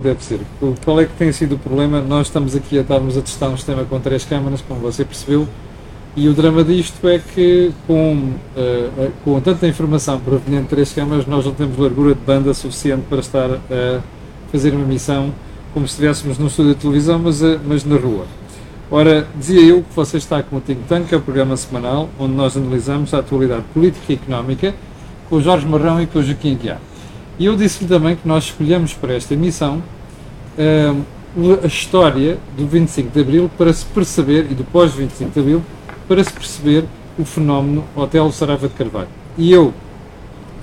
deve 0.00 0.22
ser. 0.22 0.38
Qual 0.84 1.00
é 1.00 1.06
que 1.06 1.12
tem 1.14 1.32
sido 1.32 1.56
o 1.56 1.58
problema? 1.58 2.00
Nós 2.00 2.28
estamos 2.28 2.54
aqui 2.54 2.78
a 2.78 2.82
estarmos 2.82 3.18
a 3.18 3.20
testar 3.20 3.48
um 3.48 3.56
sistema 3.56 3.84
com 3.84 3.98
três 3.98 4.24
câmaras, 4.24 4.62
como 4.62 4.78
você 4.78 5.04
percebeu, 5.04 5.48
e 6.14 6.28
o 6.28 6.34
drama 6.34 6.62
disto 6.62 7.08
é 7.08 7.18
que 7.18 7.72
com, 7.84 8.14
uh, 8.56 9.12
com 9.24 9.40
tanta 9.40 9.66
informação 9.66 10.20
proveniente 10.20 10.62
de 10.62 10.68
três 10.68 10.92
câmaras, 10.92 11.26
nós 11.26 11.44
não 11.44 11.52
temos 11.52 11.76
largura 11.76 12.14
de 12.14 12.20
banda 12.20 12.54
suficiente 12.54 13.06
para 13.08 13.18
estar 13.18 13.50
a 13.50 14.00
fazer 14.52 14.72
uma 14.72 14.86
missão 14.86 15.34
como 15.74 15.84
se 15.88 15.94
estivéssemos 15.94 16.38
num 16.38 16.46
estúdio 16.46 16.76
de 16.76 16.80
televisão, 16.80 17.18
mas, 17.18 17.42
uh, 17.42 17.58
mas 17.66 17.84
na 17.84 17.96
rua. 17.96 18.24
Ora, 18.92 19.26
dizia 19.34 19.62
eu 19.62 19.82
que 19.82 19.96
você 19.96 20.18
está 20.18 20.44
com 20.44 20.58
o 20.58 20.60
Think 20.60 20.82
Tank, 20.88 21.08
que 21.08 21.14
é 21.16 21.18
o 21.18 21.20
programa 21.20 21.56
semanal, 21.56 22.08
onde 22.20 22.34
nós 22.34 22.56
analisamos 22.56 23.12
a 23.14 23.18
atualidade 23.18 23.64
política 23.74 24.12
e 24.12 24.14
económica 24.14 24.72
com 25.28 25.34
o 25.34 25.40
Jorge 25.42 25.66
Marrão 25.66 26.00
e 26.00 26.06
com 26.06 26.20
o 26.20 26.22
Joaquim 26.22 26.54
Guiar. 26.54 26.87
E 27.38 27.46
eu 27.46 27.56
disse-lhe 27.56 27.88
também 27.88 28.16
que 28.16 28.26
nós 28.26 28.44
escolhemos 28.44 28.92
para 28.94 29.14
esta 29.14 29.34
emissão 29.34 29.80
uh, 30.58 31.04
a 31.62 31.66
história 31.66 32.36
do 32.56 32.66
25 32.66 33.10
de 33.10 33.20
Abril 33.20 33.50
para 33.56 33.72
se 33.72 33.84
perceber, 33.84 34.48
e 34.50 34.54
do 34.54 34.64
pós-25 34.64 35.32
de 35.32 35.40
Abril, 35.40 35.62
para 36.08 36.24
se 36.24 36.32
perceber 36.32 36.84
o 37.16 37.24
fenómeno 37.24 37.84
Hotel 37.94 38.30
Saraiva 38.32 38.66
de 38.66 38.74
Carvalho. 38.74 39.08
E 39.36 39.52
eu 39.52 39.72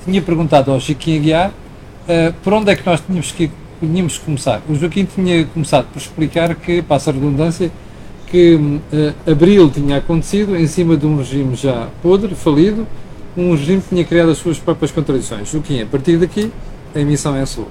tinha 0.04 0.22
perguntado 0.22 0.70
ao 0.70 0.80
Joaquim 0.80 1.18
Aguiar 1.18 1.50
uh, 1.50 2.34
por 2.44 2.52
onde 2.52 2.70
é 2.72 2.76
que 2.76 2.86
nós 2.86 3.00
tínhamos 3.00 3.32
que, 3.32 3.50
tínhamos 3.80 4.18
começar. 4.18 4.62
O 4.68 4.76
Joaquim 4.76 5.06
tinha 5.06 5.46
começado 5.46 5.88
por 5.94 6.00
explicar 6.00 6.54
que, 6.56 6.82
passa 6.82 7.10
a 7.10 7.14
redundância, 7.14 7.72
que 8.28 8.56
uh, 8.56 9.32
Abril 9.32 9.70
tinha 9.70 9.98
acontecido 9.98 10.58
em 10.58 10.68
cima 10.68 10.98
de 10.98 11.06
um 11.06 11.16
regime 11.16 11.56
já 11.56 11.88
podre, 12.04 12.36
falido, 12.36 12.86
um 13.38 13.52
regime 13.52 13.82
que 13.82 13.90
tinha 13.90 14.06
criado 14.06 14.32
as 14.32 14.38
suas 14.38 14.58
próprias 14.58 14.92
contradições. 14.92 15.50
Joaquim, 15.50 15.82
a 15.82 15.86
partir 15.86 16.18
daqui, 16.18 16.52
a 16.94 17.00
emissão 17.00 17.36
é 17.36 17.46
sua. 17.46 17.68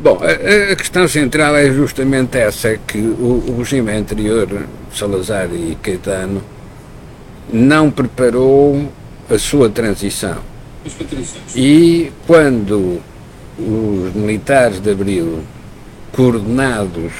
Bom, 0.00 0.18
a, 0.22 0.72
a, 0.72 0.76
questão 0.76 1.08
central 1.08 1.56
é 1.56 1.72
justamente 1.72 2.38
essa, 2.38 2.76
que 2.76 2.98
o, 2.98 3.42
o, 3.48 3.58
regime 3.58 3.90
anterior, 3.92 4.66
Salazar 4.94 5.48
e 5.52 5.76
Caetano, 5.82 6.42
não 7.52 7.90
preparou 7.90 8.92
a 9.28 9.38
sua 9.38 9.68
transição. 9.68 10.38
E 11.56 12.12
quando 12.26 13.00
os 13.58 14.14
militares 14.14 14.78
de 14.78 14.90
Abril, 14.90 15.40
coordenados 16.12 17.12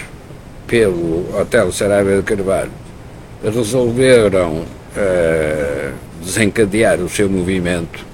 pelo 0.66 1.36
Hotel 1.36 1.72
Saraiva 1.72 2.16
de 2.16 2.22
Carvalho, 2.22 2.70
resolveram 3.42 4.58
uh, 4.58 5.92
desencadear 6.22 7.00
o 7.00 7.08
seu 7.08 7.28
movimento, 7.28 8.04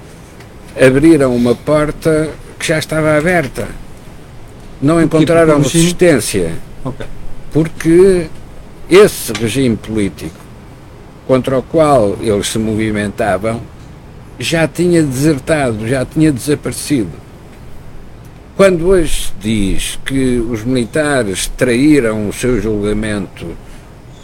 abriram 0.80 1.34
uma 1.34 1.54
porta 1.54 2.30
que 2.58 2.66
já 2.66 2.78
estava 2.78 3.16
aberta. 3.16 3.68
Não 4.80 5.02
encontraram 5.02 5.58
resistência. 5.60 6.52
Okay. 6.84 7.06
Porque 7.52 8.26
esse 8.90 9.32
regime 9.32 9.76
político 9.76 10.36
contra 11.26 11.58
o 11.58 11.62
qual 11.62 12.16
eles 12.20 12.48
se 12.48 12.58
movimentavam 12.58 13.60
já 14.38 14.66
tinha 14.66 15.02
desertado, 15.02 15.86
já 15.86 16.04
tinha 16.04 16.30
desaparecido. 16.30 17.12
Quando 18.56 18.86
hoje 18.88 19.26
se 19.26 19.32
diz 19.40 19.98
que 20.04 20.38
os 20.38 20.62
militares 20.64 21.46
traíram 21.56 22.28
o 22.28 22.32
seu 22.32 22.60
julgamento 22.60 23.46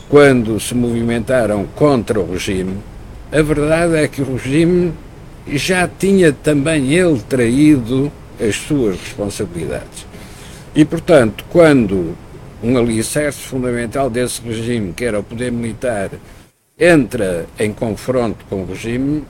quando 0.09 0.59
se 0.61 0.75
movimentaram 0.75 1.67
contra 1.75 2.21
o 2.21 2.33
regime, 2.33 2.79
a 3.33 3.43
verdade 3.43 3.97
é 3.97 4.09
que 4.09 4.23
o 4.23 4.33
regime 4.33 4.93
já 5.47 5.89
tinha 5.89 6.33
também 6.33 6.93
ele 6.93 7.21
traído 7.29 8.11
as 8.41 8.57
suas 8.57 8.99
responsabilidades. 8.99 10.07
E, 10.75 10.85
portanto, 10.85 11.45
quando 11.51 12.17
um 12.63 12.77
alicerce 12.77 13.41
fundamental 13.41 14.11
desse 14.11 14.41
regime, 14.43 14.93
que 14.93 15.05
era 15.05 15.19
o 15.19 15.23
poder 15.23 15.51
militar, 15.51 16.11
entra 16.79 17.47
em 17.59 17.73
confronto 17.73 18.45
com 18.49 18.63
o 18.63 18.67
regime, 18.67 19.25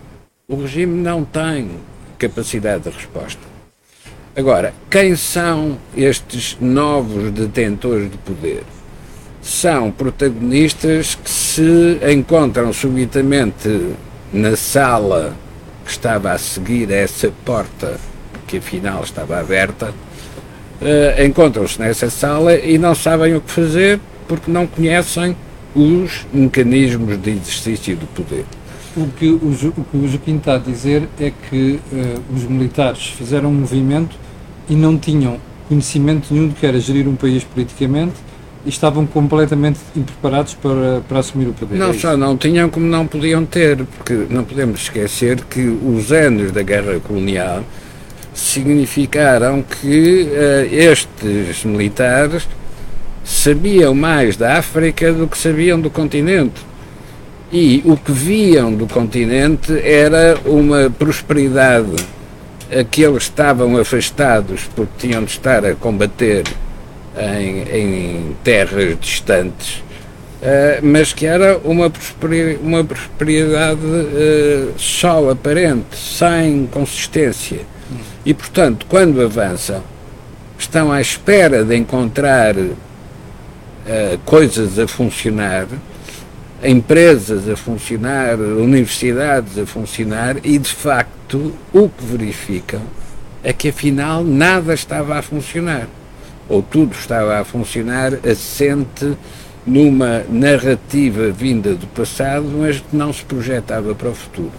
o 0.49 0.57
regime 0.57 1.01
não 1.03 1.25
tem 1.25 1.71
capacidade 2.19 2.85
de 2.85 2.91
resposta. 2.91 3.41
Agora, 4.37 4.73
quem 4.89 5.17
são 5.17 5.77
estes 5.97 6.57
novos 6.61 7.31
detentores 7.33 8.11
de 8.11 8.17
poder? 8.19 8.63
São 9.51 9.91
protagonistas 9.91 11.17
que 11.17 11.29
se 11.29 11.99
encontram 12.15 12.73
subitamente 12.73 13.89
na 14.33 14.55
sala 14.55 15.35
que 15.85 15.91
estava 15.91 16.31
a 16.31 16.39
seguir 16.39 16.89
essa 16.93 17.33
porta 17.45 17.99
que 18.47 18.59
afinal 18.59 19.03
estava 19.03 19.41
aberta, 19.41 19.93
uh, 20.81 21.25
encontram-se 21.25 21.81
nessa 21.81 22.09
sala 22.09 22.55
e 22.55 22.79
não 22.79 22.95
sabem 22.95 23.35
o 23.35 23.41
que 23.41 23.51
fazer 23.51 23.99
porque 24.29 24.49
não 24.49 24.69
conhecem 24.69 25.37
os 25.75 26.27
mecanismos 26.33 27.21
de 27.21 27.31
exercício 27.31 27.97
do 27.97 28.07
poder. 28.07 28.45
O 28.97 29.09
que 29.09 29.31
o, 29.31 29.35
o, 29.35 29.85
que 29.85 29.97
o 29.97 30.09
Joaquim 30.09 30.37
está 30.37 30.55
a 30.55 30.59
dizer 30.59 31.09
é 31.19 31.33
que 31.51 31.81
uh, 31.93 32.23
os 32.33 32.45
militares 32.45 33.09
fizeram 33.09 33.49
um 33.49 33.55
movimento 33.55 34.17
e 34.69 34.77
não 34.77 34.97
tinham 34.97 35.39
conhecimento 35.69 36.33
nenhum 36.33 36.47
do 36.47 36.55
que 36.55 36.65
era 36.65 36.79
gerir 36.79 37.09
um 37.09 37.17
país 37.17 37.43
politicamente 37.43 38.30
estavam 38.67 39.07
completamente 39.07 39.79
impreparados 39.97 40.55
para, 40.55 41.01
para 41.09 41.21
assumir 41.21 41.49
o 41.49 41.53
poder. 41.53 41.77
Não 41.77 41.91
é 41.91 41.95
só 41.95 42.17
não 42.17 42.37
tinham, 42.37 42.69
como 42.69 42.87
não 42.87 43.07
podiam 43.07 43.45
ter, 43.45 43.85
porque 43.97 44.27
não 44.29 44.45
podemos 44.45 44.83
esquecer 44.83 45.43
que 45.45 45.61
os 45.61 46.13
anos 46.13 46.53
da 46.53 46.63
guerra 46.63 47.01
colonial 47.01 47.65
significaram 48.35 49.63
que 49.63 50.25
uh, 50.25 50.75
estes 50.75 51.65
militares 51.65 52.47
sabiam 53.25 53.95
mais 53.95 54.37
da 54.37 54.59
África 54.59 55.13
do 55.13 55.27
que 55.27 55.39
sabiam 55.39 55.81
do 55.81 55.91
continente. 55.91 56.69
E 57.53 57.83
o 57.85 57.97
que 57.97 58.13
viam 58.13 58.73
do 58.73 58.87
continente 58.87 59.73
era 59.83 60.39
uma 60.45 60.89
prosperidade 60.89 61.97
a 62.71 62.85
que 62.85 63.03
eles 63.03 63.25
estavam 63.25 63.77
afastados 63.77 64.69
porque 64.77 65.09
tinham 65.09 65.25
de 65.25 65.33
estar 65.33 65.65
a 65.65 65.75
combater 65.75 66.45
em, 67.17 67.63
em 67.63 68.37
terras 68.45 68.99
distantes, 69.01 69.79
uh, 70.43 70.81
mas 70.83 71.13
que 71.13 71.27
era 71.27 71.59
uma, 71.59 71.93
uma 72.63 72.85
prosperidade 72.85 73.81
uh, 73.81 74.73
só 74.79 75.31
aparente, 75.31 75.97
sem 75.97 76.67
consistência. 76.67 77.61
E, 78.25 78.33
portanto, 78.33 78.87
quando 78.89 79.21
avançam, 79.21 79.83
estão 80.59 80.93
à 80.93 81.01
espera 81.01 81.65
de 81.65 81.77
encontrar 81.77 82.57
uh, 82.57 82.75
coisas 84.25 84.79
a 84.79 84.87
funcionar, 84.87 85.67
empresas 86.63 87.49
a 87.49 87.57
funcionar, 87.57 88.39
universidades 88.39 89.59
a 89.59 89.67
funcionar, 89.67 90.37
e 90.45 90.59
de 90.59 90.73
facto 90.73 91.55
o 91.73 91.89
que 91.89 92.05
verificam 92.05 92.83
é 93.43 93.55
que 93.55 93.71
afinal 93.71 94.23
nada 94.23 94.75
estava 94.75 95.19
a 95.19 95.23
funcionar 95.23 95.89
ou 96.51 96.61
tudo 96.63 96.93
estava 96.93 97.39
a 97.39 97.45
funcionar 97.45 98.13
assente 98.29 99.17
numa 99.65 100.25
narrativa 100.29 101.31
vinda 101.31 101.75
do 101.75 101.87
passado, 101.87 102.45
mas 102.59 102.81
que 102.81 102.97
não 102.97 103.13
se 103.13 103.25
projetava 103.25 103.95
para 103.95 104.09
o 104.09 104.15
futuro. 104.15 104.53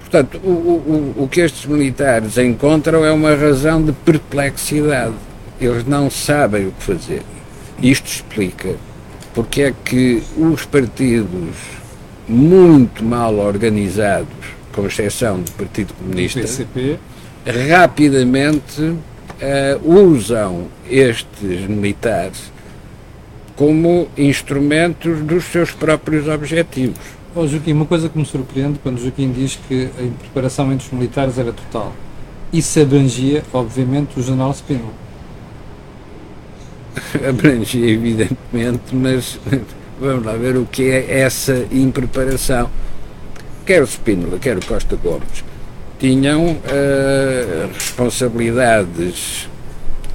Portanto, 0.00 0.38
o, 0.44 0.50
o, 0.50 1.24
o 1.24 1.28
que 1.28 1.40
estes 1.40 1.66
militares 1.66 2.36
encontram 2.36 3.04
é 3.04 3.10
uma 3.10 3.34
razão 3.34 3.82
de 3.82 3.92
perplexidade. 3.92 5.14
Eles 5.60 5.84
não 5.84 6.10
sabem 6.10 6.68
o 6.68 6.72
que 6.72 6.82
fazer. 6.84 7.22
Isto 7.82 8.06
explica 8.06 8.76
porque 9.34 9.62
é 9.62 9.74
que 9.84 10.22
os 10.36 10.64
partidos 10.64 11.56
muito 12.28 13.04
mal 13.04 13.34
organizados, 13.36 14.28
com 14.72 14.86
exceção 14.86 15.40
do 15.40 15.50
Partido 15.52 15.92
Comunista, 15.94 16.40
PCP. 16.40 16.98
rapidamente 17.70 18.94
uh, 19.40 19.90
usam 19.90 20.66
estes 20.88 21.66
militares 21.68 22.52
como 23.54 24.06
instrumentos 24.16 25.20
dos 25.20 25.44
seus 25.44 25.70
próprios 25.70 26.28
objetivos. 26.28 26.98
Oh, 27.34 27.46
Joaquim, 27.46 27.72
uma 27.72 27.86
coisa 27.86 28.08
que 28.08 28.18
me 28.18 28.24
surpreende 28.24 28.78
quando 28.82 29.00
Joaquim 29.00 29.32
diz 29.32 29.58
que 29.68 29.88
a 29.98 30.20
preparação 30.20 30.72
entre 30.72 30.86
os 30.86 30.92
militares 30.92 31.38
era 31.38 31.52
total. 31.52 31.92
Isso 32.52 32.80
abrangia, 32.80 33.42
obviamente, 33.52 34.18
o 34.18 34.22
general 34.22 34.52
Spínola. 34.52 34.92
abrangia, 37.28 37.90
evidentemente, 37.90 38.94
mas 38.94 39.38
vamos 40.00 40.24
lá 40.24 40.32
ver 40.34 40.56
o 40.56 40.66
que 40.66 40.90
é 40.90 41.20
essa 41.20 41.66
impreparação. 41.70 42.70
Quer 43.64 43.82
o 43.82 43.86
Spínola, 43.86 44.38
quer 44.38 44.56
o 44.56 44.64
Costa 44.64 44.96
Gomes 44.96 45.44
tinham 45.98 46.52
uh, 46.52 47.72
responsabilidades 47.74 49.48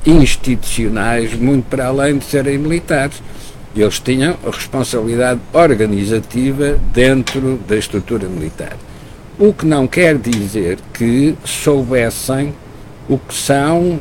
institucionais 0.06 1.34
muito 1.34 1.66
para 1.66 1.88
além 1.88 2.18
de 2.18 2.26
serem 2.26 2.58
militares. 2.58 3.22
Eles 3.76 4.00
tinham 4.00 4.36
a 4.46 4.52
responsabilidade 4.52 5.40
organizativa 5.54 6.78
dentro 6.94 7.60
da 7.68 7.78
estrutura 7.78 8.28
militar. 8.28 8.78
O 9.40 9.54
que 9.54 9.66
não 9.66 9.88
quer 9.88 10.18
dizer 10.18 10.78
que 10.94 11.36
soubessem 11.46 12.54
o 13.08 13.18
que 13.18 13.34
são 13.34 14.00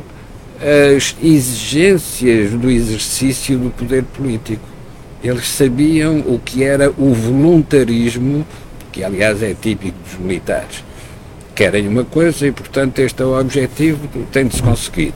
as 0.61 1.15
exigências 1.21 2.51
do 2.51 2.69
exercício 2.69 3.57
do 3.57 3.71
poder 3.71 4.03
político. 4.03 4.63
Eles 5.23 5.47
sabiam 5.47 6.19
o 6.19 6.39
que 6.43 6.63
era 6.63 6.89
o 6.91 7.13
voluntarismo, 7.13 8.45
que 8.91 9.03
aliás 9.03 9.41
é 9.41 9.55
típico 9.59 9.97
dos 10.03 10.19
militares. 10.19 10.83
Querem 11.61 11.87
uma 11.87 12.03
coisa 12.03 12.47
e, 12.47 12.51
portanto, 12.51 12.97
este 12.97 13.21
é 13.21 13.25
o 13.25 13.39
objetivo, 13.39 13.99
tem 14.31 14.47
de 14.47 14.55
se 14.55 14.63
conseguir. 14.63 15.13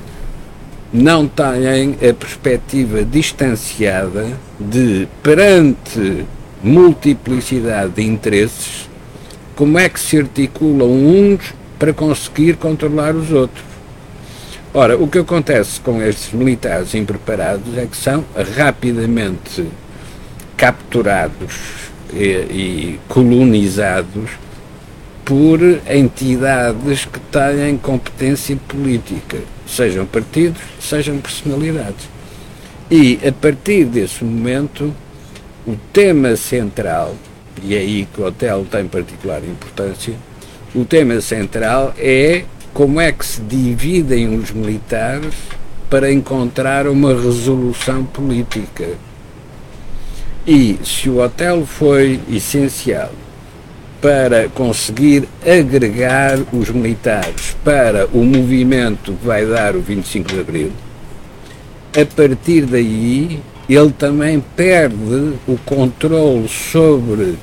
Não 0.94 1.28
têm 1.28 1.96
a 2.08 2.14
perspectiva 2.14 3.04
distanciada 3.04 4.28
de, 4.60 5.08
perante 5.24 6.24
multiplicidade 6.62 7.94
de 7.94 8.04
interesses, 8.04 8.88
como 9.56 9.80
é 9.80 9.90
que 9.90 10.00
se 10.00 10.20
articulam 10.20 10.88
uns 10.88 11.52
para 11.80 11.92
conseguir 11.92 12.58
controlar 12.58 13.16
os 13.16 13.32
outros. 13.32 13.66
Ora, 14.72 14.96
o 15.00 15.08
que 15.08 15.18
acontece 15.18 15.82
com 15.82 16.00
estes 16.00 16.32
militares 16.32 16.94
impreparados 16.94 17.76
é 17.76 17.88
que 17.88 17.98
são 17.98 18.24
rapidamente 18.56 19.66
capturados 20.56 21.90
e, 22.14 22.24
e 22.24 23.00
colonizados 23.08 24.45
por 25.26 25.60
entidades 25.90 27.04
que 27.06 27.20
têm 27.20 27.78
competência 27.78 28.56
política, 28.68 29.40
sejam 29.66 30.06
partidos, 30.06 30.62
sejam 30.80 31.18
personalidades. 31.18 32.08
E 32.92 33.20
a 33.28 33.32
partir 33.32 33.86
desse 33.86 34.24
momento, 34.24 34.94
o 35.66 35.76
tema 35.92 36.36
central, 36.36 37.16
e 37.64 37.74
é 37.74 37.80
aí 37.80 38.08
que 38.14 38.22
o 38.22 38.26
hotel 38.26 38.68
tem 38.70 38.88
particular 38.88 39.44
importância, 39.44 40.14
o 40.76 40.86
tema 40.86 41.20
central 41.20 41.92
é 41.98 42.44
como 42.72 43.02
é 43.02 43.12
que 43.12 43.26
se 43.26 43.42
dividem 43.42 44.38
os 44.38 44.52
militares 44.52 45.34
para 45.90 46.12
encontrar 46.12 46.88
uma 46.88 47.14
resolução 47.16 48.04
política. 48.06 48.90
E 50.46 50.78
se 50.84 51.10
o 51.10 51.20
hotel 51.20 51.66
foi 51.66 52.20
essencial 52.30 53.12
para 54.02 54.50
conseguir 54.50 55.28
agregar 55.46 56.38
os 56.54 56.70
militares 56.70 57.56
para 57.64 58.08
o 58.14 58.24
movimento 58.24 59.14
que 59.14 59.26
vai 59.26 59.46
dar 59.46 59.76
o 59.76 59.82
25 59.82 60.30
de 60.30 60.40
Abril, 60.40 60.72
a 61.94 62.06
partir 62.16 62.66
daí 62.66 63.42
ele 63.68 63.92
também 63.92 64.44
perde 64.56 65.34
o 65.48 65.58
controle 65.66 66.48
sobre 66.48 67.36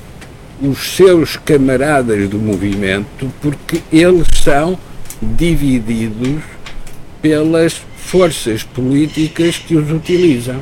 os 0.61 0.95
seus 0.95 1.35
camaradas 1.35 2.29
do 2.29 2.39
movimento, 2.39 3.31
porque 3.41 3.81
eles 3.91 4.27
são 4.41 4.77
divididos 5.21 6.41
pelas 7.21 7.81
forças 7.97 8.63
políticas 8.63 9.57
que 9.57 9.75
os 9.75 9.91
utilizam. 9.91 10.59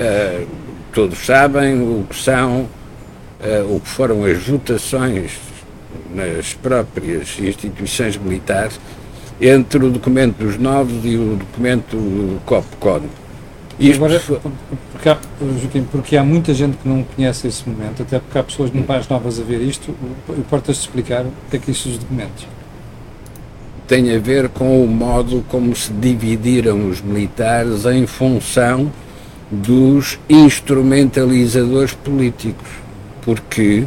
Uh, 0.00 0.46
todos 0.92 1.18
sabem 1.18 1.80
o 1.82 2.06
que 2.08 2.16
são, 2.16 2.68
uh, 3.42 3.74
o 3.74 3.80
que 3.80 3.88
foram 3.88 4.24
as 4.24 4.38
votações 4.46 5.38
nas 6.14 6.54
próprias 6.54 7.38
instituições 7.38 8.16
militares 8.16 8.78
entre 9.40 9.84
o 9.84 9.90
documento 9.90 10.36
dos 10.36 10.58
novos 10.58 11.04
e 11.04 11.16
o 11.16 11.36
documento 11.36 11.96
do 11.96 12.40
COPCON. 12.44 13.02
Isto 13.78 14.04
Agora, 14.04 14.20
porque 14.92 15.08
há, 15.08 15.18
Joaquim, 15.60 15.82
porque 15.90 16.16
há 16.16 16.22
muita 16.22 16.52
gente 16.52 16.76
que 16.76 16.86
não 16.86 17.02
conhece 17.02 17.48
esse 17.48 17.66
momento, 17.66 18.02
até 18.02 18.18
porque 18.18 18.38
há 18.38 18.42
pessoas 18.42 18.70
mais 18.70 19.08
novas 19.08 19.40
a 19.40 19.42
ver 19.42 19.62
isto, 19.62 19.94
importa-se 20.36 20.80
explicar 20.80 21.24
o 21.24 21.32
que 21.50 21.56
é 21.56 21.58
que 21.58 21.70
isto 21.70 21.88
os 21.88 21.96
documentos 21.96 22.46
tem 23.90 24.14
a 24.14 24.20
ver 24.20 24.48
com 24.50 24.84
o 24.84 24.86
modo 24.86 25.44
como 25.48 25.74
se 25.74 25.92
dividiram 25.92 26.88
os 26.88 27.00
militares 27.00 27.84
em 27.86 28.06
função 28.06 28.88
dos 29.50 30.16
instrumentalizadores 30.28 31.92
políticos, 31.92 32.68
porque 33.30 33.84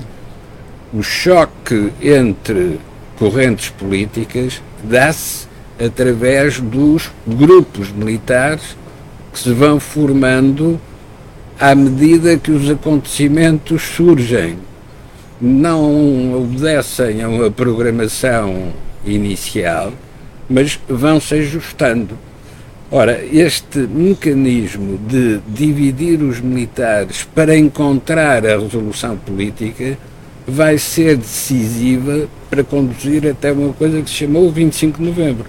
o 0.93 1.03
choque 1.03 1.91
entre 2.01 2.79
correntes 3.19 3.69
políticas 3.71 4.61
dá-se 4.81 5.47
através 5.77 6.61
dos 6.61 7.11
grupos 7.27 7.91
militares 7.91 8.77
que 9.33 9.39
se 9.39 9.51
vão 9.51 9.81
formando 9.81 10.79
à 11.59 11.75
medida 11.75 12.37
que 12.37 12.51
os 12.51 12.69
acontecimentos 12.69 13.81
surgem. 13.81 14.59
Não 15.41 16.41
obedecem 16.41 17.21
a 17.21 17.27
uma 17.27 17.51
programação 17.51 18.71
inicial, 19.05 19.91
mas 20.49 20.79
vão 20.87 21.19
se 21.19 21.35
ajustando. 21.35 22.17
Ora, 22.95 23.25
este 23.25 23.79
mecanismo 23.79 24.99
de 24.99 25.39
dividir 25.47 26.21
os 26.21 26.39
militares 26.39 27.27
para 27.33 27.57
encontrar 27.57 28.45
a 28.45 28.59
resolução 28.59 29.17
política 29.17 29.97
vai 30.47 30.77
ser 30.77 31.17
decisiva 31.17 32.27
para 32.51 32.63
conduzir 32.63 33.25
até 33.27 33.51
uma 33.51 33.73
coisa 33.73 33.99
que 33.99 34.07
se 34.07 34.17
chamou 34.17 34.45
o 34.45 34.51
25 34.51 34.99
de 34.99 35.05
novembro, 35.05 35.45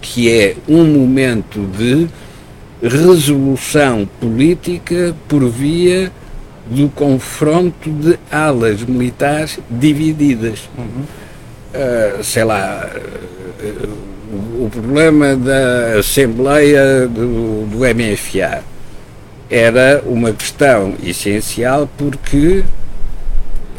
que 0.00 0.32
é 0.32 0.56
um 0.66 0.86
momento 0.86 1.68
de 1.76 2.08
resolução 2.82 4.08
política 4.18 5.14
por 5.28 5.46
via 5.50 6.10
do 6.64 6.88
confronto 6.88 7.90
de 7.90 8.18
alas 8.30 8.82
militares 8.82 9.58
divididas. 9.68 10.60
Uhum. 10.78 11.02
Uh, 11.74 12.24
sei 12.24 12.44
lá, 12.44 12.90
uh, 12.90 14.11
o 14.64 14.70
problema 14.70 15.34
da 15.34 15.98
Assembleia 15.98 17.08
do, 17.08 17.66
do 17.66 17.78
MFA 17.78 18.62
era 19.50 20.02
uma 20.06 20.32
questão 20.32 20.94
essencial 21.02 21.90
porque 21.98 22.62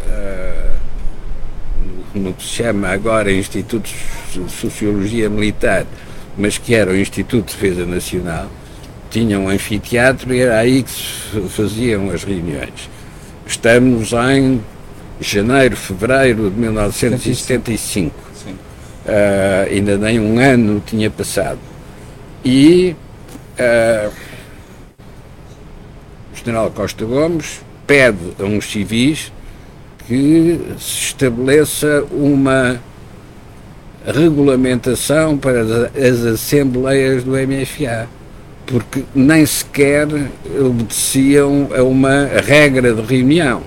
uh, 0.05 0.73
no 2.13 2.33
que 2.33 2.43
se 2.43 2.49
chama 2.49 2.89
agora 2.89 3.31
Instituto 3.31 3.89
de 4.33 4.51
Sociologia 4.51 5.29
Militar, 5.29 5.85
mas 6.37 6.57
que 6.57 6.75
era 6.75 6.91
o 6.91 6.95
Instituto 6.95 7.47
de 7.47 7.53
Defesa 7.53 7.85
Nacional, 7.85 8.47
tinha 9.09 9.39
um 9.39 9.47
anfiteatro 9.47 10.33
e 10.33 10.41
era 10.41 10.59
aí 10.59 10.83
que 10.83 10.91
se 10.91 11.49
faziam 11.49 12.09
as 12.11 12.23
reuniões. 12.23 12.89
Estamos 13.47 14.11
em 14.11 14.61
janeiro, 15.21 15.77
fevereiro 15.77 16.49
de 16.49 16.59
1975. 16.59 18.22
Uh, 19.05 19.69
ainda 19.69 19.97
nem 19.97 20.19
um 20.19 20.39
ano 20.39 20.81
tinha 20.85 21.09
passado. 21.09 21.59
E 22.43 22.95
uh, 23.59 24.11
o 26.31 26.35
general 26.37 26.71
Costa 26.71 27.03
Gomes 27.03 27.61
pede 27.85 28.33
a 28.39 28.43
uns 28.43 28.71
civis 28.71 29.31
que 30.07 30.59
se 30.79 31.07
estabeleça 31.07 32.05
uma 32.11 32.79
regulamentação 34.05 35.37
para 35.37 35.61
as 35.61 36.25
assembleias 36.25 37.23
do 37.23 37.31
MFA, 37.31 38.07
porque 38.65 39.03
nem 39.15 39.45
sequer 39.45 40.07
obedeciam 40.59 41.69
a 41.75 41.83
uma 41.83 42.25
regra 42.45 42.93
de 42.93 43.01
reunião. 43.01 43.63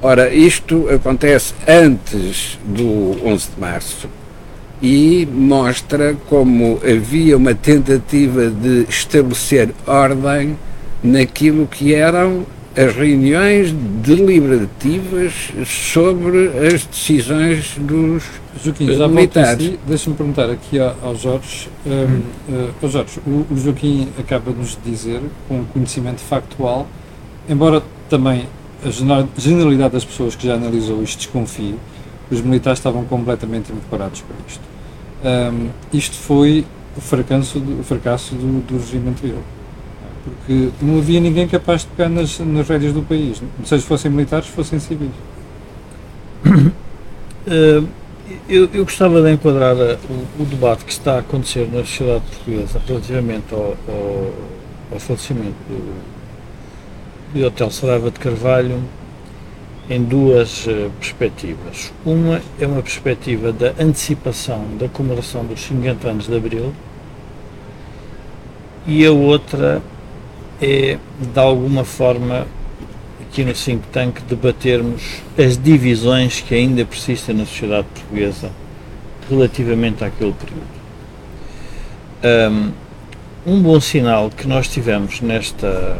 Ora, 0.00 0.32
isto 0.32 0.88
acontece 0.88 1.52
antes 1.66 2.58
do 2.64 3.18
11 3.26 3.48
de 3.54 3.60
março 3.60 4.08
e 4.82 5.26
mostra 5.32 6.16
como 6.28 6.80
havia 6.84 7.36
uma 7.36 7.54
tentativa 7.54 8.48
de 8.48 8.86
estabelecer 8.88 9.74
ordem 9.86 10.56
naquilo 11.02 11.66
que 11.66 11.94
eram 11.94 12.46
as 12.76 12.94
reuniões 12.94 13.72
deliberativas 13.72 15.32
sobre 15.66 16.48
as 16.64 16.84
decisões 16.84 17.74
dos 17.76 18.22
Joaquim, 18.62 18.92
já 18.92 19.08
militares. 19.08 19.72
Deixa-me 19.84 20.14
perguntar 20.14 20.48
aqui 20.48 20.78
ao, 20.78 21.16
Jorge. 21.16 21.68
Um, 21.84 21.90
hum. 21.90 22.70
uh, 22.80 22.88
Jorge, 22.88 23.18
o, 23.26 23.46
o 23.50 23.56
Joaquim 23.56 24.08
acaba-nos 24.16 24.78
de 24.82 24.90
dizer, 24.90 25.20
com 25.48 25.64
conhecimento 25.64 26.20
factual, 26.20 26.86
embora 27.48 27.82
também 28.08 28.46
a 28.84 28.90
generalidade 29.40 29.94
das 29.94 30.04
pessoas 30.04 30.36
que 30.36 30.46
já 30.46 30.54
analisou 30.54 31.02
isto 31.02 31.18
desconfia, 31.18 31.74
os 32.30 32.40
militares 32.40 32.78
estavam 32.78 33.04
completamente 33.04 33.72
impreparados 33.72 34.22
para 34.22 34.36
isto. 34.46 34.62
Um, 35.24 35.68
isto 35.92 36.14
foi 36.14 36.64
o 36.96 37.00
fracasso, 37.00 37.58
do, 37.58 37.80
o 37.80 37.84
fracasso 37.84 38.34
do, 38.34 38.60
do, 38.66 38.78
regime 38.78 39.10
anterior. 39.10 39.42
Porque 40.24 40.70
não 40.82 40.98
havia 40.98 41.20
ninguém 41.20 41.48
capaz 41.48 41.82
de 41.82 41.88
pegar 41.88 42.08
nas, 42.08 42.38
nas 42.38 42.68
rédeas 42.68 42.92
do 42.92 43.02
país, 43.02 43.42
seja 43.64 43.82
fossem 43.84 44.10
militares, 44.10 44.46
fossem 44.48 44.78
civis. 44.78 45.10
Uh, 47.48 47.88
eu, 48.46 48.68
eu, 48.74 48.84
gostava 48.84 49.22
de 49.22 49.32
enquadrar 49.32 49.74
o, 49.74 50.42
o, 50.42 50.44
debate 50.44 50.84
que 50.84 50.92
está 50.92 51.14
a 51.14 51.18
acontecer 51.20 51.66
na 51.72 51.78
sociedade 51.78 52.24
portuguesa 52.30 52.78
relativamente 52.86 53.54
ao, 53.54 53.74
ao, 53.88 54.32
ao 54.92 55.00
falecimento 55.00 55.54
do, 55.66 55.94
de 57.32 57.44
Hotel 57.44 57.70
Saraiva 57.70 58.10
de 58.10 58.18
Carvalho 58.18 58.82
em 59.90 60.02
duas 60.02 60.66
uh, 60.66 60.90
perspectivas. 60.98 61.92
Uma 62.04 62.42
é 62.60 62.66
uma 62.66 62.82
perspectiva 62.82 63.52
da 63.52 63.72
antecipação 63.78 64.64
da 64.78 64.88
comemoração 64.88 65.44
dos 65.44 65.60
50 65.60 66.08
anos 66.08 66.26
de 66.26 66.36
Abril 66.36 66.74
e 68.86 69.04
a 69.04 69.12
outra 69.12 69.82
é, 70.60 70.98
de 71.20 71.38
alguma 71.38 71.84
forma, 71.84 72.46
aqui 73.20 73.44
no 73.44 73.52
Think 73.52 73.86
Tank, 73.92 74.20
debatermos 74.28 75.22
as 75.38 75.56
divisões 75.56 76.40
que 76.40 76.54
ainda 76.54 76.84
persistem 76.84 77.36
na 77.36 77.46
sociedade 77.46 77.86
portuguesa 77.94 78.50
relativamente 79.28 80.04
àquele 80.04 80.32
período. 80.32 80.78
Um, 82.24 82.72
um 83.46 83.62
bom 83.62 83.80
sinal 83.80 84.30
que 84.30 84.48
nós 84.48 84.68
tivemos 84.68 85.20
nesta, 85.20 85.98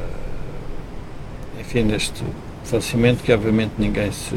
enfim, 1.61 1.83
neste 1.83 2.23
falecimento, 2.69 3.23
que 3.23 3.33
obviamente 3.33 3.73
ninguém 3.79 4.11
se, 4.13 4.37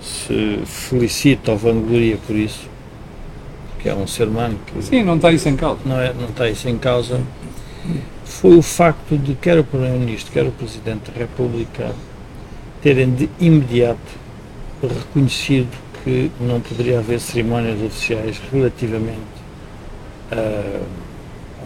se 0.00 0.58
felicita 0.64 1.52
ou 1.52 1.56
vangloria 1.56 2.18
por 2.26 2.36
isso, 2.36 2.68
que 3.78 3.88
é 3.88 3.94
um 3.94 4.06
ser 4.06 4.28
humano 4.28 4.58
que. 4.66 4.82
Sim, 4.82 5.02
não 5.02 5.16
está 5.16 5.32
isso 5.32 5.48
em 5.48 5.56
causa. 5.56 5.80
Não, 5.84 6.00
é, 6.00 6.12
não 6.12 6.28
está 6.28 6.48
isso 6.48 6.68
em 6.68 6.78
causa. 6.78 7.20
Foi 8.24 8.56
o 8.56 8.62
facto 8.62 9.16
de 9.16 9.34
quer 9.34 9.58
o 9.58 9.64
Primeiro-Ministro, 9.64 10.32
quer 10.32 10.46
o 10.46 10.52
Presidente 10.52 11.10
da 11.10 11.18
República 11.18 11.92
terem 12.80 13.14
de 13.14 13.28
imediato 13.38 14.00
reconhecido 14.82 15.70
que 16.02 16.30
não 16.40 16.60
poderia 16.60 16.98
haver 16.98 17.20
cerimónias 17.20 17.80
oficiais 17.80 18.40
relativamente 18.52 19.18
uh, 20.32 20.82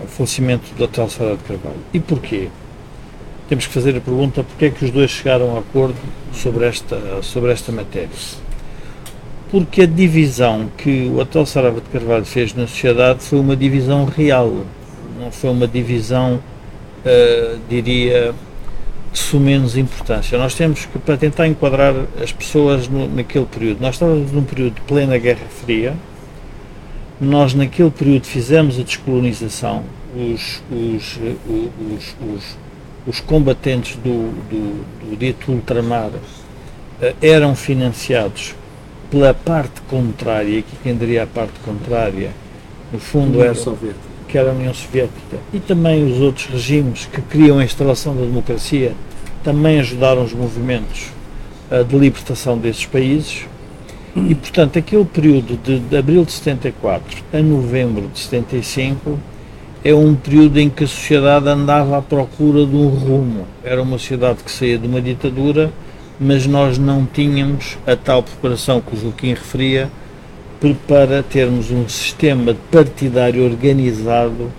ao 0.01 0.07
falecimento 0.09 0.75
do 0.75 0.85
Hotel 0.85 1.09
Sara 1.09 1.37
de 1.37 1.45
Carvalho. 1.45 1.81
E 1.95 2.01
porquê? 2.01 2.49
Temos 3.49 3.67
que 3.67 3.73
fazer 3.73 3.97
a 3.97 4.01
pergunta 4.01 4.43
porque 4.43 4.67
é 4.67 4.71
que 4.71 4.85
os 4.85 4.91
dois 4.91 5.11
chegaram 5.11 5.57
a 5.57 5.61
acordo 5.61 5.97
sobre 6.33 6.67
esta, 6.67 7.23
sobre 7.23 7.53
esta 7.53 7.71
matéria. 7.71 8.09
Porque 9.51 9.83
a 9.83 9.87
divisão 9.87 10.69
que 10.77 11.07
o 11.07 11.19
Hotel 11.19 11.47
Sarava 11.47 11.81
de 11.81 11.89
Carvalho 11.89 12.25
fez 12.25 12.53
na 12.55 12.67
sociedade 12.67 13.23
foi 13.23 13.39
uma 13.39 13.57
divisão 13.57 14.05
real, 14.05 14.65
não 15.21 15.31
foi 15.31 15.51
uma 15.51 15.69
divisão, 15.69 16.41
uh, 17.05 17.59
diria, 17.69 18.35
de 19.13 19.19
sumenos 19.19 19.77
importância. 19.77 20.37
Nós 20.37 20.55
temos 20.55 20.85
que, 20.85 20.99
para 20.99 21.17
tentar 21.17 21.47
enquadrar 21.47 21.95
as 22.21 22.33
pessoas 22.33 22.89
no, 22.89 23.09
naquele 23.09 23.47
período, 23.47 23.81
nós 23.81 23.95
estávamos 23.95 24.33
num 24.33 24.43
período 24.43 24.75
de 24.75 24.81
plena 24.83 25.17
Guerra 25.17 25.47
Fria, 25.49 25.95
nós 27.21 27.55
naquele 27.55 27.91
período 27.91 28.27
fizemos 28.27 28.79
a 28.79 28.83
descolonização, 28.83 29.85
os, 30.15 30.63
os, 30.71 31.19
os, 31.49 32.17
os, 32.35 32.59
os 33.07 33.21
combatentes 33.21 33.97
do, 33.97 34.33
do, 34.49 34.85
do 35.11 35.17
dito 35.17 35.53
ultramar 35.53 36.11
uh, 36.11 37.15
eram 37.23 37.55
financiados 37.55 38.55
pela 39.11 39.33
parte 39.33 39.81
contrária, 39.83 40.63
que 40.63 40.77
quem 40.83 40.97
diria 40.97 41.23
a 41.23 41.27
parte 41.27 41.55
contrária, 41.65 42.31
no 42.93 42.99
fundo 42.99 43.41
era, 43.43 43.55
que 44.27 44.37
era 44.37 44.51
a 44.51 44.53
União 44.53 44.75
Soviética, 44.75 45.39
e 45.53 45.61
também 45.61 46.05
os 46.11 46.21
outros 46.21 46.47
regimes 46.47 47.07
que 47.07 47.23
queriam 47.23 47.59
a 47.59 47.65
instalação 47.65 48.17
da 48.17 48.23
democracia, 48.23 48.93
também 49.45 49.79
ajudaram 49.79 50.25
os 50.25 50.33
movimentos 50.33 51.13
uh, 51.71 51.85
de 51.85 51.97
libertação 51.97 52.59
desses 52.59 52.85
países. 52.85 53.47
E, 54.17 54.35
portanto, 54.35 54.79
aquele 54.79 55.05
período 55.05 55.59
de, 55.63 55.79
de 55.79 55.97
abril 55.97 56.25
de 56.25 56.33
74 56.33 57.23
a 57.35 57.39
novembro 57.43 58.09
de 58.09 58.19
75 58.19 59.19
é 59.89 59.95
um 59.95 60.17
período 60.17 60.59
em 60.59 60.69
que 60.69 60.83
a 60.83 60.87
sociedade 60.89 61.49
andava 61.49 61.99
à 61.99 62.03
procura 62.03 62.67
de 62.67 62.75
um 62.75 62.89
rumo. 62.89 63.47
Era 63.63 63.81
uma 63.81 63.97
sociedade 63.99 64.43
que 64.43 64.51
saía 64.51 64.77
de 64.77 64.85
uma 64.85 65.01
ditadura, 65.01 65.73
mas 66.19 66.45
nós 66.45 66.77
não 66.77 67.07
tínhamos 67.07 67.79
a 67.87 67.95
tal 67.95 68.21
preparação 68.21 68.81
que 68.81 68.97
o 68.97 68.99
Joaquim 68.99 69.29
referia 69.29 69.89
para 70.89 71.23
termos 71.23 71.71
um 71.71 71.89
sistema 71.89 72.57
partidário 72.69 73.45
organizado 73.45 74.51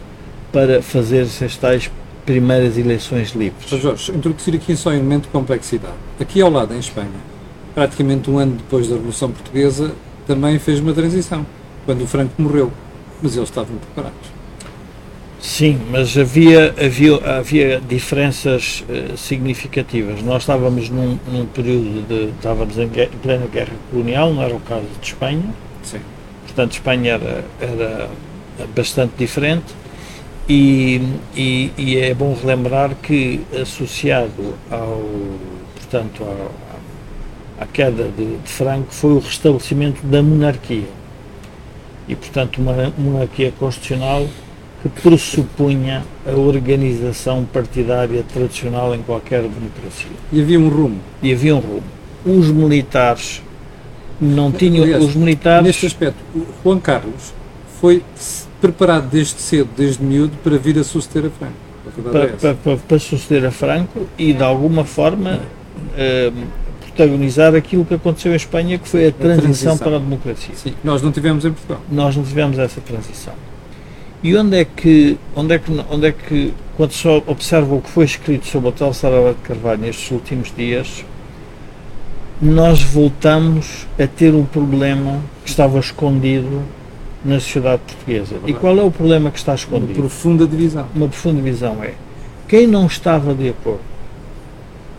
para 0.53 0.81
fazer 0.81 1.23
essas 1.23 1.57
tais 1.57 1.91
primeiras 2.25 2.77
eleições 2.77 3.31
livres. 3.31 3.69
Jorge, 3.69 4.13
introduzir 4.13 4.55
aqui 4.55 4.77
só 4.77 4.91
um 4.91 4.93
elemento 4.93 5.23
de 5.23 5.29
complexidade. 5.29 5.95
Aqui 6.21 6.39
ao 6.39 6.49
lado, 6.49 6.73
em 6.73 6.79
Espanha, 6.79 7.09
praticamente 7.75 8.31
um 8.31 8.37
ano 8.37 8.55
depois 8.55 8.87
da 8.87 8.95
Revolução 8.95 9.29
Portuguesa, 9.29 9.91
também 10.25 10.57
fez 10.57 10.79
uma 10.79 10.93
transição, 10.93 11.45
quando 11.85 12.01
o 12.01 12.07
Franco 12.07 12.41
morreu, 12.41 12.71
mas 13.21 13.35
eles 13.35 13.49
estavam 13.49 13.75
preparados. 13.75 14.36
Sim, 15.39 15.79
mas 15.91 16.17
havia, 16.17 16.73
havia, 16.83 17.37
havia 17.37 17.79
diferenças 17.79 18.83
uh, 18.89 19.15
significativas. 19.15 20.21
Nós 20.23 20.43
estávamos 20.43 20.89
num, 20.89 21.17
num, 21.31 21.45
período 21.45 22.07
de. 22.07 22.31
estávamos 22.35 22.77
em 22.77 22.87
guerra, 22.87 23.11
plena 23.21 23.45
guerra 23.45 23.73
colonial, 23.91 24.33
não 24.33 24.41
era 24.41 24.55
o 24.55 24.59
caso 24.59 24.85
de 24.99 25.07
Espanha. 25.07 25.53
Sim. 25.83 25.99
Portanto, 26.43 26.71
Espanha 26.73 27.13
era, 27.13 27.45
era 27.61 28.09
bastante 28.75 29.13
diferente. 29.17 29.75
E, 30.49 31.01
e, 31.35 31.71
e, 31.77 31.97
é 31.97 32.13
bom 32.13 32.33
relembrar 32.33 32.95
que, 32.95 33.41
associado 33.61 34.55
ao, 34.71 35.03
portanto, 35.75 36.23
ao, 36.23 36.51
à 37.59 37.65
queda 37.65 38.05
de, 38.05 38.37
de 38.37 38.49
Franco, 38.49 38.87
foi 38.89 39.11
o 39.11 39.19
restabelecimento 39.19 40.01
da 40.05 40.23
monarquia. 40.23 40.87
E, 42.07 42.15
portanto, 42.15 42.59
uma 42.59 42.93
monarquia 42.97 43.51
constitucional 43.59 44.25
que 44.81 44.89
pressupunha 44.89 46.03
a 46.25 46.31
organização 46.31 47.45
partidária 47.45 48.23
tradicional 48.31 48.93
em 48.93 49.01
qualquer 49.01 49.41
democracia. 49.41 50.11
E 50.31 50.41
havia 50.41 50.59
um 50.59 50.69
rumo. 50.69 50.99
E 51.21 51.33
havia 51.33 51.55
um 51.55 51.59
rumo. 51.59 51.83
Os 52.25 52.51
militares 52.51 53.41
não 54.19 54.51
tinham. 54.51 54.83
Aliás, 54.83 55.03
os 55.03 55.15
militares. 55.15 55.65
Neste 55.65 55.85
aspecto, 55.85 56.17
o 56.35 56.45
Juan 56.63 56.79
Carlos 56.79 57.33
foi 57.79 58.03
preparado 58.61 59.09
desde 59.09 59.39
cedo, 59.39 59.69
desde 59.75 60.03
miúdo, 60.03 60.33
para 60.43 60.57
vir 60.57 60.77
a 60.79 60.83
suceder 60.83 61.29
a 61.29 61.29
Franco. 61.29 61.67
Para, 62.11 62.23
é 62.23 62.27
para, 62.27 62.53
para, 62.53 62.77
para, 62.77 62.99
suceder 62.99 63.45
a 63.45 63.51
Franco 63.51 64.07
e, 64.17 64.33
de 64.33 64.43
alguma 64.43 64.83
forma, 64.83 65.39
eh, 65.95 66.31
protagonizar 66.81 67.55
aquilo 67.55 67.85
que 67.85 67.93
aconteceu 67.93 68.33
em 68.33 68.35
Espanha, 68.35 68.77
que 68.77 68.87
foi 68.87 69.07
a 69.07 69.11
transição, 69.11 69.37
a 69.37 69.41
transição. 69.41 69.77
para 69.77 69.95
a 69.95 69.99
democracia. 69.99 70.55
Sim, 70.55 70.73
nós 70.83 71.01
não 71.01 71.11
tivemos 71.11 71.45
em 71.45 71.51
Portugal. 71.51 71.81
Nós 71.89 72.15
não 72.15 72.23
tivemos 72.23 72.59
essa 72.59 72.81
transição. 72.81 73.33
E 74.23 74.35
onde 74.35 74.57
é 74.57 74.65
que, 74.65 75.17
onde 75.35 75.53
é 75.53 75.59
que, 75.59 75.71
onde 75.91 76.07
é 76.07 76.11
que 76.11 76.53
quando 76.75 76.91
se 76.91 77.07
observa 77.07 77.75
o 77.75 77.81
que 77.81 77.89
foi 77.89 78.05
escrito 78.05 78.47
sobre 78.47 78.67
o 78.67 78.69
Hotel 78.69 78.93
Sarava 78.93 79.33
de 79.33 79.41
Carvalho 79.41 79.81
nestes 79.81 80.09
últimos 80.11 80.53
dias, 80.55 81.05
nós 82.41 82.81
voltamos 82.81 83.87
a 83.99 84.07
ter 84.07 84.33
um 84.33 84.45
problema 84.45 85.21
que 85.43 85.49
estava 85.49 85.79
escondido 85.79 86.63
na 87.23 87.39
sociedade 87.39 87.81
portuguesa. 87.87 88.35
É 88.45 88.49
e 88.49 88.53
qual 88.53 88.77
é 88.77 88.83
o 88.83 88.91
problema 88.91 89.31
que 89.31 89.39
está 89.39 89.55
escondido? 89.55 89.93
Uma 89.93 90.01
profunda 90.01 90.47
divisão. 90.47 90.87
Uma 90.95 91.07
profunda 91.07 91.41
divisão 91.41 91.83
é 91.83 91.93
quem 92.47 92.65
não 92.65 92.85
estava 92.85 93.33
de 93.33 93.49
acordo 93.49 93.81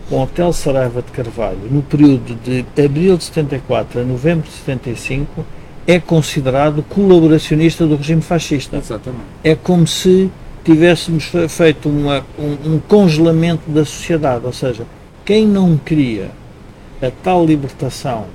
com 0.09 0.17
o 0.17 0.23
Hotel 0.23 0.51
Saraiva 0.53 1.01
de 1.01 1.11
Carvalho 1.11 1.59
no 1.69 1.81
período 1.81 2.35
de 2.43 2.65
abril 2.83 3.17
de 3.17 3.23
74 3.25 4.01
a 4.01 4.03
novembro 4.03 4.47
de 4.47 4.53
75 4.53 5.45
é 5.89 5.99
considerado 5.99 6.83
colaboracionista 6.83 7.83
do 7.87 7.95
regime 7.95 8.21
fascista. 8.21 8.77
Exatamente. 8.77 9.23
É 9.43 9.55
como 9.55 9.87
se 9.87 10.29
tivéssemos 10.63 11.31
feito 11.49 11.89
uma, 11.89 12.23
um, 12.37 12.73
um, 12.73 12.79
congelamento 12.79 13.67
da 13.71 13.83
sociedade, 13.83 14.45
ou 14.45 14.53
seja, 14.53 14.85
quem 15.25 15.47
não 15.47 15.75
queria 15.77 16.29
a 17.01 17.09
tal 17.23 17.43
libertação 17.43 18.25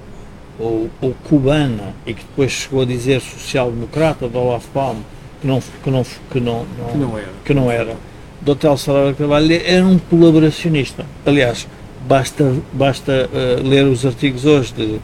ou, 0.59 0.91
ou 1.01 1.15
cubana 1.29 1.95
e 2.05 2.13
que 2.13 2.23
depois 2.23 2.51
chegou 2.51 2.83
a 2.83 2.85
dizer 2.85 3.21
social-democrata 3.21 4.29
de 4.29 4.37
Olaf 4.37 4.67
Palme 4.75 5.03
que 5.41 5.47
não, 5.47 5.61
que 5.61 5.91
não, 5.91 6.05
que 6.33 6.41
não, 6.41 6.67
não, 6.77 6.91
que 6.91 6.99
não 6.99 7.17
era, 7.17 7.33
que 7.45 7.55
não 7.55 7.71
era 7.71 7.97
do 8.41 8.51
Hotel 8.51 8.77
Salário 8.77 9.13
de 9.13 9.19
Carvalho, 9.19 9.63
era 9.65 9.87
um 9.87 9.99
colaboracionista. 9.99 11.07
Aliás, 11.25 11.69
basta, 12.09 12.53
basta 12.73 13.31
uh, 13.33 13.63
ler 13.63 13.85
os 13.85 14.05
artigos 14.05 14.45
hoje 14.45 14.75
de, 14.75 15.01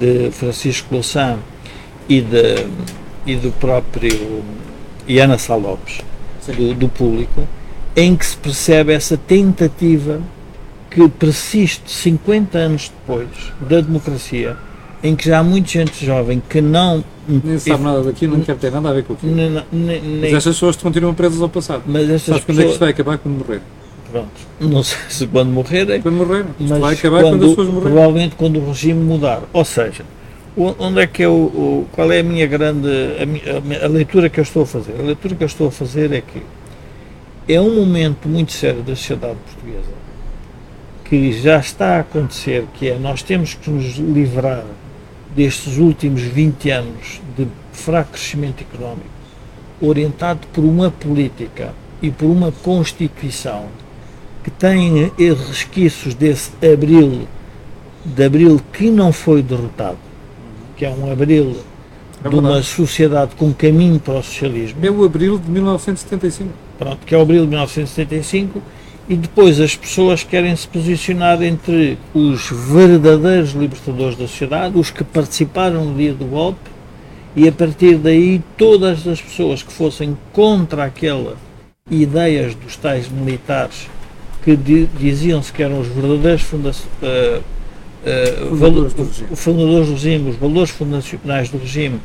de 0.00 0.30
Francisco 0.32 0.92
Louçã 0.92 1.38
e, 2.08 2.20
de, 2.20 2.66
e 3.26 3.36
do 3.36 3.50
próprio 3.52 4.42
Iana 5.08 5.38
Salopes, 5.38 6.00
do, 6.56 6.74
do 6.74 6.88
público, 6.88 7.46
em 7.96 8.16
que 8.16 8.26
se 8.26 8.36
percebe 8.36 8.92
essa 8.92 9.16
tentativa 9.16 10.20
que 10.90 11.08
persiste 11.08 11.90
50 11.90 12.58
anos 12.58 12.92
depois 13.00 13.28
da 13.60 13.80
democracia, 13.80 14.56
em 15.02 15.14
que 15.14 15.28
já 15.28 15.40
há 15.40 15.42
muita 15.42 15.68
gente 15.68 16.04
jovem 16.04 16.42
que 16.48 16.60
não. 16.60 17.04
Nem 17.26 17.58
sabe 17.58 17.82
nada 17.82 18.02
daquilo, 18.02 18.36
não 18.36 18.44
quer 18.44 18.56
ter 18.56 18.70
nada 18.70 18.90
a 18.90 18.92
ver 18.92 19.04
com 19.04 19.14
aquilo. 19.14 19.34
Mas 20.20 20.32
estas 20.32 20.54
pessoas 20.54 20.76
continuam 20.76 21.14
presas 21.14 21.40
ao 21.40 21.48
passado. 21.48 21.82
Mas 21.86 22.08
estas 22.08 22.22
Sabes 22.22 22.44
quando 22.44 22.60
é 22.60 22.64
que 22.64 22.70
isto 22.70 22.80
vai 22.80 22.90
acabar? 22.90 23.18
Quando 23.18 23.38
morrer. 23.38 23.60
Pronto. 24.10 24.28
Não 24.60 24.82
sei 24.82 24.98
se 25.08 25.26
quando 25.26 25.50
morrerem. 25.50 26.00
Quando 26.00 26.16
morrer. 26.16 26.44
Mas 26.60 26.78
vai 26.78 26.94
acabar 26.94 27.22
quando, 27.22 27.30
quando 27.30 27.44
as 27.44 27.50
pessoas 27.50 27.68
morrerem. 27.68 27.92
Provavelmente 27.92 28.36
quando 28.36 28.60
o 28.60 28.68
regime 28.68 29.02
mudar. 29.02 29.42
Ou 29.52 29.64
seja, 29.64 30.04
onde 30.56 31.00
é 31.00 31.06
que 31.06 31.22
é 31.22 31.28
o, 31.28 31.86
qual 31.92 32.12
é 32.12 32.20
a 32.20 32.22
minha 32.22 32.46
grande 32.46 32.88
a, 33.20 33.26
minha, 33.26 33.84
a, 33.84 33.88
leitura 33.88 34.28
que 34.28 34.38
eu 34.38 34.42
estou 34.42 34.62
a 34.62 34.66
fazer? 34.66 34.94
A 34.98 35.02
leitura 35.02 35.34
que 35.34 35.42
eu 35.42 35.46
estou 35.46 35.68
a 35.68 35.70
fazer 35.70 36.12
é 36.12 36.20
que 36.20 36.42
é 37.52 37.60
um 37.60 37.74
momento 37.74 38.28
muito 38.28 38.52
sério 38.52 38.82
da 38.82 38.94
sociedade 38.94 39.36
portuguesa 39.46 40.04
que 41.04 41.32
já 41.32 41.58
está 41.58 41.96
a 41.96 42.00
acontecer, 42.00 42.64
que 42.74 42.88
é 42.88 42.98
nós 42.98 43.22
temos 43.22 43.54
que 43.54 43.68
nos 43.68 43.96
livrar 43.96 44.64
destes 45.36 45.76
últimos 45.76 46.22
20 46.22 46.70
anos 46.70 47.20
de 47.36 47.46
fraco 47.72 48.12
crescimento 48.12 48.62
económico, 48.62 49.04
orientado 49.80 50.46
por 50.52 50.64
uma 50.64 50.90
política 50.90 51.74
e 52.00 52.10
por 52.10 52.26
uma 52.26 52.50
Constituição 52.50 53.66
que 54.42 54.50
tem 54.50 55.10
resquícios 55.18 56.14
desse 56.14 56.52
abril, 56.64 57.26
de 58.04 58.24
abril 58.24 58.60
que 58.72 58.90
não 58.90 59.12
foi 59.12 59.42
derrotado, 59.42 59.98
que 60.76 60.84
é 60.84 60.90
um 60.90 61.10
abril 61.10 61.56
é 62.24 62.28
de 62.28 62.34
uma 62.34 62.62
sociedade 62.62 63.34
com 63.36 63.52
caminho 63.52 64.00
para 64.00 64.14
o 64.14 64.22
socialismo. 64.22 64.78
É 64.82 64.90
o 64.90 65.04
abril 65.04 65.38
de 65.38 65.50
1975. 65.50 66.50
Pronto, 66.78 66.98
que 67.04 67.14
é 67.14 67.18
o 67.18 67.22
abril 67.22 67.42
de 67.42 67.48
1975 67.48 68.62
e 69.08 69.16
depois 69.16 69.60
as 69.60 69.76
pessoas 69.76 70.22
querem 70.22 70.56
se 70.56 70.66
posicionar 70.66 71.42
entre 71.42 71.98
os 72.14 72.48
verdadeiros 72.50 73.52
libertadores 73.52 74.16
da 74.16 74.26
sociedade, 74.26 74.78
os 74.78 74.90
que 74.90 75.04
participaram 75.04 75.84
no 75.84 75.94
dia 75.94 76.14
do 76.14 76.24
golpe, 76.24 76.70
e 77.36 77.46
a 77.46 77.52
partir 77.52 77.96
daí 77.96 78.40
todas 78.56 79.06
as 79.06 79.20
pessoas 79.20 79.62
que 79.62 79.72
fossem 79.72 80.16
contra 80.32 80.84
aquelas 80.84 81.36
ideias 81.90 82.54
dos 82.54 82.76
tais 82.76 83.08
militares 83.08 83.88
que 84.44 84.56
diziam-se 84.56 85.52
que 85.52 85.62
eram 85.62 85.80
os 85.80 85.88
verdadeiros 85.88 86.42
funda 86.42 86.70
uh, 86.70 87.42
uh, 88.04 88.56
fundadores, 88.56 88.94
do 88.94 89.04
regime. 89.04 89.36
fundadores 89.36 89.86
do 89.88 89.92
regime, 89.94 90.30
os 90.30 90.36
valores 90.36 90.70
fundacionais 90.70 91.48
do 91.48 91.58
regime 91.58 92.00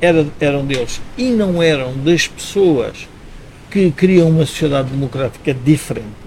era, 0.00 0.26
eram 0.40 0.64
deles 0.64 1.00
e 1.16 1.30
não 1.30 1.62
eram 1.62 1.96
das 1.98 2.26
pessoas 2.26 3.08
que 3.70 3.90
queriam 3.90 4.28
uma 4.28 4.44
sociedade 4.44 4.90
democrática 4.90 5.54
diferente 5.54 6.22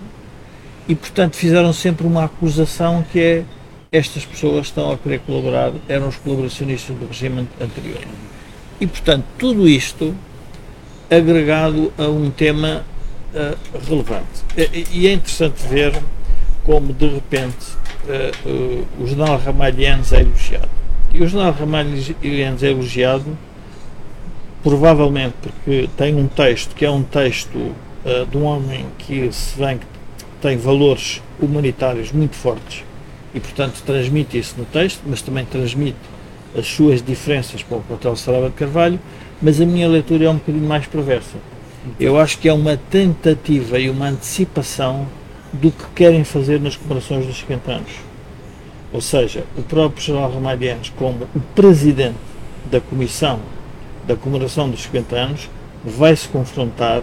e, 0.88 0.96
portanto, 0.96 1.36
fizeram 1.36 1.74
sempre 1.74 2.06
uma 2.06 2.26
acusação 2.26 3.04
que 3.12 3.20
é 3.20 3.44
estas 3.92 4.26
pessoas 4.26 4.68
estão 4.68 4.92
a 4.92 4.98
querer 4.98 5.20
colaborar, 5.20 5.72
eram 5.88 6.10
os 6.10 6.18
colaboracionistas 6.18 6.96
do 6.96 7.08
regime 7.08 7.48
anterior. 7.62 8.02
E, 8.80 8.86
portanto, 8.86 9.24
tudo 9.38 9.68
isto 9.68 10.14
agregado 11.10 11.94
a 11.98 12.04
um 12.04 12.30
tema 12.30 12.84
uh, 13.34 13.80
relevante. 13.88 14.44
E, 14.92 15.08
é 15.08 15.14
interessante 15.14 15.66
ver 15.68 15.94
como, 16.64 16.94
de 16.94 17.08
repente, 17.08 17.66
uh, 18.08 18.50
uh, 18.50 18.88
o 19.00 19.08
jornal 19.08 19.38
Ramalhianos 19.38 20.14
é 20.14 20.22
elogiado. 20.22 20.70
E 21.14 21.24
o 21.24 21.28
jornal 21.28 21.54
Ramalhianos 21.54 22.64
é 22.64 22.70
elogiado 22.70 23.38
provavelmente 24.64 25.36
porque 25.42 25.90
tem 25.96 26.16
um 26.16 26.28
texto 26.28 26.76
que 26.76 26.86
é 26.86 26.90
um 26.90 27.04
texto 27.04 27.76
de 28.32 28.38
um 28.38 28.44
homem 28.44 28.86
que 29.00 29.32
se 29.32 29.58
vê 29.58 29.76
que 29.76 29.86
tem 30.42 30.58
valores 30.58 31.22
humanitários 31.40 32.12
muito 32.12 32.36
fortes 32.36 32.84
e, 33.36 33.40
portanto, 33.40 33.84
transmite 33.86 34.38
isso 34.38 34.56
no 34.58 34.64
texto, 34.64 35.02
mas 35.06 35.22
também 35.22 35.44
transmite 35.44 35.98
as 36.58 36.66
suas 36.68 37.02
diferenças 37.02 37.62
com 37.62 37.76
o 37.76 37.84
Hotel 37.90 38.16
Sarava 38.16 38.50
de 38.50 38.56
Carvalho, 38.56 38.98
mas 39.42 39.60
a 39.60 39.66
minha 39.66 39.90
leitura 39.90 40.24
é 40.24 40.30
um 40.30 40.36
bocadinho 40.36 40.66
mais 40.66 40.88
perversa. 40.88 41.38
Eu 42.00 42.18
acho 42.18 42.40
que 42.40 42.48
é 42.48 42.54
uma 42.54 42.78
tentativa 42.78 43.78
e 43.78 43.90
uma 43.90 44.08
antecipação 44.08 45.06
do 45.62 45.72
que 45.72 45.86
querem 45.96 46.24
fazer 46.24 46.60
nas 46.60 46.76
comemorações 46.76 47.26
dos 47.26 47.38
50 47.40 47.72
anos. 47.72 47.92
Ou 48.94 49.02
seja, 49.02 49.44
o 49.58 49.62
próprio 49.62 50.04
General 50.04 50.32
Ramalhianos, 50.32 50.90
como 50.96 51.28
o 51.36 51.40
presidente 51.54 52.18
da 52.72 52.80
comissão 52.80 53.40
da 54.08 54.16
comemoração 54.16 54.70
dos 54.70 54.84
50 54.84 55.16
anos, 55.16 55.50
vai 55.84 56.16
se 56.16 56.28
confrontar 56.28 57.02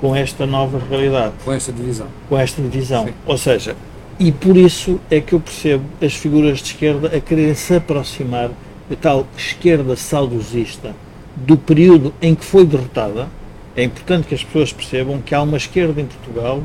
com 0.00 0.14
esta 0.14 0.44
nova 0.44 0.80
realidade. 0.90 1.34
Com 1.44 1.52
esta 1.52 1.72
divisão. 1.72 2.06
Com 2.28 2.38
esta 2.38 2.60
divisão. 2.60 3.06
Sim. 3.06 3.14
Ou 3.24 3.38
seja, 3.38 3.76
e 4.18 4.30
por 4.30 4.56
isso 4.56 5.00
é 5.10 5.20
que 5.20 5.32
eu 5.32 5.40
percebo 5.40 5.84
as 6.00 6.14
figuras 6.14 6.58
de 6.58 6.64
esquerda 6.64 7.16
a 7.16 7.20
quererem 7.20 7.54
se 7.54 7.74
aproximar 7.74 8.50
da 8.90 8.96
tal 8.96 9.26
esquerda 9.36 9.96
saudosista 9.96 10.94
do 11.34 11.56
período 11.56 12.12
em 12.20 12.34
que 12.34 12.44
foi 12.44 12.66
derrotada. 12.66 13.28
É 13.74 13.82
importante 13.82 14.26
que 14.26 14.34
as 14.34 14.44
pessoas 14.44 14.72
percebam 14.72 15.20
que 15.22 15.34
há 15.34 15.40
uma 15.40 15.56
esquerda 15.56 16.00
em 16.00 16.06
Portugal 16.06 16.62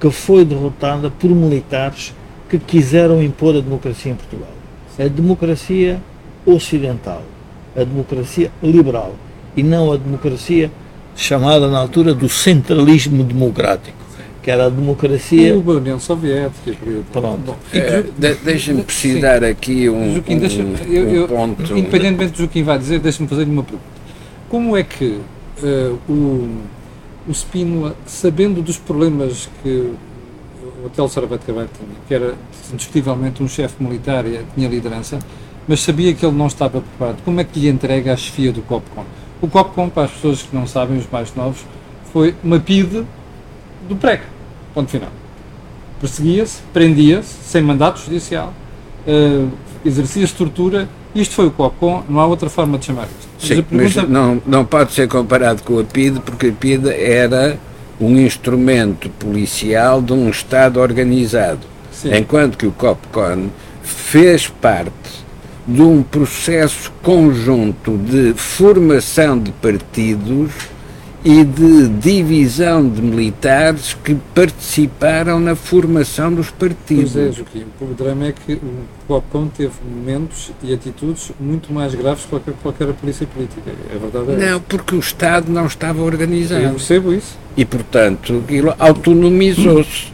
que 0.00 0.10
foi 0.10 0.44
derrotada 0.44 1.10
por 1.10 1.30
militares 1.30 2.14
que 2.48 2.58
quiseram 2.58 3.22
impor 3.22 3.56
a 3.56 3.60
democracia 3.60 4.12
em 4.12 4.16
Portugal. 4.16 4.48
A 4.98 5.06
democracia 5.06 6.00
ocidental, 6.44 7.22
a 7.76 7.84
democracia 7.84 8.50
liberal 8.62 9.14
e 9.56 9.62
não 9.62 9.92
a 9.92 9.96
democracia 9.96 10.70
chamada 11.14 11.68
na 11.68 11.78
altura 11.78 12.14
do 12.14 12.28
centralismo 12.28 13.22
democrático, 13.22 13.96
que 14.42 14.50
era 14.50 14.66
a 14.66 14.68
democracia. 14.68 15.48
E 15.48 15.52
a 15.52 15.54
União 15.54 16.00
Soviética. 16.00 16.76
Pronto. 17.12 17.54
É, 17.72 18.02
de, 18.02 18.34
Deixa-me 18.36 18.82
precisar 18.82 19.44
aqui 19.44 19.88
um, 19.88 20.14
Joaquim, 20.14 20.36
um, 20.36 20.38
deixa, 20.38 20.62
eu, 20.88 21.08
eu, 21.08 21.28
ponto. 21.28 21.62
Independentemente 21.76 22.32
do 22.32 22.38
Joaquim 22.38 22.62
vai 22.62 22.78
dizer, 22.78 23.00
deixa-me 23.00 23.28
fazer-lhe 23.28 23.50
uma 23.50 23.62
pergunta. 23.62 24.00
Como 24.48 24.76
é 24.76 24.82
que 24.82 25.20
uh, 25.62 25.98
o, 26.08 26.48
o 27.30 27.34
Spínola, 27.34 27.94
sabendo 28.06 28.60
dos 28.60 28.76
problemas 28.76 29.48
que 29.62 29.94
o 30.82 30.86
Hotel 30.86 31.08
Sarabete 31.08 31.46
Carvalho 31.46 31.70
tinha, 31.78 31.88
que 32.08 32.12
era 32.14 32.34
indiscutivelmente 32.72 33.40
um 33.40 33.46
chefe 33.46 33.80
militar 33.82 34.26
e 34.26 34.44
tinha 34.54 34.68
liderança, 34.68 35.20
mas 35.68 35.80
sabia 35.80 36.12
que 36.12 36.26
ele 36.26 36.36
não 36.36 36.48
estava 36.48 36.80
preparado, 36.80 37.22
como 37.24 37.40
é 37.40 37.44
que 37.44 37.60
lhe 37.60 37.68
entrega 37.68 38.12
a 38.12 38.16
chefia 38.16 38.50
do 38.50 38.62
COPCON? 38.62 39.04
O 39.40 39.46
COPCOM, 39.46 39.88
para 39.88 40.04
as 40.04 40.10
pessoas 40.10 40.42
que 40.42 40.54
não 40.54 40.66
sabem, 40.66 40.98
os 40.98 41.08
mais 41.08 41.32
novos, 41.36 41.64
foi 42.12 42.34
uma 42.42 42.58
PIDE 42.58 43.06
do 43.88 43.94
PREC. 43.94 44.22
Ponto 44.74 44.90
final. 44.90 45.10
Perseguia-se, 46.00 46.62
prendia-se, 46.72 47.44
sem 47.44 47.62
mandato 47.62 48.00
judicial, 48.00 48.52
uh, 49.06 49.50
exercia-se 49.84 50.34
tortura. 50.34 50.88
Isto 51.14 51.34
foi 51.34 51.46
o 51.46 51.50
COPCOM, 51.50 52.04
não 52.08 52.20
há 52.20 52.26
outra 52.26 52.48
forma 52.48 52.78
de 52.78 52.86
chamar 52.86 53.04
isto. 53.04 53.46
Sim, 53.46 53.64
mas, 53.70 53.92
pergunta... 53.94 54.02
mas 54.02 54.10
não, 54.10 54.42
não 54.46 54.64
pode 54.64 54.92
ser 54.92 55.08
comparado 55.08 55.62
com 55.62 55.78
a 55.78 55.84
PIDE, 55.84 56.20
porque 56.20 56.48
a 56.48 56.52
PIDE 56.52 56.90
era 56.90 57.58
um 58.00 58.18
instrumento 58.18 59.08
policial 59.10 60.00
de 60.00 60.12
um 60.12 60.30
Estado 60.30 60.80
organizado, 60.80 61.60
Sim. 61.92 62.14
enquanto 62.14 62.56
que 62.56 62.66
o 62.66 62.72
COPCON 62.72 63.48
fez 63.82 64.48
parte 64.48 65.20
de 65.66 65.82
um 65.82 66.02
processo 66.02 66.90
conjunto 67.02 67.98
de 67.98 68.32
formação 68.34 69.38
de 69.38 69.52
partidos 69.52 70.50
e 71.24 71.44
de 71.44 71.88
divisão 71.88 72.88
de 72.88 73.02
militares 73.02 73.94
que 73.94 74.14
participaram 74.34 75.38
na 75.38 75.54
formação 75.54 76.32
dos 76.32 76.50
partidos. 76.50 77.12
Pois 77.12 77.28
é, 77.28 77.32
Joaquim, 77.32 77.64
o 77.80 77.94
drama 77.94 78.26
é 78.26 78.32
que 78.32 78.54
o 78.54 78.84
COPCOM 79.06 79.48
teve 79.48 79.74
momentos 79.84 80.50
e 80.62 80.72
atitudes 80.72 81.32
muito 81.38 81.72
mais 81.72 81.94
graves 81.94 82.24
que 82.24 82.30
qualquer, 82.30 82.54
qualquer 82.62 82.92
polícia 82.94 83.26
política. 83.26 83.70
É 83.92 83.98
verdade? 83.98 84.42
É 84.42 84.50
não, 84.50 84.60
porque 84.60 84.94
o 84.94 84.98
Estado 84.98 85.52
não 85.52 85.66
estava 85.66 86.02
organizado. 86.02 86.62
Eu 86.62 86.70
percebo 86.70 87.12
isso. 87.12 87.36
E, 87.56 87.64
portanto, 87.64 88.42
autonomizou-se. 88.78 90.12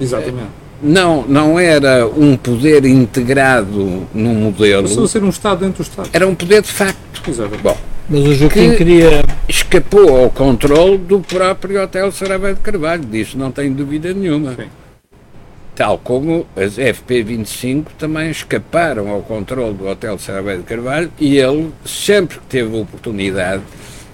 Exatamente 0.00 0.64
não, 0.84 1.24
não 1.26 1.58
era 1.58 2.06
um 2.06 2.36
poder 2.36 2.84
integrado 2.84 4.06
num 4.12 4.34
modelo. 4.34 4.82
Passou 4.82 5.04
a 5.04 5.08
ser 5.08 5.24
um 5.24 5.30
Estado 5.30 5.60
dentro 5.60 5.82
do 5.82 5.86
Estado. 5.88 6.10
Era 6.12 6.26
um 6.26 6.34
poder 6.34 6.60
de 6.60 6.70
facto. 6.70 7.30
Exato. 7.30 7.56
Bom, 7.62 7.76
Mas 8.08 8.20
o 8.20 8.34
Joaquim 8.34 8.70
que 8.70 8.76
queria. 8.76 9.22
Escapou 9.48 10.16
ao 10.16 10.30
controle 10.30 10.98
do 10.98 11.20
próprio 11.20 11.82
Hotel 11.82 12.10
Sarabé 12.12 12.52
de 12.52 12.60
Carvalho, 12.60 13.04
disso 13.04 13.38
não 13.38 13.50
tenho 13.50 13.74
dúvida 13.74 14.12
nenhuma. 14.12 14.54
Sim. 14.54 14.68
Tal 15.74 15.98
como 15.98 16.46
as 16.54 16.76
FP25 16.76 17.86
também 17.98 18.30
escaparam 18.30 19.08
ao 19.08 19.22
controle 19.22 19.74
do 19.74 19.88
Hotel 19.88 20.18
Sarabé 20.18 20.56
de 20.56 20.62
Carvalho 20.62 21.10
e 21.18 21.36
ele, 21.36 21.72
sempre 21.84 22.38
que 22.38 22.46
teve 22.46 22.76
a 22.76 22.80
oportunidade, 22.80 23.62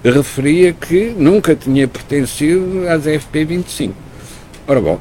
referia 0.03 0.73
que 0.73 1.13
nunca 1.17 1.55
tinha 1.55 1.87
pertencido 1.87 2.87
às 2.89 3.05
FP25. 3.05 3.91
Ora 4.67 4.81
bom, 4.81 4.99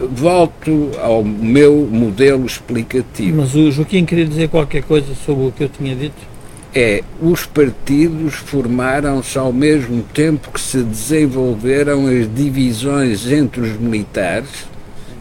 volto 0.00 0.90
ao 1.00 1.22
meu 1.22 1.86
modelo 1.90 2.46
explicativo. 2.46 3.36
Mas 3.36 3.54
o 3.54 3.70
Joaquim 3.70 4.04
queria 4.04 4.24
dizer 4.24 4.48
qualquer 4.48 4.82
coisa 4.82 5.14
sobre 5.14 5.46
o 5.46 5.52
que 5.52 5.64
eu 5.64 5.68
tinha 5.68 5.94
dito? 5.94 6.31
É, 6.74 7.02
os 7.20 7.44
partidos 7.44 8.34
formaram-se 8.34 9.36
ao 9.36 9.52
mesmo 9.52 10.02
tempo 10.14 10.50
que 10.50 10.60
se 10.60 10.82
desenvolveram 10.82 12.06
as 12.06 12.34
divisões 12.34 13.30
entre 13.30 13.60
os 13.60 13.76
militares, 13.76 14.66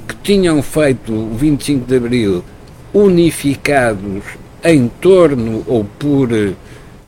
que 0.08 0.16
tinham 0.24 0.64
feito 0.64 1.12
o 1.12 1.36
25 1.36 1.86
de 1.86 1.98
Abril 1.98 2.44
unificados 2.94 4.24
em 4.64 4.88
torno 4.88 5.64
ou 5.68 5.84
por 5.84 6.30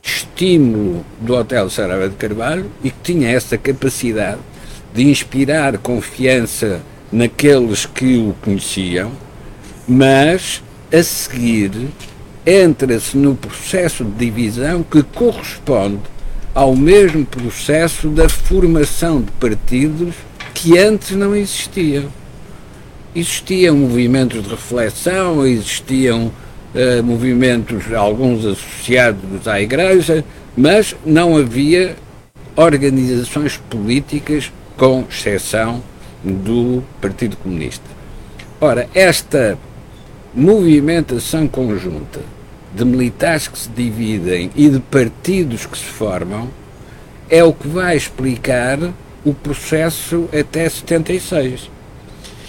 estímulo 0.02 1.04
do 1.20 1.34
Hotel 1.34 1.70
Sarava 1.70 2.08
de 2.08 2.16
Carvalho 2.16 2.66
e 2.82 2.90
que 2.90 2.96
tinha 3.02 3.30
essa 3.30 3.56
capacidade 3.56 4.40
de 4.92 5.04
inspirar 5.04 5.78
confiança 5.78 6.82
naqueles 7.10 7.86
que 7.86 8.18
o 8.18 8.34
conheciam, 8.42 9.10
mas 9.88 10.62
a 10.92 11.02
seguir 11.02 11.70
entra-se 12.46 13.16
no 13.16 13.34
processo 13.34 14.04
de 14.04 14.26
divisão 14.26 14.82
que 14.82 15.02
corresponde 15.02 16.00
ao 16.54 16.76
mesmo 16.76 17.24
processo 17.26 18.08
da 18.08 18.28
formação 18.28 19.20
de 19.20 19.30
partidos 19.32 20.14
que 20.52 20.78
antes 20.78 21.12
não 21.12 21.34
existiam. 21.34 22.04
Existiam 23.14 23.76
movimentos 23.76 24.42
de 24.42 24.48
reflexão, 24.48 25.44
existiam 25.46 26.26
uh, 26.74 27.02
movimentos, 27.02 27.92
alguns 27.92 28.44
associados 28.44 29.48
à 29.48 29.60
Igreja, 29.60 30.24
mas 30.56 30.94
não 31.04 31.36
havia 31.36 31.96
organizações 32.56 33.56
políticas, 33.68 34.52
com 34.76 35.04
exceção 35.08 35.82
do 36.24 36.82
Partido 37.00 37.36
Comunista. 37.36 37.84
Ora, 38.60 38.88
esta 38.94 39.58
movimentação 40.34 41.46
conjunta 41.46 42.20
de 42.74 42.84
militares 42.84 43.48
que 43.48 43.58
se 43.58 43.68
dividem 43.68 44.50
e 44.56 44.68
de 44.68 44.80
partidos 44.80 45.64
que 45.66 45.78
se 45.78 45.84
formam 45.84 46.48
é 47.30 47.42
o 47.42 47.52
que 47.52 47.68
vai 47.68 47.96
explicar 47.96 48.78
o 49.24 49.32
processo 49.32 50.28
até 50.38 50.68
76. 50.68 51.70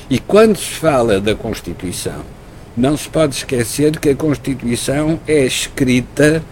E 0.10 0.20
quando 0.20 0.58
se 0.58 0.74
fala 0.74 1.20
da 1.20 1.34
Constituição, 1.34 2.22
não 2.76 2.98
se 2.98 3.08
pode 3.08 3.36
esquecer 3.36 3.98
que 3.98 4.10
a 4.10 4.16
Constituição 4.16 5.20
é 5.28 5.46
escrita 5.46 6.44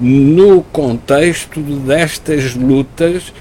no 0.00 0.62
contexto 0.62 1.60
destas 1.60 2.54
lutas 2.54 3.32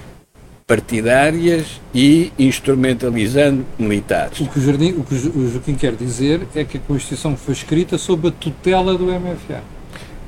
partidárias 0.65 1.79
e 1.93 2.31
instrumentalizando 2.37 3.65
militares. 3.79 4.39
O 4.41 4.47
que 4.47 4.59
o, 4.59 4.61
Jardim, 4.61 4.89
o 4.91 5.03
que 5.03 5.15
o 5.15 5.49
Joaquim 5.49 5.75
quer 5.75 5.95
dizer 5.95 6.41
é 6.53 6.63
que 6.63 6.77
a 6.77 6.81
Constituição 6.81 7.37
foi 7.37 7.53
escrita 7.53 7.97
sob 7.97 8.27
a 8.27 8.31
tutela 8.31 8.97
do 8.97 9.05
MFA. 9.05 9.76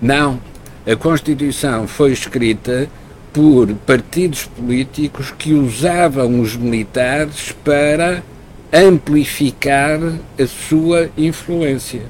Não, 0.02 0.40
a 0.88 0.96
Constituição 0.96 1.88
foi 1.88 2.12
escrita 2.12 2.90
por 3.34 3.68
partidos 3.86 4.46
políticos 4.46 5.32
que 5.38 5.54
usavam 5.54 6.40
os 6.40 6.56
militares 6.56 7.54
para 7.64 8.24
amplificar 8.72 10.00
a 10.38 10.48
sua 10.48 11.10
influência. 11.18 12.02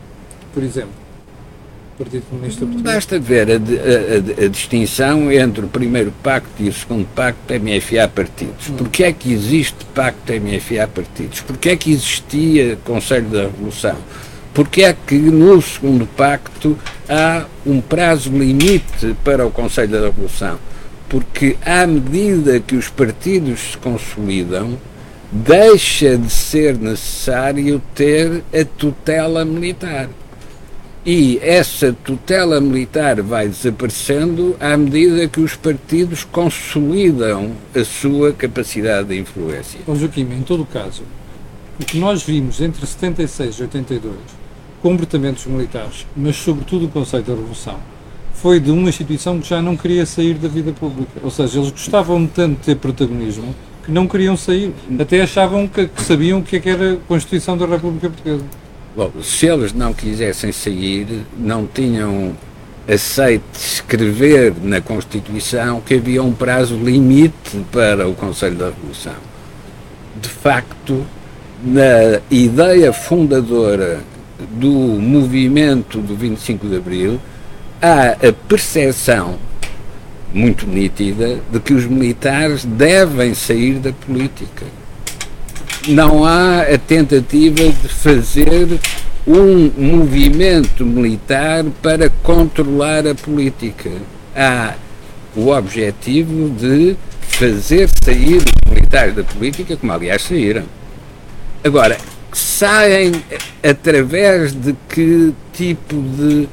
Por 0.53 0.63
exemplo, 0.63 0.99
Partido 1.99 2.23
Comunista 2.29 2.65
Português. 2.65 2.95
Basta 2.95 3.19
ver 3.19 3.49
a, 3.49 3.53
a, 3.53 3.57
a, 3.57 4.45
a, 4.45 4.47
distinção 4.47 5.29
entre 5.29 5.65
o 5.65 5.67
primeiro 5.67 6.13
pacto 6.23 6.63
e 6.63 6.69
o 6.69 6.73
segundo 6.73 7.05
pacto 7.13 7.53
MFA 7.53 8.07
partidos. 8.07 8.69
Hum. 8.69 8.77
Porquê 8.77 9.03
é 9.03 9.11
que 9.11 9.33
existe 9.33 9.83
pacto 9.93 10.31
MFA 10.31 10.87
partidos? 10.87 11.41
Porquê 11.41 11.69
é 11.71 11.75
que 11.75 11.91
existia 11.91 12.77
Conselho 12.85 13.27
da 13.27 13.41
Revolução? 13.41 13.97
Porquê 14.59 14.81
é 14.81 14.93
que 14.93 15.15
no 15.15 15.61
segundo 15.61 16.05
pacto 16.05 16.77
há 17.07 17.45
um 17.65 17.79
prazo 17.79 18.29
limite 18.29 19.15
para 19.23 19.47
o 19.47 19.51
Conselho 19.51 19.87
da 19.87 20.01
Revolução? 20.01 20.59
Porque 21.07 21.55
à 21.65 21.87
medida 21.87 22.59
que 22.59 22.75
os 22.75 22.89
partidos 22.89 23.71
se 23.71 23.77
consolidam, 23.77 24.77
deixa 25.31 26.17
de 26.17 26.29
ser 26.29 26.77
necessário 26.77 27.81
ter 27.95 28.43
a 28.53 28.65
tutela 28.65 29.45
militar. 29.45 30.09
E 31.05 31.39
essa 31.41 31.95
tutela 32.03 32.59
militar 32.59 33.21
vai 33.21 33.47
desaparecendo 33.47 34.57
à 34.59 34.75
medida 34.75 35.25
que 35.29 35.39
os 35.39 35.55
partidos 35.55 36.25
consolidam 36.25 37.53
a 37.73 37.85
sua 37.85 38.33
capacidade 38.33 39.07
de 39.07 39.19
influência. 39.19 39.79
Bom, 39.87 39.95
Joaquim, 39.95 40.23
em 40.23 40.41
todo 40.41 40.63
o 40.63 40.65
caso, 40.65 41.03
o 41.79 41.85
que 41.85 41.97
nós 41.97 42.23
vimos 42.23 42.59
entre 42.59 42.85
76 42.85 43.55
e 43.55 43.61
82, 43.61 44.38
comportamentos 44.81 45.45
militares, 45.45 46.05
mas 46.15 46.35
sobretudo 46.35 46.85
o 46.85 46.89
conceito 46.89 47.27
da 47.27 47.35
Revolução, 47.35 47.77
foi 48.33 48.59
de 48.59 48.71
uma 48.71 48.87
instituição 48.89 49.39
que 49.39 49.49
já 49.49 49.61
não 49.61 49.75
queria 49.75 50.05
sair 50.05 50.35
da 50.35 50.47
vida 50.47 50.71
pública. 50.71 51.11
Ou 51.21 51.29
seja, 51.29 51.59
eles 51.59 51.71
gostavam 51.71 52.25
tanto 52.25 52.59
de 52.59 52.65
ter 52.65 52.75
protagonismo 52.75 53.53
que 53.83 53.91
não 53.91 54.07
queriam 54.07 54.37
sair. 54.37 54.73
Até 54.99 55.21
achavam 55.21 55.67
que, 55.67 55.87
que 55.87 56.01
sabiam 56.01 56.39
o 56.39 56.43
que, 56.43 56.55
é 56.55 56.59
que 56.59 56.69
era 56.69 56.93
a 56.93 56.97
Constituição 57.07 57.57
da 57.57 57.65
República 57.65 58.09
Portuguesa. 58.09 58.45
Bom, 58.95 59.11
se 59.21 59.45
eles 59.45 59.73
não 59.73 59.93
quisessem 59.93 60.51
sair, 60.51 61.25
não 61.37 61.67
tinham 61.67 62.35
aceito 62.87 63.43
escrever 63.55 64.53
na 64.63 64.79
Constituição 64.81 65.81
que 65.81 65.95
havia 65.95 66.23
um 66.23 66.31
prazo 66.31 66.75
limite 66.77 67.59
para 67.71 68.07
o 68.07 68.13
Conselho 68.13 68.55
da 68.55 68.67
Revolução. 68.67 69.13
De 70.19 70.29
facto, 70.29 71.05
na 71.63 72.21
ideia 72.31 72.93
fundadora 72.93 74.01
do 74.51 74.69
movimento 74.69 75.99
do 75.99 76.15
25 76.15 76.67
de 76.67 76.77
Abril, 76.77 77.19
há 77.81 78.27
a 78.27 78.33
percepção 78.47 79.37
muito 80.33 80.67
nítida 80.67 81.39
de 81.51 81.59
que 81.59 81.73
os 81.73 81.85
militares 81.85 82.63
devem 82.65 83.33
sair 83.33 83.79
da 83.79 83.91
política 83.91 84.65
não 85.87 86.25
há 86.25 86.61
a 86.61 86.77
tentativa 86.77 87.63
de 87.63 87.87
fazer 87.87 88.67
um 89.25 89.71
movimento 89.77 90.85
militar 90.85 91.63
para 91.81 92.09
controlar 92.23 93.07
a 93.07 93.15
política. 93.15 93.89
Há 94.35 94.75
o 95.35 95.49
objetivo 95.49 96.49
de 96.49 96.95
fazer 97.21 97.89
sair 98.03 98.37
os 98.37 98.71
militares 98.71 99.15
da 99.15 99.23
política, 99.23 99.77
como 99.77 99.91
aliás 99.93 100.23
saíram. 100.23 100.63
Agora, 101.63 101.97
saem 102.59 103.13
através 103.63 104.51
de 104.51 104.75
que 104.89 105.33
tipo 105.53 105.95
de 105.95 106.49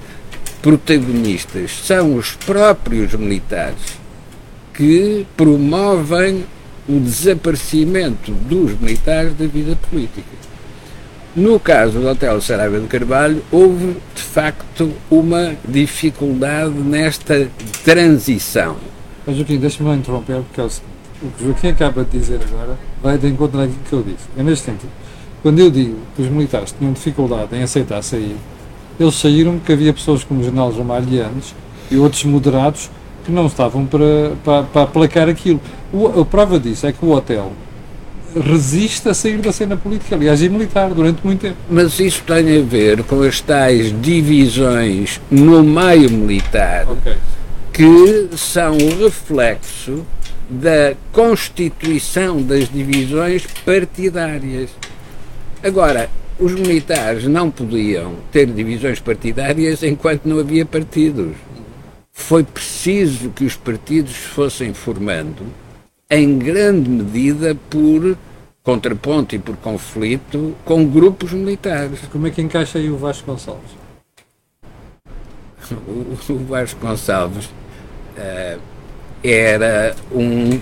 protagonistas? 0.62 1.72
São 1.84 2.14
os 2.14 2.32
próprios 2.32 3.12
militares 3.14 3.98
que 4.72 5.26
promovem 5.36 6.44
o 6.88 7.00
desaparecimento 7.00 8.30
dos 8.30 8.78
militares 8.78 9.34
da 9.34 9.46
vida 9.46 9.76
política. 9.90 10.28
No 11.34 11.58
caso 11.58 11.98
do 11.98 12.06
Hotel 12.06 12.40
Saraiva 12.40 12.78
de 12.78 12.86
Carvalho, 12.86 13.42
houve 13.50 13.96
de 14.14 14.22
facto 14.22 14.92
uma 15.10 15.56
dificuldade 15.68 16.70
nesta 16.70 17.48
transição. 17.84 18.76
Mas 19.26 19.36
Joaquim, 19.36 19.58
deixa-me 19.58 19.92
interromper, 19.96 20.36
porque 20.42 20.60
é 20.60 20.64
o 20.64 20.70
seguinte: 20.70 20.94
o 21.20 21.30
que 21.30 21.44
Joaquim 21.44 21.68
acaba 21.68 22.04
de 22.04 22.16
dizer 22.16 22.40
agora 22.48 22.78
vai 23.02 23.18
de 23.18 23.26
encontro 23.26 23.60
àquilo 23.60 23.78
que 23.88 23.92
eu 23.92 24.02
disse. 24.04 24.28
É 24.38 24.42
neste 24.44 24.66
sentido. 24.66 25.05
Quando 25.46 25.60
eu 25.60 25.70
digo 25.70 25.96
que 26.16 26.22
os 26.22 26.28
militares 26.28 26.74
tinham 26.76 26.92
dificuldade 26.92 27.54
em 27.54 27.62
aceitar 27.62 28.02
sair, 28.02 28.34
eles 28.98 29.14
saíram 29.14 29.58
porque 29.58 29.74
havia 29.74 29.92
pessoas 29.92 30.24
como 30.24 30.40
o 30.40 30.42
general 30.42 30.72
Ramalhianes 30.72 31.54
e 31.88 31.96
outros 31.96 32.24
moderados 32.24 32.90
que 33.24 33.30
não 33.30 33.46
estavam 33.46 33.86
para, 33.86 34.32
para, 34.44 34.62
para 34.64 34.82
aplacar 34.82 35.28
aquilo. 35.28 35.60
O, 35.92 36.20
a 36.20 36.24
prova 36.24 36.58
disso 36.58 36.84
é 36.84 36.92
que 36.92 37.04
o 37.04 37.12
hotel 37.12 37.52
resiste 38.34 39.08
a 39.08 39.14
sair 39.14 39.38
da 39.38 39.52
cena 39.52 39.76
política, 39.76 40.16
aliás, 40.16 40.42
e 40.42 40.48
militar, 40.48 40.92
durante 40.92 41.24
muito 41.24 41.42
tempo. 41.42 41.56
Mas 41.70 42.00
isso 42.00 42.24
tem 42.26 42.58
a 42.58 42.62
ver 42.62 43.04
com 43.04 43.22
as 43.22 43.40
tais 43.40 43.94
divisões 44.02 45.20
no 45.30 45.62
meio 45.62 46.10
militar 46.10 46.88
okay. 46.90 47.14
que 47.72 48.30
são 48.36 48.76
o 48.76 49.04
reflexo 49.04 50.04
da 50.50 50.94
constituição 51.12 52.42
das 52.42 52.68
divisões 52.68 53.46
partidárias. 53.64 54.70
Agora, 55.62 56.10
os 56.38 56.52
militares 56.52 57.24
não 57.24 57.50
podiam 57.50 58.16
ter 58.30 58.46
divisões 58.46 59.00
partidárias 59.00 59.82
enquanto 59.82 60.26
não 60.26 60.38
havia 60.38 60.66
partidos 60.66 61.34
foi 62.16 62.42
preciso 62.42 63.30
que 63.30 63.44
os 63.44 63.56
partidos 63.56 64.16
fossem 64.16 64.72
formando, 64.72 65.46
em 66.10 66.38
grande 66.38 66.88
medida 66.88 67.54
por 67.68 68.16
contraponto 68.64 69.36
e 69.36 69.38
por 69.38 69.56
conflito, 69.58 70.56
com 70.64 70.84
grupos 70.86 71.32
militares. 71.32 72.00
Como 72.10 72.26
é 72.26 72.30
que 72.30 72.40
encaixa 72.40 72.78
aí 72.78 72.90
o 72.90 72.96
Vasco 72.96 73.30
Gonçalves? 73.30 73.70
O, 75.86 76.32
o 76.32 76.38
Vasco 76.46 76.80
Gonçalves 76.80 77.46
uh, 77.46 78.60
era 79.22 79.96
um 80.12 80.60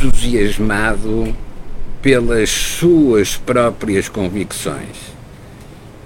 entusiasmado 0.00 1.34
pelas 2.00 2.50
suas 2.50 3.36
próprias 3.36 4.08
convicções 4.08 5.18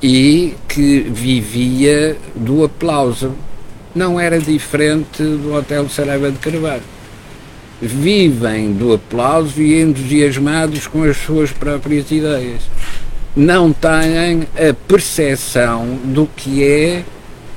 e 0.03 0.55
que 0.69 1.01
vivia 1.01 2.17
do 2.35 2.65
aplauso. 2.65 3.35
Não 3.95 4.19
era 4.19 4.39
diferente 4.39 5.23
do 5.23 5.55
Hotel 5.55 5.89
Saraiva 5.89 6.31
de 6.31 6.39
Carvalho. 6.39 6.83
Vivem 7.81 8.73
do 8.73 8.95
aplauso 8.95 9.61
e 9.61 9.81
entusiasmados 9.81 10.87
com 10.87 11.03
as 11.03 11.17
suas 11.19 11.53
próprias 11.53 12.11
ideias. 12.11 12.63
Não 13.37 13.73
têm 13.73 14.49
a 14.57 14.75
percepção 14.89 15.99
do 16.05 16.27
que 16.37 16.65
é 16.65 17.05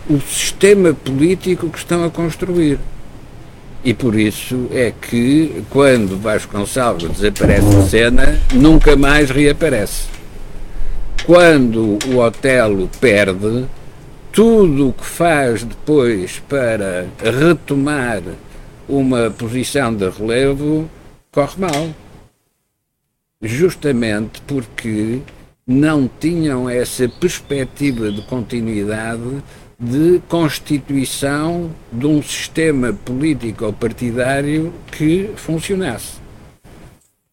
o 0.10 0.19
sistema 0.19 0.93
político 0.93 1.69
que 1.69 1.78
estão 1.78 2.04
a 2.04 2.10
construir. 2.10 2.80
E 3.86 3.93
por 3.93 4.15
isso 4.15 4.67
é 4.71 4.91
que, 4.91 5.63
quando 5.69 6.19
Vasconcelos 6.19 7.04
desaparece 7.04 7.69
da 7.69 7.84
cena, 7.84 8.41
nunca 8.52 8.98
mais 8.98 9.30
reaparece 9.30 10.15
quando 11.26 11.98
o 12.08 12.19
Otelo 12.19 12.88
perde, 13.02 13.65
tudo 14.32 14.89
o 14.89 14.93
que 14.93 15.06
faz 15.06 15.63
depois 15.63 16.39
para 16.48 17.08
retomar 17.19 18.21
uma 18.88 19.32
posição 19.32 19.93
de 19.95 20.08
relevo 20.08 20.89
corre 21.32 21.56
mal. 21.58 21.89
justamente 23.41 24.39
porque 24.41 25.19
não 25.65 26.10
tinham 26.19 26.69
essa 26.69 27.10
perspectiva 27.10 28.12
de 28.12 28.21
continuidade 28.24 29.43
de 29.80 30.22
constituição 30.30 31.70
de 31.92 32.08
um 32.08 32.22
sistema 32.24 32.94
político 32.94 33.66
ou 33.66 33.74
partidário 33.74 34.74
que 34.92 35.30
funcionasse. 35.36 36.14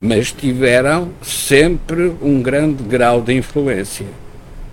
Mas 0.01 0.33
tiveram 0.33 1.11
sempre 1.23 2.13
um 2.21 2.43
grande 2.43 2.83
grau 2.83 3.23
de 3.23 3.35
influência. 3.35 4.07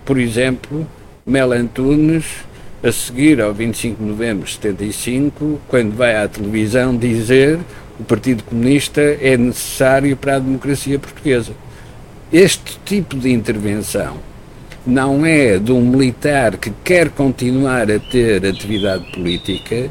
Por 0.04 0.18
exemplo, 0.18 0.86
Mel 1.24 1.52
Antunes, 1.52 2.24
a 2.82 2.90
seguir 2.90 3.40
ao 3.40 3.54
25 3.54 4.02
de 4.02 4.08
novembro 4.08 4.44
de 4.44 4.52
75, 4.52 5.60
quando 5.68 5.94
vai 5.94 6.16
à 6.16 6.26
televisão 6.26 6.96
dizer 6.96 7.60
o 8.00 8.02
Partido 8.02 8.42
Comunista 8.42 9.00
é 9.00 9.36
necessário 9.36 10.16
para 10.16 10.36
a 10.36 10.38
democracia 10.38 10.98
portuguesa. 10.98 11.52
Este 12.32 12.78
tipo 12.84 13.16
de 13.16 13.30
intervenção 13.30 14.16
não 14.86 15.24
é 15.26 15.58
de 15.58 15.72
um 15.72 15.82
militar 15.82 16.56
que 16.56 16.70
quer 16.82 17.10
continuar 17.10 17.90
a 17.90 17.98
ter 17.98 18.44
atividade 18.46 19.04
política, 19.12 19.90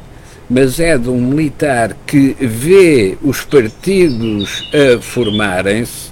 mas 0.50 0.80
é 0.80 0.98
de 0.98 1.10
um 1.10 1.22
militar 1.22 1.96
que 2.08 2.36
vê 2.40 3.18
os 3.22 3.44
partidos 3.44 4.68
a 4.74 5.00
formarem-se 5.00 6.12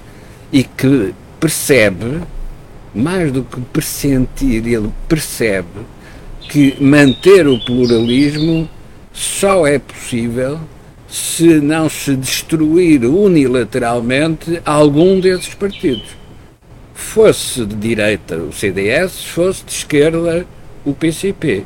e 0.52 0.62
que 0.62 1.12
percebe, 1.40 2.20
mais 2.94 3.32
do 3.32 3.42
que 3.42 3.60
pressentir, 3.60 4.66
ele 4.66 4.90
percebe 5.08 5.66
que 6.48 6.76
manter 6.80 7.46
o 7.46 7.58
pluralismo 7.58 8.68
só 9.12 9.66
é 9.66 9.78
possível 9.78 10.60
se 11.08 11.60
não 11.60 11.88
se 11.88 12.14
destruir 12.14 13.04
unilateralmente 13.04 14.60
algum 14.64 15.18
desses 15.20 15.54
partidos 15.54 16.18
fosse 16.98 17.64
de 17.64 17.76
direita 17.76 18.36
o 18.36 18.52
CDS, 18.52 19.24
fosse 19.24 19.64
de 19.64 19.72
esquerda 19.72 20.44
o 20.84 20.92
PCP. 20.92 21.64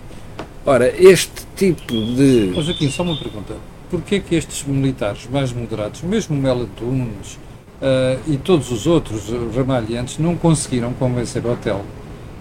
Ora, 0.64 0.92
este 0.96 1.46
tipo 1.56 1.92
de. 1.92 2.52
Mas 2.54 2.68
aqui, 2.68 2.88
só 2.90 3.02
uma 3.02 3.16
pergunta. 3.16 3.54
Porquê 3.90 4.20
que 4.20 4.34
estes 4.34 4.62
militares 4.64 5.26
mais 5.30 5.52
moderados, 5.52 6.02
mesmo 6.02 6.36
Mela 6.36 6.68
Tunes 6.76 7.38
uh, 7.80 8.20
e 8.30 8.36
todos 8.36 8.70
os 8.70 8.86
outros 8.86 9.22
ramalhantes, 9.56 10.18
não 10.18 10.36
conseguiram 10.36 10.92
convencer 10.92 11.44
o 11.44 11.52
hotel 11.52 11.82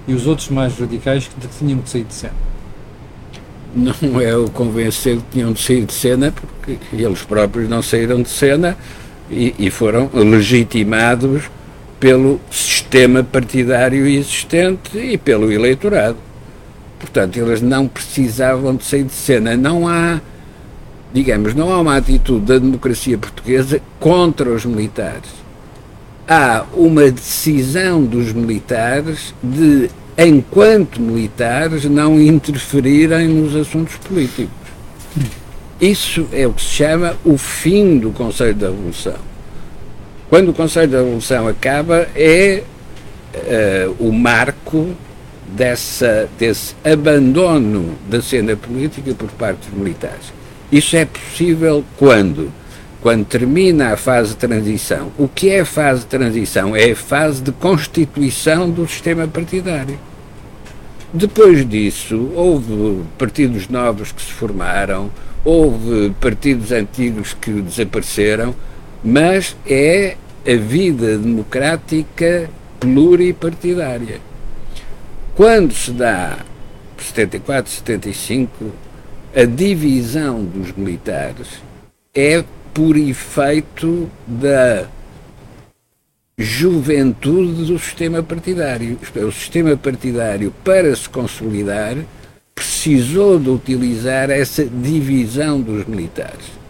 e 0.08 0.14
os 0.14 0.28
outros 0.28 0.50
mais 0.50 0.78
radicais 0.78 1.28
que 1.28 1.48
tinham 1.48 1.80
que 1.80 1.90
sair 1.90 2.04
de 2.04 2.14
cena? 2.14 2.34
Não 3.74 4.20
é 4.20 4.36
o 4.36 4.50
convencer 4.50 5.16
que 5.16 5.24
tinham 5.32 5.54
de 5.54 5.62
sair 5.62 5.86
de 5.86 5.94
cena, 5.94 6.32
porque 6.32 6.78
eles 6.94 7.24
próprios 7.24 7.70
não 7.70 7.82
saíram 7.82 8.22
de 8.22 8.30
cena 8.30 8.78
e, 9.30 9.56
e 9.58 9.70
foram 9.72 10.10
legitimados 10.14 11.50
pelo 12.02 12.42
sistema 12.50 13.24
partidário 13.24 14.08
existente 14.08 14.98
e 14.98 15.20
pelo 15.20 15.52
eleitorado. 15.52 16.18
Portanto, 17.00 17.38
eles 17.38 17.62
não 17.62 17.88
precisavam 17.88 18.76
de 18.76 18.84
sair 18.84 19.04
de 19.04 19.14
cena. 19.14 19.56
Não 19.56 19.88
há, 19.88 20.20
digamos, 21.14 21.54
não 21.54 21.72
há 21.72 21.80
uma 21.80 21.96
atitude 21.96 22.44
da 22.44 22.58
democracia 22.58 23.20
portuguesa 23.20 23.80
contra 24.00 24.50
os 24.50 24.66
militares. 24.66 25.30
Há 26.28 26.66
uma 26.74 27.12
decisão 27.12 28.04
dos 28.04 28.34
militares 28.34 29.36
de, 29.44 29.88
enquanto 30.18 31.00
militares, 31.00 31.86
não 31.86 32.20
interferirem 32.20 33.28
nos 33.28 33.56
assuntos 33.56 33.96
políticos. 33.98 34.50
Isso 35.80 36.28
é 36.32 36.48
o 36.48 36.54
que 36.54 36.62
se 36.64 36.70
chama 36.70 37.16
o 37.24 37.38
fim 37.38 38.00
do 38.00 38.10
Conselho 38.10 38.56
da 38.56 38.68
Revolução. 38.68 39.31
Quando 40.32 40.48
o 40.48 40.54
Conselho 40.54 40.90
da 40.90 41.00
Revolução 41.00 41.46
acaba, 41.46 42.08
é 42.16 42.64
uh, 43.36 43.96
o 44.00 44.14
marco 44.14 44.96
dessa, 45.46 46.30
desse 46.40 46.74
abandono 46.86 47.96
da 48.10 48.22
cena 48.22 48.56
política 48.56 49.14
por 49.14 49.30
parte 49.32 49.68
dos 49.68 49.78
militares. 49.78 50.32
Isso 50.72 50.96
é 50.96 51.04
possível 51.04 51.84
quando? 51.98 52.50
Quando 53.02 53.26
termina 53.26 53.92
a 53.92 53.98
fase 53.98 54.30
de 54.30 54.38
transição. 54.38 55.12
O 55.18 55.28
que 55.28 55.50
é 55.50 55.60
a 55.60 55.66
fase 55.66 56.04
de 56.04 56.06
transição? 56.06 56.74
É 56.78 56.92
a 56.92 56.96
fase 56.96 57.42
de 57.42 57.52
constituição 57.52 58.70
do 58.70 58.88
sistema 58.88 59.28
partidário. 59.28 60.00
Depois 61.14 61.68
disso, 61.68 62.32
houve 62.34 63.02
partidos 63.18 63.68
novos 63.68 64.14
que 64.14 64.22
se 64.22 64.32
formaram, 64.32 65.12
houve 65.44 66.12
partidos 66.22 66.72
antigos 66.72 67.34
que 67.34 67.52
desapareceram, 67.52 68.56
mas 69.04 69.56
é 69.66 70.16
a 70.46 70.56
vida 70.56 71.18
democrática 71.18 72.50
pluripartidária. 72.80 74.20
Quando 75.36 75.74
se 75.74 75.92
dá, 75.92 76.40
74, 76.98 77.72
75, 77.72 78.72
a 79.36 79.46
divisão 79.46 80.44
dos 80.44 80.72
militares 80.74 81.48
é 82.14 82.44
por 82.74 82.98
efeito 82.98 84.10
da 84.28 84.88
juventude 86.38 87.66
do 87.66 87.80
sistema 87.80 88.24
partidário. 88.24 88.98
É, 89.16 89.20
o 89.20 89.32
sistema 89.32 89.78
partidário, 89.78 90.54
para 90.64 90.96
se 90.96 91.08
consolidar, 91.08 91.98
precisou 92.54 93.40
de 93.40 93.50
utilizar 93.50 94.30
essa 94.30 94.66
divisão 94.66 95.62
dos 95.62 95.86
militares. 95.86 96.61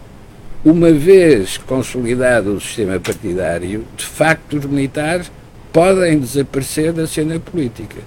Uma 0.63 0.91
vez 0.91 1.57
consolidado 1.57 2.53
o 2.53 2.61
sistema 2.61 2.99
partidário, 2.99 3.83
de 3.97 4.05
facto 4.05 4.57
os 4.57 4.65
militares 4.65 5.31
podem 5.73 6.19
desaparecer 6.19 6.93
da 6.93 7.07
cena 7.07 7.39
política. 7.39 7.97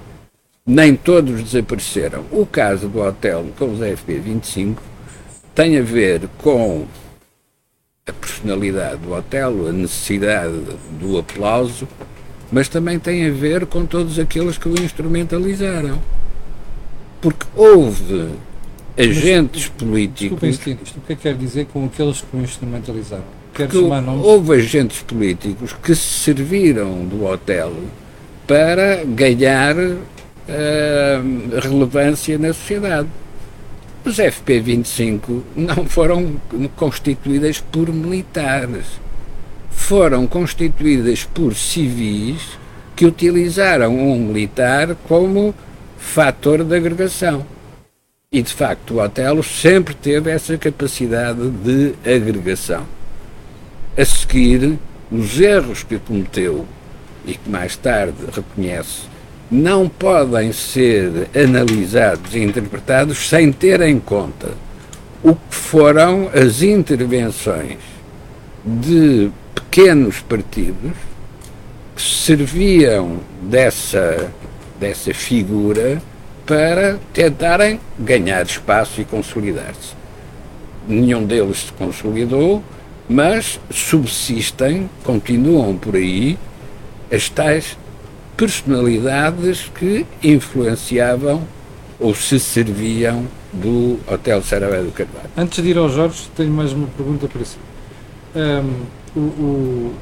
Nem 0.65 0.95
todos 0.95 1.43
desapareceram. 1.43 2.25
O 2.31 2.47
caso 2.47 2.89
do 2.89 3.01
hotel 3.01 3.47
com 3.59 3.73
os 3.73 3.81
FP25 3.81 4.77
tem 5.53 5.79
a 5.79 5.83
ver 5.83 6.29
com 6.39 6.87
a 8.07 8.13
personalidade 8.13 8.99
do 8.99 9.13
hotel, 9.13 9.67
a 9.67 9.73
necessidade 9.73 10.55
do 11.01 11.19
aplauso, 11.19 11.89
mas 12.53 12.69
também 12.69 13.01
tem 13.01 13.27
a 13.27 13.33
ver 13.33 13.67
com 13.67 13.85
todos 13.85 14.17
aqueles 14.17 14.57
que 14.59 14.69
o 14.69 14.81
instrumentalizaram. 14.81 16.01
Porque 17.21 17.47
houve 17.57 18.29
agentes 18.97 19.69
Mas, 19.69 19.69
políticos. 19.69 20.37
O 20.37 21.01
que 21.01 21.13
é 21.13 21.17
que 21.17 21.23
quer 21.23 21.35
dizer 21.35 21.67
com 21.67 21.85
aqueles 21.87 22.21
que 22.21 22.37
o 22.37 22.41
instrumentalizaram? 22.41 23.25
Quer 23.55 23.71
chamar 23.71 24.01
nomes? 24.01 24.25
Houve 24.25 24.55
agentes 24.55 25.03
políticos 25.03 25.75
que 25.83 25.95
se 25.95 26.21
serviram 26.25 27.05
do 27.05 27.25
hotel 27.25 27.73
para 28.47 29.05
ganhar 29.05 29.77
uh, 29.77 30.01
relevância 31.63 32.39
na 32.39 32.53
sociedade. 32.53 33.09
Os 34.05 34.17
FP25 34.17 35.41
não 35.57 35.87
foram 35.87 36.37
constituídas 36.77 37.59
por 37.59 37.89
militares, 37.91 38.85
foram 39.71 40.27
constituídas 40.27 41.25
por 41.25 41.55
civis 41.55 42.59
que 42.95 43.07
utilizaram 43.07 43.97
um 43.97 44.19
militar 44.19 44.95
como 45.09 45.55
fator 45.97 46.63
de 46.63 46.77
agregação. 46.77 47.47
E, 48.35 48.43
de 48.43 48.53
facto, 48.53 48.95
o 48.95 49.01
Otelo 49.01 49.45
sempre 49.45 49.95
teve 49.95 50.29
essa 50.29 50.59
capacidade 50.59 51.49
de 51.51 51.95
agregação. 52.05 52.85
A 53.97 54.05
seguir, 54.05 54.77
os 55.09 55.39
erros 55.39 55.85
que 55.85 56.01
cometeu 56.01 56.67
e 57.25 57.35
que 57.35 57.49
mais 57.49 57.77
tarde 57.77 58.17
reconhece 58.33 59.03
não 59.49 59.89
podem 59.89 60.51
ser 60.51 61.29
analisados 61.33 62.35
e 62.35 62.41
interpretados 62.41 63.29
sem 63.29 63.53
ter 63.53 63.81
em 63.83 64.01
conta 64.01 64.49
o 65.23 65.37
que 65.37 65.55
foram 65.55 66.29
as 66.35 66.61
intervenções 66.61 67.79
de 68.65 69.31
pequenos 69.55 70.19
partidos 70.19 70.91
que 71.95 72.03
serviam 72.03 73.21
dessa, 73.43 74.29
dessa 74.81 75.15
figura 75.15 76.03
para 76.47 76.99
tentarem 77.13 77.81
ganhar 77.99 78.45
espaço 78.45 79.01
e 79.01 79.05
consolidar-se. 79.05 79.95
Nenhum 80.87 81.25
deles 81.25 81.67
se 81.67 81.73
consolidou, 81.73 82.63
mas 83.09 83.59
subsistem, 83.71 84.89
continuam 85.03 85.77
por 85.77 85.97
aí, 85.97 86.39
as 87.11 87.29
tais 87.29 87.79
personalidades 88.37 89.71
que 89.75 90.05
influenciavam 90.23 91.43
ou 91.99 92.15
se 92.15 92.39
serviam 92.39 93.27
do 93.53 93.99
Hotel 94.07 94.43
Saravá 94.43 94.79
do 94.79 94.91
Carvalho. 94.91 95.31
Antes 95.37 95.63
de 95.63 95.71
ir 95.71 95.79
ao 95.79 95.89
Jorge, 95.89 96.29
tenho 96.37 96.51
mais 96.51 96.73
uma 96.73 96.89
pergunta 96.89 97.29
para 97.29 97.45
si. 97.45 97.57
Um, 98.35 98.83
o, 99.17 99.21
o, 99.21 99.95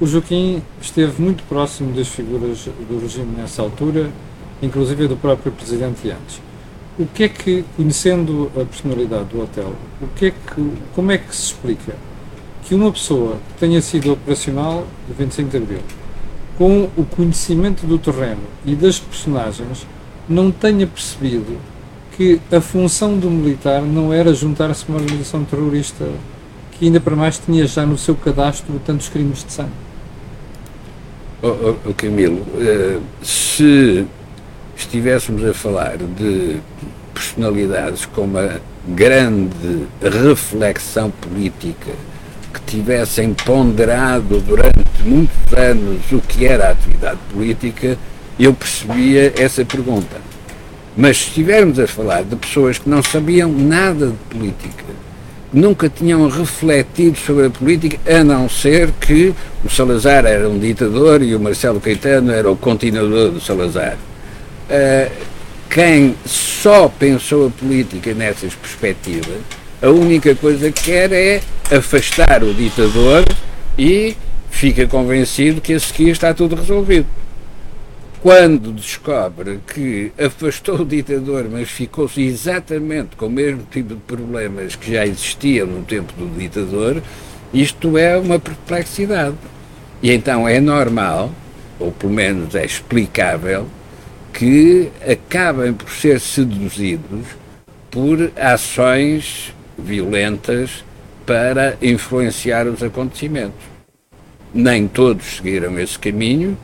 o 0.00 0.06
Joaquim 0.06 0.60
esteve 0.82 1.22
muito 1.22 1.44
próximo 1.44 1.92
das 1.92 2.08
figuras 2.08 2.68
do 2.88 3.00
regime 3.00 3.32
nessa 3.36 3.62
altura 3.62 4.10
inclusive 4.62 5.08
do 5.08 5.16
próprio 5.16 5.52
presidente 5.52 6.10
antes. 6.10 6.40
O 6.98 7.06
que 7.06 7.24
é 7.24 7.28
que, 7.28 7.64
conhecendo 7.76 8.50
a 8.54 8.64
personalidade 8.64 9.24
do 9.24 9.42
hotel, 9.42 9.72
o 10.02 10.06
que 10.08 10.26
é 10.26 10.30
que, 10.30 10.72
como 10.94 11.12
é 11.12 11.18
que 11.18 11.34
se 11.34 11.44
explica 11.44 11.94
que 12.64 12.74
uma 12.74 12.92
pessoa 12.92 13.36
que 13.48 13.60
tenha 13.60 13.80
sido 13.80 14.12
operacional 14.12 14.86
do 15.08 15.14
25 15.14 15.50
de 15.50 15.56
Abril, 15.56 15.80
com 16.58 16.88
o 16.96 17.04
conhecimento 17.04 17.86
do 17.86 17.98
terreno 17.98 18.42
e 18.66 18.74
das 18.74 18.98
personagens, 18.98 19.86
não 20.28 20.50
tenha 20.50 20.86
percebido 20.86 21.56
que 22.16 22.38
a 22.52 22.60
função 22.60 23.18
do 23.18 23.30
militar 23.30 23.80
não 23.80 24.12
era 24.12 24.34
juntar-se 24.34 24.84
a 24.84 24.92
uma 24.92 25.00
organização 25.00 25.42
terrorista 25.42 26.06
que 26.72 26.84
ainda 26.86 27.00
para 27.00 27.16
mais 27.16 27.38
tinha 27.38 27.66
já 27.66 27.84
no 27.84 27.96
seu 27.96 28.14
cadastro 28.14 28.80
tantos 28.84 29.08
crimes 29.08 29.44
de 29.44 29.52
sangue. 29.52 29.70
Oh, 31.42 31.48
oh, 31.48 31.74
oh 31.86 31.94
Camilo, 31.94 32.36
uh, 32.36 33.02
se 33.22 34.06
estivéssemos 34.80 35.44
a 35.44 35.54
falar 35.54 35.96
de 35.96 36.58
personalidades 37.12 38.06
com 38.06 38.22
uma 38.22 38.60
grande 38.88 39.86
reflexão 40.02 41.10
política 41.10 41.90
que 42.52 42.60
tivessem 42.62 43.34
ponderado 43.34 44.40
durante 44.40 44.80
muitos 45.04 45.52
anos 45.56 46.00
o 46.12 46.20
que 46.20 46.46
era 46.46 46.68
a 46.68 46.70
atividade 46.70 47.18
política, 47.32 47.96
eu 48.38 48.52
percebia 48.52 49.32
essa 49.38 49.64
pergunta. 49.64 50.16
Mas 50.96 51.18
se 51.18 51.28
estivermos 51.28 51.78
a 51.78 51.86
falar 51.86 52.24
de 52.24 52.34
pessoas 52.36 52.78
que 52.78 52.88
não 52.88 53.02
sabiam 53.02 53.52
nada 53.52 54.08
de 54.08 54.36
política, 54.36 54.84
nunca 55.52 55.88
tinham 55.88 56.28
refletido 56.28 57.16
sobre 57.18 57.46
a 57.46 57.50
política, 57.50 57.98
a 58.12 58.24
não 58.24 58.48
ser 58.48 58.90
que 58.92 59.34
o 59.64 59.70
Salazar 59.70 60.24
era 60.24 60.48
um 60.48 60.58
ditador 60.58 61.22
e 61.22 61.34
o 61.34 61.40
Marcelo 61.40 61.80
Caetano 61.80 62.32
era 62.32 62.50
o 62.50 62.56
continuador 62.56 63.30
do 63.30 63.40
Salazar. 63.40 63.96
Uh, 64.70 65.10
quem 65.68 66.14
só 66.24 66.88
pensou 66.88 67.48
a 67.48 67.50
política 67.50 68.14
nessas 68.14 68.54
perspectivas, 68.54 69.40
a 69.82 69.88
única 69.88 70.34
coisa 70.34 70.70
que 70.70 70.82
quer 70.82 71.12
é 71.12 71.40
afastar 71.70 72.42
o 72.44 72.54
ditador 72.54 73.24
e 73.78 74.16
fica 74.50 74.86
convencido 74.86 75.60
que 75.60 75.72
a 75.72 75.80
seguir 75.80 76.10
está 76.10 76.34
tudo 76.34 76.54
resolvido. 76.54 77.06
Quando 78.20 78.72
descobre 78.72 79.60
que 79.66 80.12
afastou 80.18 80.82
o 80.82 80.84
ditador, 80.84 81.48
mas 81.50 81.70
ficou-se 81.70 82.20
exatamente 82.20 83.16
com 83.16 83.26
o 83.26 83.30
mesmo 83.30 83.62
tipo 83.70 83.94
de 83.94 84.00
problemas 84.00 84.76
que 84.76 84.92
já 84.92 85.06
existiam 85.06 85.66
no 85.66 85.82
tempo 85.82 86.12
do 86.12 86.38
ditador, 86.38 87.02
isto 87.54 87.96
é 87.96 88.18
uma 88.18 88.38
perplexidade. 88.38 89.36
E 90.02 90.12
então 90.12 90.46
é 90.46 90.60
normal, 90.60 91.30
ou 91.78 91.90
pelo 91.92 92.12
menos 92.12 92.54
é 92.54 92.64
explicável, 92.64 93.66
que 94.32 94.90
acabem 95.08 95.72
por 95.72 95.90
ser 95.90 96.20
seduzidos 96.20 97.26
por 97.90 98.30
ações 98.36 99.52
violentas 99.76 100.84
para 101.26 101.76
influenciar 101.82 102.66
os 102.66 102.82
acontecimentos. 102.82 103.60
Nem 104.52 104.88
todos 104.88 105.36
seguiram 105.36 105.78
esse 105.78 105.98
caminho, 105.98 106.56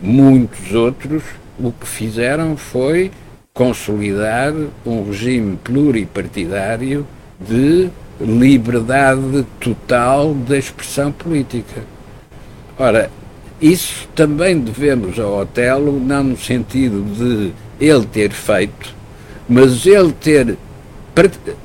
muitos 0.00 0.72
outros 0.72 1.22
o 1.58 1.70
que 1.72 1.86
fizeram 1.86 2.56
foi 2.56 3.10
consolidar 3.52 4.52
um 4.84 5.04
regime 5.04 5.56
pluripartidário 5.62 7.06
de 7.40 7.88
liberdade 8.20 9.46
total 9.60 10.34
da 10.34 10.58
expressão 10.58 11.12
política. 11.12 11.82
Ora, 12.78 13.10
isso 13.60 14.08
também 14.14 14.58
devemos 14.58 15.18
ao 15.18 15.38
Otelo, 15.38 15.98
não 16.00 16.24
no 16.24 16.36
sentido 16.36 17.02
de 17.14 17.52
ele 17.80 18.06
ter 18.06 18.30
feito, 18.32 18.94
mas 19.48 19.86
ele 19.86 20.12
ter 20.12 20.56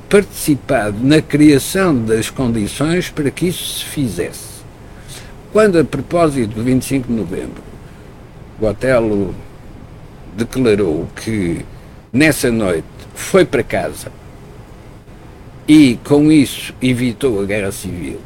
participado 0.08 0.96
na 1.02 1.20
criação 1.20 1.96
das 2.04 2.30
condições 2.30 3.10
para 3.10 3.30
que 3.30 3.48
isso 3.48 3.80
se 3.80 3.84
fizesse. 3.84 4.50
Quando, 5.52 5.78
a 5.78 5.84
propósito 5.84 6.54
do 6.54 6.62
25 6.62 7.08
de 7.08 7.12
novembro, 7.14 7.62
o 8.60 8.66
Otelo 8.66 9.34
declarou 10.36 11.08
que 11.16 11.64
nessa 12.12 12.50
noite 12.50 12.86
foi 13.14 13.44
para 13.44 13.62
casa 13.62 14.12
e 15.66 15.98
com 16.04 16.30
isso 16.30 16.72
evitou 16.80 17.40
a 17.40 17.44
guerra 17.44 17.72
civil 17.72 18.20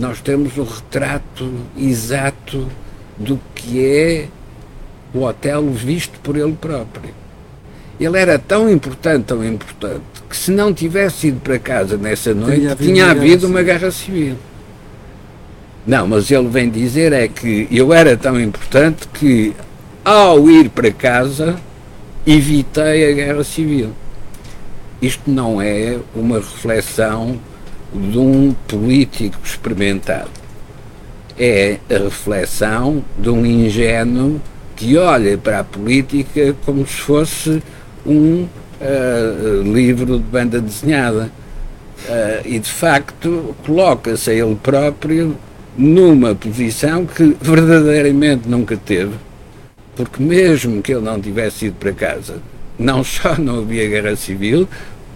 nós 0.00 0.18
temos 0.18 0.56
o 0.56 0.62
retrato 0.62 1.52
exato 1.76 2.66
do 3.18 3.38
que 3.54 3.84
é 3.84 4.28
o 5.12 5.24
hotel 5.24 5.68
visto 5.70 6.18
por 6.20 6.36
ele 6.36 6.54
próprio. 6.54 7.12
Ele 8.00 8.18
era 8.18 8.38
tão 8.38 8.70
importante, 8.70 9.24
tão 9.26 9.44
importante, 9.44 10.00
que 10.28 10.34
se 10.34 10.50
não 10.50 10.72
tivesse 10.72 11.26
ido 11.26 11.40
para 11.40 11.58
casa 11.58 11.98
nessa 11.98 12.32
noite, 12.32 12.66
havido 12.66 12.82
tinha 12.82 13.10
havido 13.10 13.46
uma 13.46 13.62
guerra 13.62 13.90
civil. 13.90 14.36
Não, 15.86 16.08
mas 16.08 16.30
ele 16.30 16.48
vem 16.48 16.70
dizer 16.70 17.12
é 17.12 17.28
que 17.28 17.68
eu 17.70 17.92
era 17.92 18.16
tão 18.16 18.40
importante 18.40 19.06
que, 19.12 19.54
ao 20.02 20.48
ir 20.48 20.70
para 20.70 20.90
casa, 20.90 21.56
evitei 22.26 23.10
a 23.10 23.14
guerra 23.14 23.44
civil. 23.44 23.90
Isto 25.02 25.30
não 25.30 25.60
é 25.60 25.98
uma 26.14 26.36
reflexão 26.36 27.38
de 27.92 28.18
um 28.18 28.54
político 28.68 29.38
experimentado. 29.44 30.30
É 31.38 31.78
a 31.88 31.98
reflexão 32.04 33.04
de 33.18 33.30
um 33.30 33.44
ingênuo 33.44 34.40
que 34.76 34.96
olha 34.96 35.36
para 35.36 35.60
a 35.60 35.64
política 35.64 36.54
como 36.64 36.86
se 36.86 36.96
fosse 36.96 37.62
um 38.06 38.46
uh, 38.80 39.62
livro 39.62 40.18
de 40.18 40.24
banda 40.24 40.60
desenhada. 40.60 41.30
Uh, 42.08 42.46
e 42.46 42.58
de 42.58 42.70
facto 42.70 43.54
coloca-se 43.64 44.30
a 44.30 44.34
ele 44.34 44.54
próprio 44.54 45.36
numa 45.76 46.34
posição 46.34 47.06
que 47.06 47.36
verdadeiramente 47.40 48.48
nunca 48.48 48.76
teve, 48.76 49.14
porque 49.94 50.22
mesmo 50.22 50.82
que 50.82 50.92
ele 50.92 51.02
não 51.02 51.20
tivesse 51.20 51.66
ido 51.66 51.76
para 51.76 51.92
casa, 51.92 52.38
não 52.78 53.04
só 53.04 53.36
não 53.36 53.60
havia 53.60 53.88
guerra 53.88 54.16
civil, 54.16 54.68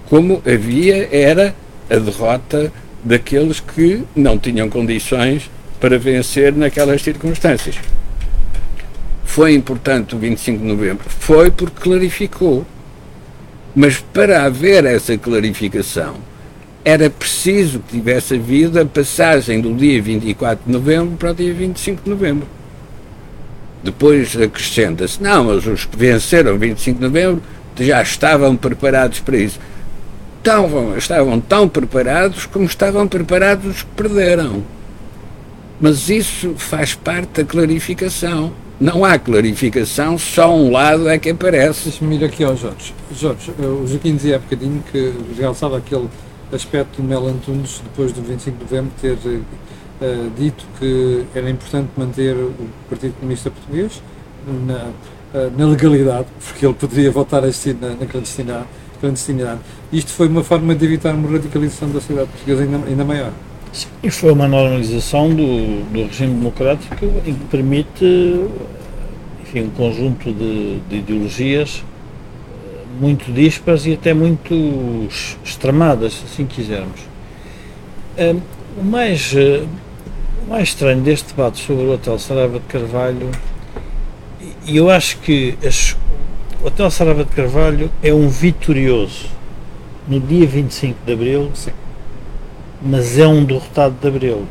como 0.09 0.43
havia 0.47 1.09
era 1.11 1.55
a 1.91 1.97
derrota 1.97 2.73
daqueles 3.03 3.61
que 3.61 4.03
não 4.17 4.39
tinham 4.39 4.69
condições 4.69 5.51
para 5.79 5.99
vencer 5.99 6.55
naquelas 6.55 7.03
circunstâncias. 7.03 7.77
Foi 9.25 9.55
importante 9.55 10.15
o 10.15 10.19
25 10.19 10.59
de 10.61 10.65
novembro? 10.65 11.05
Foi 11.09 11.51
porque 11.51 11.81
clarificou. 11.81 12.65
Mas 13.75 13.99
para 13.99 14.45
haver 14.45 14.85
essa 14.85 15.19
clarificação, 15.19 16.15
era 16.85 17.11
preciso 17.11 17.81
que 17.81 17.99
tivesse 17.99 18.35
havido 18.35 18.79
a 18.79 18.85
passagem 18.85 19.61
do 19.61 19.75
dia 19.75 20.01
24 20.01 20.65
de 20.65 20.73
novembro 20.73 21.17
para 21.17 21.33
o 21.33 21.35
dia 21.35 21.53
25 21.53 22.03
de 22.05 22.11
novembro. 22.11 22.47
Depois 23.83 24.37
acrescenta-se, 24.37 25.23
não, 25.23 25.45
mas 25.45 25.67
os 25.67 25.85
que 25.85 25.97
venceram 25.97 26.57
25 26.57 26.99
de 26.99 27.05
novembro 27.05 27.43
já 27.81 28.01
estavam 28.01 28.57
preparados 28.57 29.19
para 29.21 29.37
isso 29.37 29.59
estavam, 30.45 30.97
estavam 30.99 31.41
tão 31.41 31.67
preparados 31.67 32.45
como 32.45 32.67
estavam 32.67 33.09
preparados 33.09 33.77
os 33.77 33.83
que 33.83 33.91
perderam. 33.97 34.63
Mas 35.81 36.11
isso 36.11 36.55
faz 36.57 36.95
parte 36.95 37.43
da 37.43 37.45
clarificação. 37.45 38.53
Não 38.79 39.05
há 39.05 39.19
clarificação, 39.19 40.19
só 40.19 40.55
um 40.55 40.71
lado 40.71 41.09
é 41.09 41.19
que 41.19 41.31
aparece. 41.31 41.89
Deixa-me 41.89 42.17
ir 42.17 42.25
aqui 42.25 42.45
ao 42.45 42.57
Jorge. 42.57 42.93
Jorge, 43.13 43.53
o 43.59 43.87
Joaquim 43.87 44.17
dizia 44.17 44.37
há 44.37 44.39
bocadinho 44.39 44.83
que 44.93 45.15
realçava 45.37 45.79
aquele 45.79 46.09
aspecto 46.53 47.01
do 47.01 47.09
Mel 47.09 47.27
Antunes, 47.27 47.81
depois 47.83 48.13
do 48.13 48.21
25 48.21 48.59
de 48.59 48.65
novembro, 48.65 48.93
ter 49.01 49.17
uh, 49.17 50.31
dito 50.37 50.65
que 50.79 51.25
era 51.35 51.49
importante 51.49 51.89
manter 51.97 52.37
o 52.37 52.53
Partido 52.91 53.15
Comunista 53.15 53.51
Português 53.51 54.03
na, 54.47 54.75
uh, 54.75 55.53
na 55.57 55.67
legalidade, 55.67 56.27
porque 56.45 56.67
ele 56.67 56.75
poderia 56.75 57.11
voltar 57.11 57.45
a 57.45 57.49
na, 57.81 57.89
na 58.01 58.07
clandestinidade 58.07 58.67
clandestinidade. 59.01 59.61
Isto 59.93 60.13
foi 60.13 60.29
uma 60.29 60.43
forma 60.43 60.75
de 60.75 60.85
evitar 60.85 61.15
uma 61.15 61.31
radicalização 61.31 61.89
da 61.89 62.01
sociedade 62.01 62.29
portuguesa 62.29 62.63
ainda, 62.63 62.81
ainda 62.87 63.05
maior. 63.05 63.33
Sim, 63.73 63.89
e 64.03 64.11
foi 64.11 64.33
uma 64.33 64.47
normalização 64.47 65.29
do, 65.31 65.85
do 65.93 66.07
regime 66.07 66.35
democrático 66.35 66.95
que 66.97 67.33
permite 67.51 68.05
enfim, 69.43 69.63
um 69.63 69.71
conjunto 69.71 70.33
de, 70.33 70.81
de 70.89 70.97
ideologias 70.97 71.83
eh, 71.83 72.83
muito 73.01 73.33
dispares 73.33 73.87
e 73.87 73.95
até 73.95 74.13
muito 74.13 75.09
extremadas, 75.45 76.15
se 76.15 76.25
assim 76.25 76.47
quisermos. 76.47 77.01
O, 78.77 78.85
mais, 78.85 79.33
uh, 79.33 79.67
o 80.47 80.51
mais 80.51 80.69
estranho 80.69 81.01
deste 81.03 81.29
debate 81.29 81.65
sobre 81.65 81.85
o 81.85 81.93
Hotel 81.93 82.19
Saraiva 82.19 82.59
de 82.59 82.67
Carvalho, 82.67 83.31
e 84.67 84.77
eu 84.77 84.91
acho 84.91 85.19
que 85.19 85.57
as, 85.65 85.97
Hotel 86.65 86.91
Sarava 86.91 87.27
de 87.27 87.31
Carvalho 87.31 87.91
é 88.03 88.15
um 88.15 88.27
vitorioso 88.27 89.29
no 90.09 90.19
dia 90.19 90.47
25 90.47 90.99
de 91.05 91.13
Abril, 91.13 91.51
Sim. 91.53 91.73
mas 92.81 93.19
é 93.19 93.27
um 93.27 93.45
derrotado 93.45 93.95
de 94.01 94.09
Abril. 94.09 94.47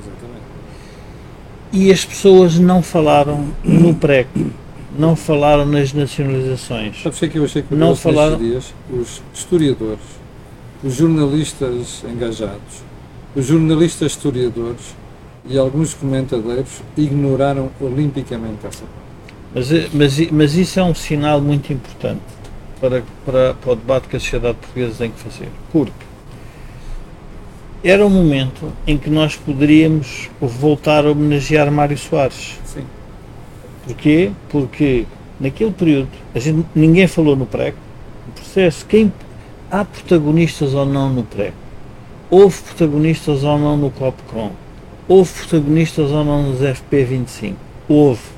Exatamente. 0.00 0.44
E 1.72 1.90
as 1.90 2.04
pessoas 2.04 2.56
não 2.56 2.84
falaram 2.84 3.48
no 3.64 3.92
pré 3.92 4.28
não 4.96 5.16
falaram 5.16 5.66
nas 5.66 5.92
nacionalizações. 5.92 7.02
Sabes 7.02 7.20
o 7.20 7.28
que 7.28 7.38
eu 7.38 7.44
achei 7.44 7.62
que 7.62 7.74
não 7.74 7.96
falaram 7.96 8.38
dias? 8.38 8.72
Os 8.88 9.20
historiadores, 9.34 10.04
os 10.84 10.94
jornalistas 10.94 12.04
engajados, 12.08 12.84
Os 13.34 13.46
jornalistas 13.46 14.12
historiadores 14.12 14.94
e 15.44 15.58
alguns 15.58 15.94
comentadores 15.94 16.80
ignoraram 16.96 17.70
olimpicamente 17.80 18.64
essa 18.66 18.84
parte. 18.84 19.05
Mas, 19.56 19.72
eh, 19.72 19.88
mas, 19.94 20.30
mas 20.30 20.54
isso 20.54 20.78
é 20.78 20.82
um 20.84 20.94
sinal 20.94 21.40
muito 21.40 21.72
importante 21.72 22.20
para, 22.78 23.02
para, 23.24 23.54
para 23.54 23.72
o 23.72 23.74
debate 23.74 24.06
que 24.06 24.16
a 24.16 24.20
sociedade 24.20 24.58
portuguesa 24.58 24.94
tem 24.98 25.10
que 25.10 25.18
fazer. 25.18 25.48
Porque 25.72 25.92
era 27.82 28.04
um 28.04 28.10
momento 28.10 28.70
em 28.86 28.98
que 28.98 29.08
nós 29.08 29.34
poderíamos 29.34 30.28
voltar 30.38 31.06
a 31.06 31.10
homenagear 31.10 31.72
Mário 31.72 31.96
Soares. 31.96 32.58
Sim. 32.66 32.84
Porquê? 33.86 34.30
Porque 34.50 35.06
naquele 35.40 35.70
período, 35.70 36.08
a 36.34 36.38
gente, 36.38 36.66
ninguém 36.74 37.06
falou 37.06 37.34
no 37.34 37.46
pré 37.46 37.72
o 38.28 38.32
processo, 38.32 38.84
quem, 38.86 39.10
há 39.70 39.84
protagonistas 39.84 40.74
ou 40.74 40.84
não 40.84 41.08
no 41.08 41.22
pré 41.22 41.52
houve 42.30 42.60
protagonistas 42.62 43.44
ou 43.44 43.58
não 43.58 43.76
no 43.76 43.90
COPCOM, 43.90 44.50
houve 45.08 45.32
protagonistas 45.32 46.10
ou 46.10 46.24
não 46.24 46.50
nos 46.50 46.60
FP25, 46.60 47.54
houve. 47.88 48.35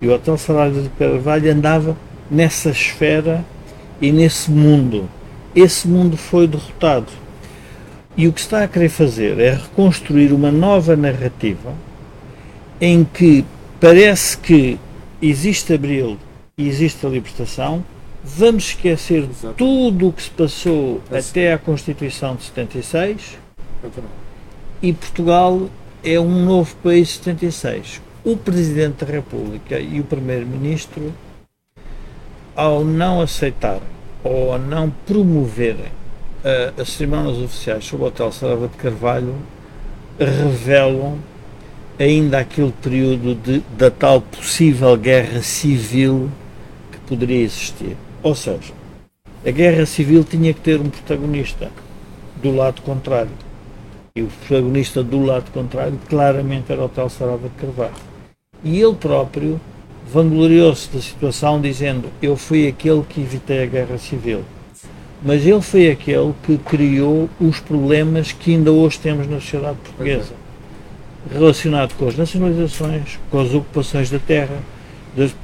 E 0.00 0.06
o 0.08 0.12
Hotel 0.14 0.36
Salário 0.36 0.82
de 0.82 0.88
Carvalho 0.90 1.50
andava 1.50 1.96
nessa 2.30 2.68
esfera 2.70 3.42
e 4.00 4.12
nesse 4.12 4.50
mundo. 4.50 5.08
Esse 5.54 5.88
mundo 5.88 6.16
foi 6.18 6.46
derrotado. 6.46 7.06
E 8.14 8.28
o 8.28 8.32
que 8.32 8.40
está 8.40 8.62
a 8.64 8.68
querer 8.68 8.90
fazer 8.90 9.38
é 9.38 9.52
reconstruir 9.54 10.32
uma 10.32 10.50
nova 10.50 10.96
narrativa 10.96 11.72
em 12.80 13.04
que 13.04 13.42
parece 13.80 14.36
que 14.36 14.78
existe 15.20 15.72
Abril 15.72 16.18
e 16.58 16.68
existe 16.68 17.06
a 17.06 17.08
libertação, 17.08 17.82
vamos 18.22 18.64
esquecer 18.68 19.24
Exato. 19.30 19.54
tudo 19.56 20.08
o 20.08 20.12
que 20.12 20.22
se 20.22 20.30
passou 20.30 21.00
Esse- 21.10 21.30
até 21.30 21.52
à 21.54 21.58
Constituição 21.58 22.36
de 22.36 22.44
76 22.44 23.38
e 24.82 24.92
Portugal 24.92 25.68
é 26.04 26.18
um 26.20 26.44
novo 26.44 26.74
país 26.82 27.08
de 27.08 27.14
76. 27.14 28.02
O 28.26 28.36
Presidente 28.36 29.04
da 29.04 29.12
República 29.12 29.78
e 29.78 30.00
o 30.00 30.02
Primeiro-Ministro, 30.02 31.14
ao 32.56 32.84
não 32.84 33.20
aceitarem 33.20 33.86
ou 34.24 34.52
a 34.52 34.58
não 34.58 34.90
promoverem 35.06 35.92
ah, 36.44 36.72
as 36.76 36.88
cerimónias 36.88 37.38
oficiais 37.38 37.84
sobre 37.84 38.04
o 38.04 38.08
Hotel 38.08 38.32
Sarava 38.32 38.66
de 38.66 38.76
Carvalho, 38.78 39.36
revelam 40.18 41.20
ainda 42.00 42.40
aquele 42.40 42.72
período 42.82 43.36
de, 43.36 43.60
da 43.78 43.92
tal 43.92 44.20
possível 44.20 44.96
guerra 44.96 45.40
civil 45.40 46.28
que 46.90 46.98
poderia 47.06 47.44
existir. 47.44 47.96
Ou 48.24 48.34
seja, 48.34 48.74
a 49.46 49.50
guerra 49.52 49.86
civil 49.86 50.24
tinha 50.24 50.52
que 50.52 50.62
ter 50.62 50.80
um 50.80 50.90
protagonista 50.90 51.70
do 52.42 52.50
lado 52.50 52.82
contrário. 52.82 53.30
E 54.16 54.22
o 54.22 54.26
protagonista 54.26 55.00
do 55.04 55.24
lado 55.24 55.48
contrário 55.52 55.96
claramente 56.08 56.72
era 56.72 56.82
o 56.82 56.86
Hotel 56.86 57.08
Sarava 57.08 57.48
de 57.48 57.54
Carvalho. 57.54 58.15
E 58.64 58.80
ele 58.80 58.94
próprio 58.94 59.60
vangloriou-se 60.12 60.88
da 60.92 61.00
situação 61.00 61.60
dizendo 61.60 62.08
eu 62.22 62.36
fui 62.36 62.68
aquele 62.68 63.02
que 63.08 63.20
evitei 63.20 63.62
a 63.62 63.66
guerra 63.66 63.98
civil. 63.98 64.42
Mas 65.22 65.46
ele 65.46 65.60
foi 65.60 65.90
aquele 65.90 66.32
que 66.44 66.58
criou 66.58 67.28
os 67.40 67.58
problemas 67.58 68.32
que 68.32 68.52
ainda 68.52 68.70
hoje 68.70 68.98
temos 68.98 69.26
na 69.26 69.40
sociedade 69.40 69.78
portuguesa. 69.82 70.34
Relacionado 71.32 71.94
com 71.94 72.06
as 72.06 72.16
nacionalizações, 72.16 73.18
com 73.30 73.40
as 73.40 73.52
ocupações 73.52 74.10
da 74.10 74.18
terra, 74.18 74.58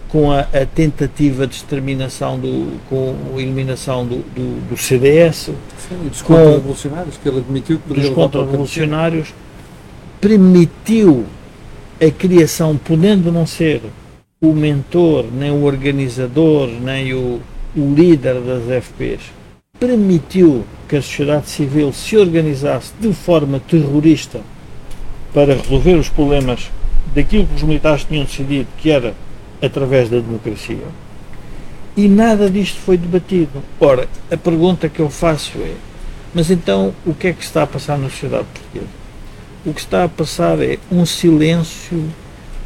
com 0.09 0.31
a, 0.31 0.41
a 0.41 0.67
tentativa 0.67 1.47
de 1.47 1.55
exterminação, 1.55 2.39
do, 2.39 2.79
com 2.89 3.17
a 3.35 3.41
eliminação 3.41 4.07
do, 4.07 4.17
do, 4.17 4.69
do 4.69 4.77
CDS, 4.77 5.51
Sim, 5.89 6.07
e 6.07 6.09
dos 6.11 6.21
contra-revolucionários, 6.21 7.17
que 7.17 7.29
ele 7.29 7.39
admitiu 7.39 7.79
que 7.79 7.89
poderia 7.89 8.11
dos 8.11 8.15
contra-revolucionários, 8.15 9.35
permitiu 10.21 11.25
a 12.03 12.11
criação, 12.11 12.77
podendo 12.77 13.31
não 13.31 13.47
ser 13.47 13.81
o 14.41 14.53
mentor, 14.53 15.25
nem 15.33 15.53
o 15.53 15.63
organizador, 15.63 16.67
nem 16.67 17.15
o, 17.15 17.41
o 17.77 17.95
líder 17.95 18.41
das 18.41 18.85
FPs, 18.85 19.21
permitiu 19.79 20.65
que 20.89 20.97
a 20.97 21.03
sociedade 21.03 21.49
civil 21.49 21.93
se 21.93 22.17
organizasse 22.17 22.93
de 23.01 23.13
forma 23.13 23.61
terrorista 23.61 24.41
para 25.33 25.55
resolver 25.55 25.95
os 25.95 26.09
problemas 26.09 26.73
daquilo 27.15 27.47
que 27.47 27.55
os 27.55 27.63
militares 27.63 28.05
tinham 28.05 28.25
decidido, 28.25 28.67
que 28.79 28.91
era 28.91 29.15
através 29.63 30.09
da 30.09 30.19
democracia. 30.19 30.85
E 31.97 32.09
nada 32.09 32.51
disto 32.51 32.81
foi 32.81 32.97
debatido. 32.97 33.63
Ora, 33.79 34.09
a 34.29 34.37
pergunta 34.37 34.89
que 34.89 34.99
eu 34.99 35.09
faço 35.09 35.57
é: 35.59 35.75
mas 36.35 36.51
então 36.51 36.93
o 37.07 37.15
que 37.15 37.29
é 37.29 37.33
que 37.33 37.45
está 37.45 37.63
a 37.63 37.67
passar 37.67 37.97
na 37.97 38.11
sociedade 38.11 38.47
portuguesa? 38.53 39.02
O 39.65 39.73
que 39.73 39.81
está 39.81 40.05
a 40.05 40.09
passar 40.09 40.61
é 40.61 40.77
um 40.91 41.07
silêncio, 41.07 42.05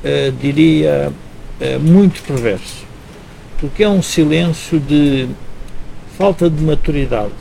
eh, 0.03 0.33
diria, 0.41 1.13
eh, 1.61 1.77
muito 1.77 2.23
perverso. 2.23 2.87
Porque 3.61 3.83
é 3.83 3.89
um 3.89 4.01
silêncio 4.01 4.81
de 4.81 5.29
falta 6.17 6.49
de 6.49 6.63
maturidade 6.63 7.33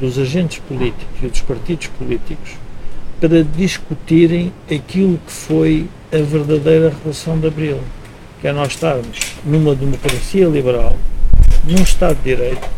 dos 0.00 0.18
agentes 0.18 0.58
políticos 0.58 1.06
e 1.22 1.28
dos 1.28 1.40
partidos 1.42 1.86
políticos 1.98 2.54
para 3.20 3.44
discutirem 3.44 4.52
aquilo 4.70 5.18
que 5.24 5.32
foi 5.32 5.88
a 6.12 6.18
verdadeira 6.18 6.92
relação 7.02 7.38
de 7.38 7.46
Abril, 7.46 7.78
que 8.40 8.48
é 8.48 8.52
nós 8.52 8.72
estarmos 8.72 9.18
numa 9.44 9.74
democracia 9.74 10.46
liberal, 10.46 10.96
num 11.62 11.82
Estado 11.82 12.16
de 12.16 12.34
Direito, 12.34 12.68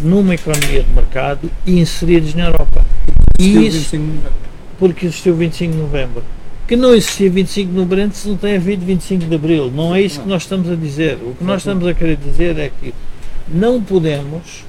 numa 0.00 0.34
economia 0.34 0.82
de 0.82 0.90
mercado 0.90 1.50
e 1.66 1.78
inseridos 1.78 2.34
na 2.34 2.46
Europa. 2.46 2.84
E 3.38 3.66
isso 3.66 3.90
25 3.90 4.02
de 4.02 4.08
novembro. 4.08 4.51
Porque 4.78 5.06
existiu 5.06 5.34
25 5.34 5.72
de 5.72 5.78
novembro. 5.78 6.22
Que 6.66 6.76
não 6.76 6.94
existia 6.94 7.28
25 7.30 7.70
de 7.70 7.76
novembro 7.76 8.00
antes 8.04 8.24
não 8.24 8.36
tem 8.36 8.56
havido 8.56 8.84
25 8.86 9.24
de 9.26 9.34
abril. 9.34 9.70
Não 9.70 9.94
é 9.94 10.00
isso 10.00 10.20
que 10.20 10.28
nós 10.28 10.42
estamos 10.42 10.70
a 10.70 10.74
dizer. 10.74 11.18
O 11.22 11.34
que 11.34 11.44
nós 11.44 11.60
estamos 11.62 11.86
a 11.86 11.92
querer 11.94 12.16
dizer 12.16 12.58
é 12.58 12.70
que 12.80 12.94
não 13.48 13.82
podemos 13.82 14.64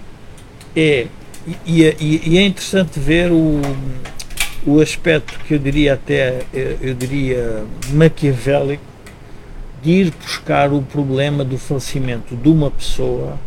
é 0.76 1.08
e, 1.68 1.84
e- 1.84 2.22
e 2.26 2.38
é 2.38 2.42
interessante 2.46 3.00
ver 3.00 3.32
o, 3.32 3.62
o 4.66 4.80
aspecto 4.80 5.38
que 5.48 5.54
eu 5.54 5.60
diria 5.60 5.94
até 5.94 6.42
eu 6.54 6.94
diria 6.94 7.64
maquiavélico 7.92 8.84
de 9.84 9.92
ir 9.92 10.14
buscar 10.24 10.72
o 10.72 10.82
problema 10.82 11.44
do 11.44 11.58
falecimento 11.58 12.36
de 12.36 12.50
uma 12.50 12.72
pessoa 12.72 13.38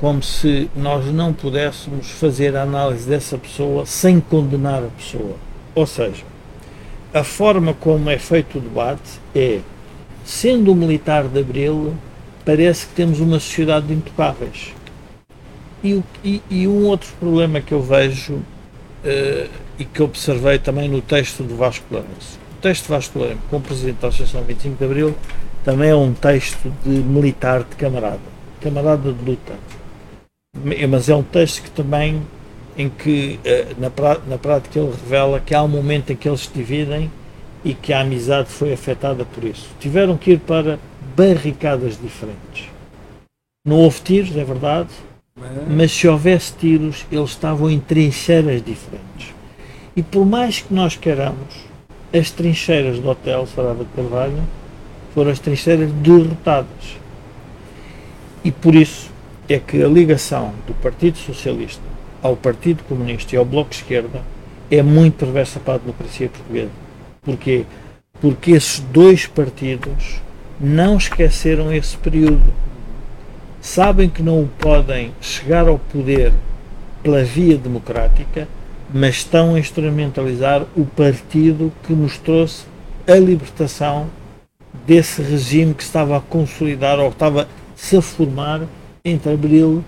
como 0.00 0.22
se 0.22 0.70
nós 0.76 1.06
não 1.12 1.32
pudéssemos 1.32 2.08
fazer 2.10 2.56
a 2.56 2.62
análise 2.62 3.08
dessa 3.08 3.36
pessoa 3.36 3.84
sem 3.86 4.20
condenar 4.20 4.82
a 4.82 4.88
pessoa. 4.96 5.36
Ou 5.74 5.86
seja, 5.86 6.22
a 7.12 7.24
forma 7.24 7.74
como 7.74 8.10
é 8.10 8.18
feito 8.18 8.58
o 8.58 8.60
debate 8.60 9.20
é, 9.34 9.60
sendo 10.24 10.72
um 10.72 10.74
militar 10.74 11.24
de 11.28 11.40
Abril, 11.40 11.94
parece 12.44 12.86
que 12.86 12.94
temos 12.94 13.20
uma 13.20 13.38
sociedade 13.40 13.86
de 13.86 13.94
intocáveis. 13.94 14.72
E, 15.82 15.94
o- 15.94 16.04
e- 16.24 16.42
e 16.50 16.66
um 16.66 16.86
outro 16.86 17.10
problema 17.20 17.60
que 17.60 17.72
eu 17.72 17.82
vejo 17.82 18.40
eh, 19.04 19.48
e 19.78 19.84
que 19.84 20.02
observei 20.02 20.58
também 20.58 20.88
no 20.88 21.02
texto 21.02 21.42
do 21.42 21.56
Vasco 21.56 21.84
Lourenço. 21.90 22.38
O 22.58 22.62
texto 22.62 22.84
de 22.84 22.88
Vasco 22.88 23.18
Lourenço, 23.18 23.40
como 23.50 23.62
Presidente 23.62 23.96
da 24.00 24.08
Associação 24.08 24.42
25 24.42 24.76
de 24.78 24.84
Abril, 24.84 25.14
também 25.62 25.90
é 25.90 25.94
um 25.94 26.14
texto 26.14 26.72
de 26.82 26.88
militar 26.88 27.64
de 27.64 27.76
camarada, 27.76 28.20
camarada 28.62 29.12
de 29.12 29.22
luta. 29.24 29.52
Mas 30.88 31.08
é 31.10 31.14
um 31.14 31.22
texto 31.22 31.62
que 31.64 31.70
também, 31.70 32.22
em 32.76 32.88
que 32.88 33.38
eh, 33.44 33.68
na, 33.78 33.90
na 34.26 34.38
prática 34.38 34.78
ele 34.78 34.90
revela 34.90 35.40
que 35.40 35.54
há 35.54 35.62
um 35.62 35.68
momento 35.68 36.12
em 36.12 36.16
que 36.16 36.28
eles 36.28 36.40
se 36.40 36.50
dividem 36.52 37.10
e 37.64 37.72
que 37.72 37.92
a 37.92 38.00
amizade 38.00 38.48
foi 38.48 38.72
afetada 38.72 39.24
por 39.24 39.44
isso. 39.44 39.68
Tiveram 39.80 40.16
que 40.16 40.32
ir 40.32 40.40
para 40.40 40.78
barricadas 41.16 41.98
diferentes. 42.00 42.68
Não 43.66 43.76
houve 43.76 44.00
tiros, 44.00 44.36
é 44.36 44.44
verdade, 44.44 44.90
mas 45.68 45.92
se 45.92 46.06
houvesse 46.06 46.52
tiros, 46.52 47.06
eles 47.10 47.30
estavam 47.30 47.70
em 47.70 47.80
trincheiras 47.80 48.62
diferentes. 48.62 49.34
E 49.96 50.02
por 50.02 50.26
mais 50.26 50.60
que 50.60 50.74
nós 50.74 50.96
queiramos, 50.96 51.54
as 52.12 52.30
trincheiras 52.30 52.98
do 52.98 53.08
Hotel 53.08 53.46
Sarava 53.46 53.84
de 53.84 53.90
Carvalho 53.96 54.42
foram 55.14 55.30
as 55.30 55.38
trincheiras 55.38 55.90
derrotadas. 55.92 56.98
E 58.44 58.50
por 58.50 58.74
isso 58.74 59.10
é 59.48 59.58
que 59.58 59.82
a 59.82 59.88
ligação 59.88 60.52
do 60.66 60.74
Partido 60.74 61.16
Socialista 61.16 61.93
ao 62.24 62.34
Partido 62.34 62.82
Comunista 62.84 63.34
e 63.34 63.38
ao 63.38 63.44
Bloco 63.44 63.68
de 63.68 63.76
Esquerda 63.76 64.22
é 64.70 64.82
muito 64.82 65.18
perversa 65.18 65.60
para 65.60 65.74
a 65.74 65.78
democracia 65.78 66.26
portuguesa. 66.26 66.70
Porquê? 67.20 67.66
Porque 68.18 68.52
esses 68.52 68.80
dois 68.80 69.26
partidos 69.26 70.22
não 70.58 70.96
esqueceram 70.96 71.70
esse 71.70 71.98
período. 71.98 72.50
Sabem 73.60 74.08
que 74.08 74.22
não 74.22 74.48
podem 74.58 75.12
chegar 75.20 75.68
ao 75.68 75.78
poder 75.78 76.32
pela 77.02 77.22
via 77.22 77.58
democrática, 77.58 78.48
mas 78.92 79.16
estão 79.16 79.54
a 79.54 79.58
instrumentalizar 79.58 80.64
o 80.74 80.86
partido 80.86 81.70
que 81.82 81.92
nos 81.92 82.16
trouxe 82.16 82.64
a 83.06 83.16
libertação 83.16 84.06
desse 84.86 85.20
regime 85.20 85.74
que 85.74 85.82
estava 85.82 86.16
a 86.16 86.20
consolidar 86.22 86.98
ou 86.98 87.10
estava-se 87.10 87.96
a 87.98 88.00
formar 88.00 88.62
entre 89.04 89.30
abril 89.30 89.84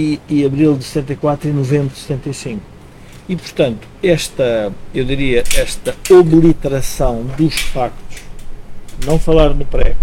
e, 0.00 0.20
e 0.28 0.44
abril 0.46 0.76
de 0.76 0.84
74 0.84 1.50
e 1.50 1.52
novembro 1.52 1.88
de 1.88 2.00
75. 2.00 2.62
E, 3.28 3.36
portanto, 3.36 3.86
esta, 4.02 4.72
eu 4.94 5.04
diria, 5.04 5.44
esta 5.54 5.94
obliteração 6.10 7.24
dos 7.36 7.54
factos, 7.60 8.22
não 9.04 9.18
falar 9.18 9.50
no 9.50 9.64
PREC, 9.64 9.96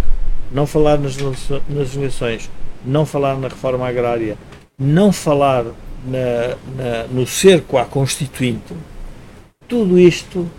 não 0.52 0.68
falar 0.68 0.98
nas, 1.00 1.18
eleições, 1.96 2.50
não 2.86 3.06
falar 3.06 3.38
na 3.38 3.48
reforma 3.48 3.88
agrária, 3.88 4.38
não 4.78 5.12
falar 5.12 5.66
na, 6.06 6.56
na, 6.78 7.08
no 7.12 7.26
cerco 7.26 7.78
à 7.78 7.84
Constituinte, 7.84 8.74
tudo 9.68 10.00
isto 10.00 10.50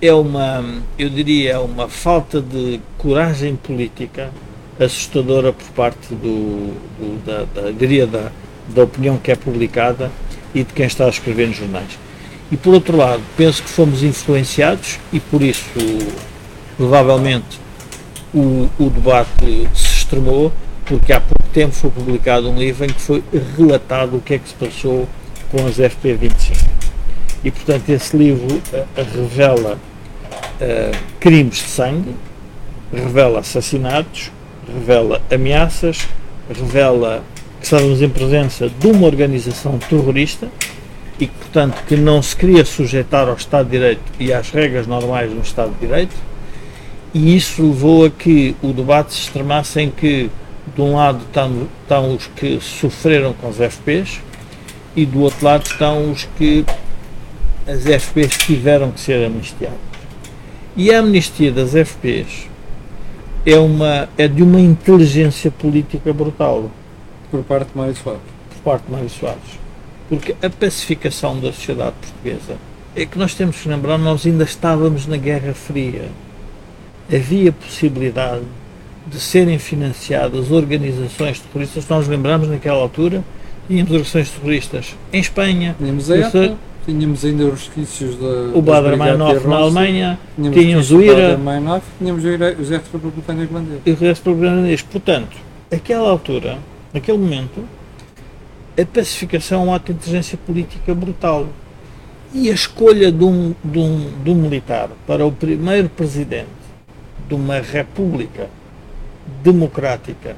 é 0.00 0.12
uma, 0.12 0.64
eu 0.98 1.08
diria, 1.08 1.60
uma 1.60 1.88
falta 1.88 2.40
de 2.40 2.80
coragem 2.98 3.56
política 3.56 4.30
assustadora 4.78 5.52
por 5.52 5.68
parte 5.70 6.14
do, 6.14 6.74
do 6.98 7.24
da, 7.24 7.44
da, 7.44 7.70
da, 8.06 8.32
da 8.68 8.84
opinião 8.84 9.16
que 9.16 9.30
é 9.30 9.36
publicada 9.36 10.10
e 10.54 10.64
de 10.64 10.72
quem 10.72 10.86
está 10.86 11.06
a 11.06 11.08
escrever 11.08 11.48
nos 11.48 11.56
jornais. 11.56 11.98
E 12.50 12.56
por 12.56 12.74
outro 12.74 12.96
lado, 12.96 13.22
penso 13.36 13.62
que 13.62 13.68
fomos 13.68 14.02
influenciados 14.02 14.98
e 15.12 15.18
por 15.18 15.42
isso 15.42 15.64
provavelmente 16.76 17.58
o, 18.34 18.68
o 18.78 18.90
debate 18.90 19.68
se 19.74 19.86
extremou, 19.98 20.52
porque 20.84 21.12
há 21.12 21.20
pouco 21.20 21.44
tempo 21.52 21.72
foi 21.72 21.90
publicado 21.90 22.50
um 22.50 22.58
livro 22.58 22.84
em 22.84 22.88
que 22.88 23.00
foi 23.00 23.22
relatado 23.56 24.16
o 24.16 24.20
que 24.20 24.34
é 24.34 24.38
que 24.38 24.48
se 24.48 24.54
passou 24.54 25.08
com 25.50 25.66
as 25.66 25.76
FP25. 25.76 26.68
E 27.44 27.50
portanto 27.50 27.88
esse 27.88 28.16
livro 28.16 28.56
uh, 28.56 28.86
revela 29.14 29.78
uh, 30.60 30.96
crimes 31.18 31.56
de 31.56 31.68
sangue, 31.68 32.14
revela 32.92 33.40
assassinatos, 33.40 34.30
revela 34.66 35.20
ameaças, 35.30 36.06
revela 36.48 37.22
que 37.62 37.66
estávamos 37.66 38.02
em 38.02 38.08
presença 38.08 38.68
de 38.68 38.88
uma 38.88 39.06
organização 39.06 39.78
terrorista 39.78 40.48
e 41.20 41.28
portanto, 41.28 41.80
que 41.86 41.94
não 41.94 42.20
se 42.20 42.34
queria 42.34 42.64
sujeitar 42.64 43.28
ao 43.28 43.36
Estado 43.36 43.66
de 43.66 43.78
Direito 43.78 44.02
e 44.18 44.32
às 44.32 44.50
regras 44.50 44.88
normais 44.88 45.30
do 45.30 45.40
Estado 45.40 45.72
de 45.74 45.86
Direito, 45.86 46.16
e 47.14 47.36
isso 47.36 47.62
levou 47.62 48.06
a 48.06 48.10
que 48.10 48.56
o 48.60 48.72
debate 48.72 49.14
se 49.14 49.20
extremasse 49.20 49.80
em 49.80 49.90
que, 49.90 50.28
de 50.74 50.80
um 50.82 50.96
lado, 50.96 51.20
estão, 51.24 51.68
estão 51.82 52.14
os 52.16 52.26
que 52.26 52.58
sofreram 52.60 53.32
com 53.34 53.48
os 53.48 53.56
FPs 53.56 54.20
e 54.96 55.06
do 55.06 55.20
outro 55.20 55.44
lado 55.44 55.64
estão 55.64 56.10
os 56.10 56.24
que 56.36 56.64
as 57.68 57.84
FPs 57.84 58.38
tiveram 58.38 58.90
que 58.90 58.98
ser 58.98 59.24
amnistiadas. 59.24 59.78
E 60.76 60.92
a 60.92 60.98
amnistia 60.98 61.52
das 61.52 61.70
FPs 61.70 62.48
é, 63.46 63.56
uma, 63.56 64.08
é 64.18 64.26
de 64.26 64.42
uma 64.42 64.60
inteligência 64.60 65.52
política 65.52 66.12
brutal. 66.12 66.68
Por 67.32 67.42
parte 67.42 67.72
de 67.72 67.78
Mário 67.78 67.96
Soares. 67.96 68.22
Por 68.50 68.62
parte 68.62 68.84
de 68.84 68.92
Mário 68.92 69.10
Soares. 69.10 69.58
Porque 70.08 70.36
a 70.42 70.50
pacificação 70.50 71.40
da 71.40 71.50
sociedade 71.52 71.94
portuguesa 72.00 72.56
é 72.94 73.06
que 73.06 73.18
nós 73.18 73.34
temos 73.34 73.56
que 73.56 73.68
lembrar, 73.68 73.96
nós 73.96 74.26
ainda 74.26 74.44
estávamos 74.44 75.06
na 75.06 75.16
Guerra 75.16 75.54
Fria. 75.54 76.08
Havia 77.10 77.50
possibilidade 77.50 78.42
de 79.06 79.18
serem 79.18 79.58
financiadas 79.58 80.50
organizações 80.50 81.40
terroristas. 81.40 81.88
Nós 81.88 82.06
lembramos 82.06 82.48
naquela 82.48 82.78
altura, 82.78 83.24
tínhamos 83.66 83.90
organizações 83.90 84.30
terroristas 84.30 84.94
em 85.10 85.20
Espanha. 85.20 85.74
Tínhamos 85.78 86.10
a 86.10 86.18
ETA, 86.18 86.54
tínhamos 86.84 87.24
ainda 87.24 87.44
os 87.44 87.68
resquícios 87.68 88.16
da. 88.16 88.56
O 88.56 88.60
Bader 88.60 88.98
Meinhof 88.98 89.46
na 89.46 89.56
Alemanha, 89.56 90.18
tínhamos 90.52 90.90
o 90.90 91.00
IRA. 91.00 91.40
Tínhamos 91.98 92.24
o 92.24 92.28
Exército 92.28 92.98
Republicano 92.98 93.42
Irlandês. 93.42 93.80
E 93.86 93.90
o 93.90 93.94
Exército 93.94 94.28
Republicano 94.28 94.58
Irlandês. 94.58 94.82
Portanto, 94.82 95.36
naquela 95.70 96.10
altura, 96.10 96.58
naquele 96.92 97.18
momento, 97.18 97.64
a 98.80 98.86
pacificação 98.86 99.62
é 99.62 99.64
um 99.66 99.74
ato 99.74 99.92
de 99.92 99.98
inteligência 99.98 100.38
política 100.38 100.94
brutal. 100.94 101.46
E 102.34 102.50
a 102.50 102.54
escolha 102.54 103.12
de 103.12 103.24
um, 103.24 103.54
de, 103.62 103.78
um, 103.78 104.10
de 104.24 104.30
um 104.30 104.34
militar 104.34 104.88
para 105.06 105.26
o 105.26 105.30
primeiro 105.30 105.90
presidente 105.90 106.48
de 107.28 107.34
uma 107.34 107.60
república 107.60 108.48
democrática 109.42 110.34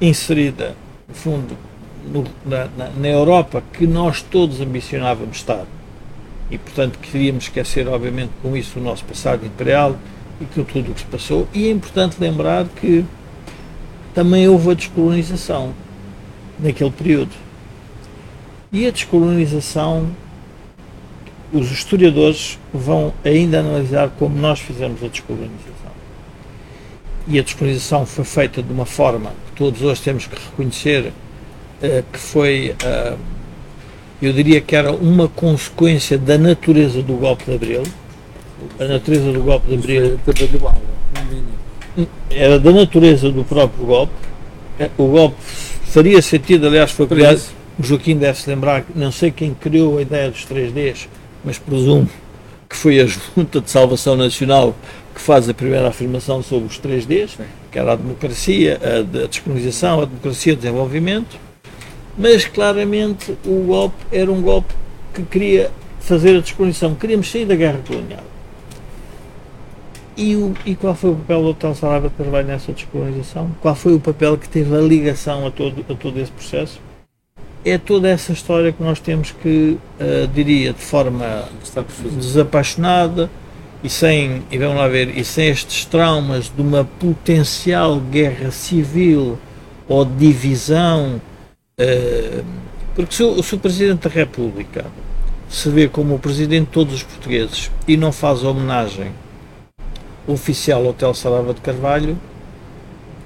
inserida, 0.00 0.74
no 1.08 1.14
fundo, 1.14 1.56
no, 2.04 2.24
na, 2.44 2.68
na, 2.98 3.08
Europa 3.08 3.62
que 3.72 3.86
nós 3.86 4.22
todos 4.22 4.60
ambicionávamos 4.60 5.36
estar. 5.36 5.64
E, 6.50 6.58
portanto, 6.58 6.98
queríamos 6.98 7.44
esquecer, 7.44 7.86
obviamente, 7.88 8.30
com 8.42 8.56
isso 8.56 8.78
o 8.78 8.82
nosso 8.82 9.04
passado 9.04 9.46
imperial 9.46 9.96
e 10.40 10.44
com 10.46 10.64
tudo 10.64 10.90
o 10.90 10.94
que 10.94 11.00
se 11.00 11.06
passou. 11.06 11.46
E 11.54 11.66
é 11.66 11.70
importante 11.70 12.16
lembrar 12.20 12.66
que 12.80 13.04
também 14.14 14.48
houve 14.48 14.70
a 14.70 14.74
descolonização 14.74 15.72
naquele 16.58 16.90
período 16.90 17.46
e 18.72 18.86
a 18.86 18.90
descolonização, 18.90 20.08
os 21.52 21.70
historiadores 21.70 22.58
vão 22.74 23.12
ainda 23.24 23.60
analisar 23.60 24.10
como 24.18 24.36
nós 24.36 24.58
fizemos 24.58 25.02
a 25.02 25.08
descolonização. 25.08 25.96
E 27.28 27.38
a 27.38 27.42
descolonização 27.42 28.04
foi 28.04 28.24
feita 28.24 28.62
de 28.62 28.72
uma 28.72 28.84
forma 28.84 29.30
que 29.46 29.52
todos 29.56 29.80
hoje 29.82 30.02
temos 30.02 30.26
que 30.26 30.34
reconhecer 30.34 31.06
uh, 31.06 32.04
que 32.12 32.18
foi, 32.18 32.76
uh, 32.84 33.18
eu 34.20 34.32
diria 34.32 34.60
que 34.60 34.76
era 34.76 34.92
uma 34.92 35.28
consequência 35.28 36.18
da 36.18 36.36
natureza 36.36 37.02
do 37.02 37.14
golpe 37.14 37.44
de 37.44 37.54
Abril. 37.54 37.82
A 38.78 38.84
natureza 38.84 39.32
do 39.32 39.42
golpe 39.42 39.68
de 39.68 39.74
Abril 39.74 40.18
era 42.30 42.58
da 42.58 42.72
natureza 42.72 43.30
do 43.30 43.44
próprio 43.44 43.86
golpe. 43.86 44.12
Eh, 44.78 44.90
o 44.98 45.06
golpe 45.06 45.36
faria 45.86 46.20
sentido, 46.22 46.66
aliás, 46.66 46.90
foi 46.90 47.06
criado 47.06 47.40
o 47.78 47.82
Joaquim 47.82 48.16
deve-se 48.16 48.48
lembrar, 48.48 48.84
não 48.94 49.12
sei 49.12 49.30
quem 49.30 49.52
criou 49.52 49.98
a 49.98 50.02
ideia 50.02 50.30
dos 50.30 50.46
3Ds, 50.46 51.08
mas 51.44 51.58
presumo 51.58 52.08
que 52.68 52.74
foi 52.74 53.00
a 53.00 53.06
Junta 53.06 53.60
de 53.60 53.70
Salvação 53.70 54.16
Nacional 54.16 54.74
que 55.14 55.20
faz 55.20 55.48
a 55.48 55.54
primeira 55.54 55.88
afirmação 55.88 56.42
sobre 56.42 56.68
os 56.68 56.78
3Ds, 56.78 57.38
que 57.70 57.78
era 57.78 57.92
a 57.92 57.96
democracia, 57.96 58.80
a, 58.82 59.26
descolonização, 59.26 60.00
a 60.00 60.04
democracia, 60.06 60.54
o 60.54 60.56
desenvolvimento, 60.56 61.36
mas 62.16 62.46
claramente 62.46 63.36
o 63.44 63.64
golpe 63.66 63.96
era 64.10 64.30
um 64.32 64.40
golpe 64.40 64.72
que 65.14 65.22
queria 65.22 65.70
fazer 66.00 66.36
a 66.36 66.40
descolonização, 66.40 66.94
queríamos 66.94 67.30
sair 67.30 67.44
da 67.44 67.54
guerra 67.54 67.80
colonial. 67.86 68.24
E, 70.16 70.34
o, 70.34 70.54
e 70.64 70.74
qual 70.74 70.94
foi 70.94 71.10
o 71.10 71.16
papel 71.16 71.42
do 71.42 71.48
Hotel 71.48 71.74
Saraiva 71.74 72.08
de 72.08 72.14
Carvalho 72.14 72.46
nessa 72.46 72.72
descolonização? 72.72 73.50
Qual 73.60 73.74
foi 73.74 73.94
o 73.94 74.00
papel 74.00 74.38
que 74.38 74.48
teve 74.48 74.74
a 74.74 74.80
ligação 74.80 75.46
a 75.46 75.50
todo, 75.50 75.84
a 75.90 75.94
todo 75.94 76.18
esse 76.18 76.32
processo? 76.32 76.80
é 77.66 77.76
toda 77.76 78.08
essa 78.08 78.32
história 78.32 78.70
que 78.70 78.80
nós 78.80 79.00
temos 79.00 79.32
que, 79.32 79.76
uh, 80.00 80.28
diria, 80.32 80.72
de 80.72 80.80
forma 80.80 81.48
desapaixonada 82.16 83.28
e 83.82 83.90
sem, 83.90 84.44
e 84.52 84.56
vamos 84.56 84.76
lá 84.76 84.86
ver, 84.86 85.18
e 85.18 85.24
sem 85.24 85.48
estes 85.48 85.84
traumas 85.84 86.50
de 86.54 86.62
uma 86.62 86.84
potencial 86.84 87.98
guerra 87.98 88.52
civil 88.52 89.36
ou 89.88 90.04
divisão, 90.04 91.20
uh, 91.80 92.44
porque 92.94 93.16
se 93.16 93.24
o, 93.24 93.42
se 93.42 93.56
o 93.56 93.58
Presidente 93.58 94.08
da 94.08 94.14
República 94.14 94.86
se 95.48 95.68
vê 95.68 95.88
como 95.88 96.14
o 96.14 96.18
Presidente 96.20 96.66
de 96.66 96.72
todos 96.72 96.94
os 96.94 97.02
portugueses 97.02 97.70
e 97.88 97.96
não 97.96 98.12
faz 98.12 98.44
homenagem 98.44 99.10
oficial 100.26 100.86
Hotel 100.86 101.14
Sarava 101.14 101.54
de 101.54 101.60
Carvalho, 101.60 102.16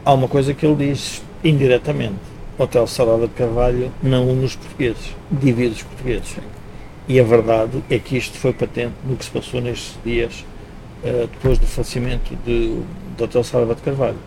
há 0.05 0.13
uma 0.13 0.29
coisa 0.29 0.53
que 0.55 0.65
ele 0.67 0.91
diz 0.91 1.23
indiretamente 1.43 2.31
Hotel 2.59 2.87
Sarada 2.87 3.27
de 3.27 3.33
Carvalho 3.33 3.91
não 4.03 4.29
une 4.29 4.45
os 4.45 4.55
portugueses, 4.55 5.17
divide 5.31 5.75
os 5.75 5.83
portugueses. 5.83 6.37
E 7.09 7.19
a 7.19 7.25
verdade 7.25 7.83
é 7.89 7.99
que 7.99 8.17
isto 8.17 8.37
foi 8.37 8.53
patente 8.53 8.93
no 9.05 9.17
que 9.17 9.25
se 9.25 9.31
passou 9.31 9.61
nestes 9.61 9.99
dias 10.05 10.45
uh, 11.03 11.27
depois 11.27 11.59
do 11.59 11.67
falecimento 11.67 12.37
de, 12.45 12.79
do 13.17 13.25
Hotel 13.25 13.43
Sarada 13.43 13.75
de 13.75 13.81
Carvalho. 13.81 14.19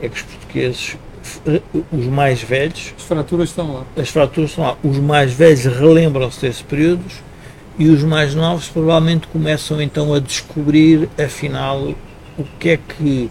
É 0.00 0.08
que 0.08 0.16
os 0.16 0.22
portugueses, 0.22 0.96
uh, 1.44 1.84
os 1.92 2.06
mais 2.06 2.40
velhos. 2.40 2.94
As 2.96 3.04
fraturas 3.04 3.48
estão 3.48 3.74
lá. 3.74 3.84
As 3.96 4.08
fraturas 4.08 4.50
estão 4.50 4.64
lá. 4.64 4.76
Os 4.84 4.98
mais 4.98 5.32
velhos 5.32 5.64
relembram-se 5.64 6.40
desses 6.40 6.62
períodos 6.62 7.14
e 7.76 7.88
os 7.88 8.04
mais 8.04 8.34
novos 8.34 8.68
provavelmente 8.68 9.26
começam 9.26 9.82
então 9.82 10.14
a 10.14 10.20
descobrir, 10.20 11.08
afinal, 11.18 11.92
o 12.40 12.46
que 12.58 12.70
é 12.70 12.76
que. 12.76 13.30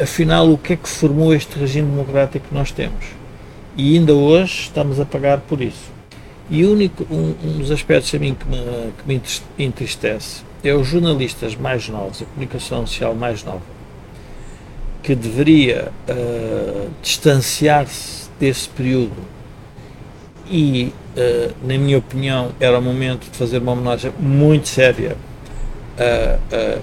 Afinal, 0.00 0.50
o 0.50 0.58
que 0.58 0.72
é 0.72 0.76
que 0.76 0.88
formou 0.88 1.32
este 1.32 1.56
regime 1.58 1.88
democrático 1.88 2.48
que 2.48 2.54
nós 2.54 2.72
temos? 2.72 3.04
E 3.76 3.96
ainda 3.96 4.12
hoje 4.12 4.62
estamos 4.62 4.98
a 4.98 5.04
pagar 5.04 5.38
por 5.40 5.60
isso. 5.60 5.92
E 6.50 6.64
único, 6.64 7.06
um, 7.10 7.34
um 7.44 7.58
dos 7.58 7.70
aspectos 7.70 8.14
a 8.14 8.18
mim 8.18 8.34
que 8.34 8.46
me, 8.46 8.92
que 8.92 9.08
me 9.58 9.64
entristece 9.64 10.42
é 10.62 10.74
os 10.74 10.86
jornalistas 10.86 11.54
mais 11.54 11.88
novos, 11.88 12.22
a 12.22 12.24
comunicação 12.24 12.86
social 12.86 13.14
mais 13.14 13.44
nova, 13.44 13.62
que 15.02 15.14
deveria 15.14 15.92
uh, 16.08 16.90
distanciar-se 17.02 18.28
desse 18.40 18.68
período 18.68 19.34
e, 20.50 20.92
uh, 21.16 21.54
na 21.62 21.78
minha 21.78 21.98
opinião, 21.98 22.52
era 22.58 22.78
o 22.78 22.82
momento 22.82 23.30
de 23.30 23.36
fazer 23.36 23.58
uma 23.58 23.72
homenagem 23.72 24.12
muito 24.18 24.68
séria 24.68 25.16
a, 25.98 26.38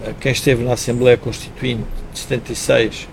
a, 0.08 0.10
a 0.10 0.14
quem 0.14 0.32
esteve 0.32 0.64
na 0.64 0.74
Assembleia 0.74 1.18
Constituinte 1.18 1.84
de 2.14 2.20
76 2.20 3.08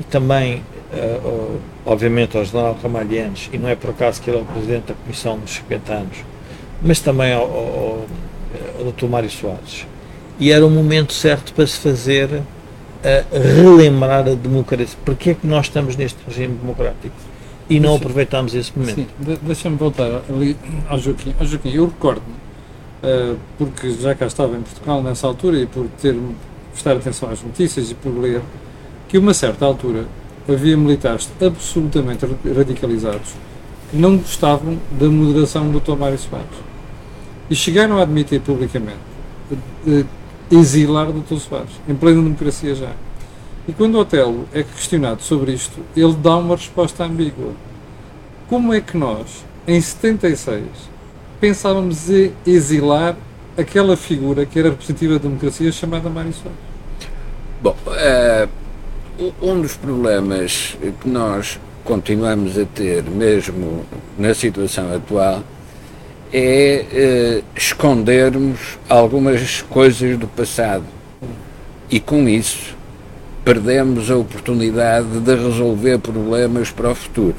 e 0.00 0.04
também 0.04 0.62
uh, 0.92 1.60
obviamente 1.84 2.36
ao 2.36 2.44
general 2.44 2.78
Ramalhianes, 2.82 3.50
e 3.52 3.58
não 3.58 3.68
é 3.68 3.74
por 3.74 3.90
acaso 3.90 4.20
que 4.20 4.30
ele 4.30 4.38
é 4.38 4.40
o 4.40 4.44
presidente 4.44 4.84
da 4.88 4.94
Comissão 4.94 5.38
dos 5.38 5.52
50 5.52 5.92
anos, 5.92 6.18
mas 6.82 7.00
também 7.00 7.32
ao, 7.32 7.42
ao, 7.42 7.48
uh, 7.50 8.06
o 8.80 8.92
Dr. 8.92 9.06
Mário 9.06 9.30
Soares. 9.30 9.86
E 10.38 10.50
era 10.50 10.64
o 10.64 10.70
momento 10.70 11.12
certo 11.12 11.52
para 11.52 11.66
se 11.66 11.78
fazer 11.78 12.28
uh, 12.28 12.42
relembrar 13.32 14.26
a 14.28 14.34
democracia. 14.34 14.96
Porquê 15.04 15.30
é 15.30 15.34
que 15.34 15.46
nós 15.46 15.66
estamos 15.66 15.96
neste 15.96 16.18
regime 16.26 16.56
democrático? 16.56 17.14
E 17.68 17.78
não 17.78 17.90
Deixa, 17.90 18.04
aproveitamos 18.04 18.54
esse 18.54 18.76
momento. 18.76 18.96
Sim, 18.96 19.06
de, 19.18 19.36
deixa-me 19.36 19.76
voltar 19.76 20.22
ali 20.28 20.56
ao 20.88 20.98
Joaquim. 20.98 21.34
Ao 21.38 21.46
Joaquim 21.46 21.72
eu 21.74 21.86
recordo-me, 21.86 22.34
porque 23.58 23.90
já 23.92 24.14
cá 24.14 24.26
estava 24.26 24.56
em 24.56 24.62
Portugal 24.62 25.02
nessa 25.02 25.26
altura 25.26 25.58
e 25.58 25.66
por 25.66 25.86
ter 26.00 26.16
prestar 26.72 26.96
atenção 26.96 27.30
às 27.30 27.42
notícias 27.42 27.90
e 27.90 27.94
por 27.94 28.10
ler, 28.10 28.40
que 29.08 29.18
uma 29.18 29.34
certa 29.34 29.64
altura 29.64 30.06
havia 30.48 30.76
militares 30.76 31.30
absolutamente 31.40 32.26
radicalizados 32.56 33.34
que 33.90 33.96
não 33.96 34.16
gostavam 34.16 34.78
da 34.98 35.06
moderação 35.06 35.70
do 35.70 35.78
Dr. 35.78 35.96
Mário 35.96 36.18
Soares. 36.18 36.48
E 37.50 37.54
chegaram 37.54 37.98
a 37.98 38.02
admitir 38.02 38.40
publicamente 38.40 38.96
exilar 40.50 41.10
o 41.10 41.12
Dr. 41.12 41.36
Soares, 41.36 41.72
em 41.88 41.94
plena 41.94 42.22
democracia 42.22 42.74
já. 42.74 42.92
E 43.68 43.72
quando 43.72 43.98
Otelo 43.98 44.48
é 44.52 44.62
questionado 44.62 45.22
sobre 45.22 45.52
isto, 45.52 45.78
ele 45.96 46.14
dá 46.14 46.36
uma 46.36 46.56
resposta 46.56 47.04
ambígua. 47.04 47.52
Como 48.48 48.72
é 48.72 48.80
que 48.80 48.96
nós, 48.96 49.44
em 49.68 49.80
76, 49.80 50.64
pensávamos 51.42 52.08
exilar 52.46 53.16
aquela 53.58 53.96
figura 53.96 54.46
que 54.46 54.60
era 54.60 54.70
representativa 54.70 55.14
da 55.14 55.28
democracia 55.28 55.72
chamada 55.72 56.08
Mário 56.08 56.32
Soares? 56.32 56.56
Bom, 57.60 57.76
uh, 57.88 59.32
um 59.42 59.60
dos 59.60 59.74
problemas 59.74 60.76
que 61.00 61.08
nós 61.08 61.58
continuamos 61.82 62.56
a 62.56 62.64
ter, 62.64 63.02
mesmo 63.02 63.84
na 64.16 64.32
situação 64.34 64.94
atual, 64.94 65.42
é 66.32 67.42
uh, 67.42 67.44
escondermos 67.56 68.78
algumas 68.88 69.62
coisas 69.62 70.16
do 70.16 70.28
passado. 70.28 70.84
E 71.90 71.98
com 71.98 72.28
isso 72.28 72.76
perdemos 73.44 74.08
a 74.12 74.16
oportunidade 74.16 75.18
de 75.18 75.34
resolver 75.34 75.98
problemas 75.98 76.70
para 76.70 76.92
o 76.92 76.94
futuro. 76.94 77.34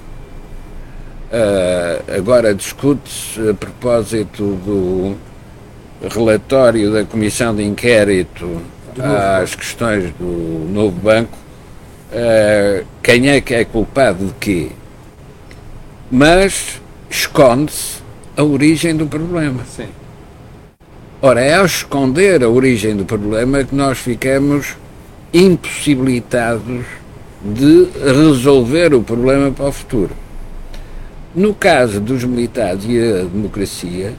Uh, 1.34 2.16
agora 2.16 2.54
discute-se 2.54 3.50
a 3.50 3.56
propósito 3.56 4.56
do 4.64 5.16
relatório 6.08 6.94
da 6.94 7.04
Comissão 7.06 7.56
de 7.56 7.64
Inquérito 7.64 8.62
às 9.02 9.56
questões 9.56 10.12
do 10.20 10.70
novo 10.72 10.92
banco, 10.92 11.36
uh, 12.12 12.86
quem 13.02 13.30
é 13.30 13.42
que 13.42 13.56
é 13.56 13.66
culpado 13.66 14.28
de 14.28 14.34
quê? 14.40 14.70
Mas 16.12 16.80
esconde-se 17.10 18.04
a 18.38 18.44
origem 18.44 18.96
do 18.96 19.08
problema. 19.08 19.64
Sim. 19.66 19.88
Ora, 21.20 21.42
é 21.42 21.56
ao 21.56 21.66
esconder 21.66 22.44
a 22.44 22.50
origem 22.50 22.96
do 22.96 23.06
problema 23.06 23.64
que 23.64 23.74
nós 23.74 23.98
ficamos 23.98 24.76
impossibilitados 25.34 26.86
de 27.44 27.88
resolver 28.06 28.94
o 28.94 29.02
problema 29.02 29.50
para 29.50 29.66
o 29.66 29.72
futuro. 29.72 30.23
No 31.36 31.52
caso 31.52 32.00
dos 32.00 32.24
militares 32.24 32.86
e 32.86 32.96
a 32.96 33.24
democracia, 33.24 34.14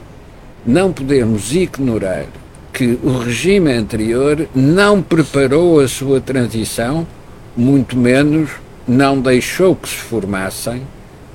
não 0.65 0.91
podemos 0.91 1.55
ignorar 1.55 2.25
que 2.73 2.99
o 3.01 3.19
regime 3.19 3.71
anterior 3.71 4.49
não 4.53 5.01
preparou 5.01 5.79
a 5.79 5.87
sua 5.87 6.19
transição, 6.19 7.07
muito 7.55 7.95
menos 7.95 8.49
não 8.85 9.21
deixou 9.21 9.77
que 9.77 9.87
se 9.87 9.95
formassem 9.95 10.81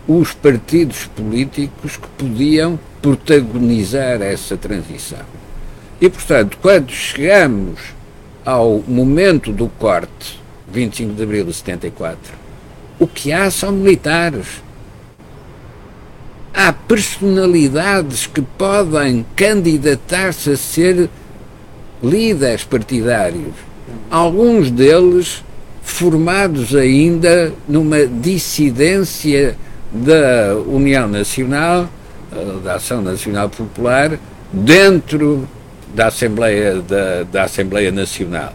os 0.07 0.35
partidos 0.35 1.07
políticos 1.17 1.97
que 1.97 2.09
podiam 2.19 2.79
protagonizar 3.01 4.21
essa 4.21 4.59
transição. 4.59 5.25
E, 5.99 6.11
portanto, 6.11 6.59
quando 6.61 6.91
chegamos 6.91 7.81
ao 8.45 8.85
momento 8.87 9.51
do 9.51 9.69
corte, 9.79 10.39
25 10.71 11.15
de 11.15 11.23
abril 11.23 11.47
de 11.47 11.55
74, 11.55 12.35
o 12.99 13.07
que 13.07 13.33
há 13.33 13.51
são 13.51 13.73
militares 13.73 14.63
há 16.55 16.73
personalidades 16.73 18.27
que 18.27 18.43
podem 18.43 19.25
candidatar-se 19.37 20.51
a 20.51 20.57
ser 20.57 21.09
líderes 22.03 22.65
partidários. 22.65 23.55
Alguns 24.11 24.71
deles 24.71 25.45
formados 25.83 26.75
ainda 26.75 27.53
numa 27.69 28.07
dissidência 28.07 29.57
da 29.93 30.55
União 30.67 31.09
Nacional, 31.09 31.89
eh, 32.33 32.59
da 32.63 32.75
Ação 32.75 33.03
Nacional 33.03 33.49
Popular, 33.49 34.19
dentro 34.53 35.49
da 35.95 36.07
Assembleia, 36.07 36.81
da, 36.81 37.25
da 37.25 37.43
Assembleia 37.45 37.91
Nacional. 37.91 38.53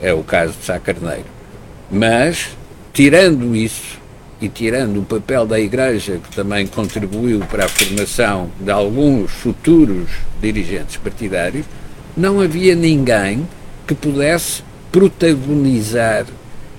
É 0.00 0.12
o 0.12 0.22
caso 0.22 0.54
de 0.58 0.64
Sá 0.64 0.78
Carneiro. 0.78 1.26
Mas, 1.90 2.48
tirando 2.92 3.54
isso, 3.54 3.99
e 4.40 4.48
tirando 4.48 5.00
o 5.00 5.04
papel 5.04 5.46
da 5.46 5.60
Igreja, 5.60 6.18
que 6.22 6.34
também 6.34 6.66
contribuiu 6.66 7.40
para 7.40 7.66
a 7.66 7.68
formação 7.68 8.50
de 8.58 8.70
alguns 8.70 9.30
futuros 9.30 10.08
dirigentes 10.40 10.96
partidários, 10.96 11.66
não 12.16 12.40
havia 12.40 12.74
ninguém 12.74 13.46
que 13.86 13.94
pudesse 13.94 14.62
protagonizar 14.90 16.26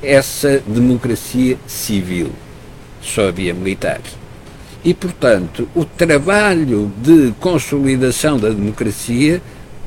essa 0.02 0.62
democracia 0.66 1.58
civil. 1.68 2.32
Só 3.02 3.28
havia 3.28 3.54
militares. 3.54 4.20
E, 4.84 4.94
portanto, 4.94 5.68
o 5.76 5.86
trabalho 5.86 6.92
de 6.98 7.34
consolidação 7.40 8.40
da 8.40 8.50
democracia 8.50 9.42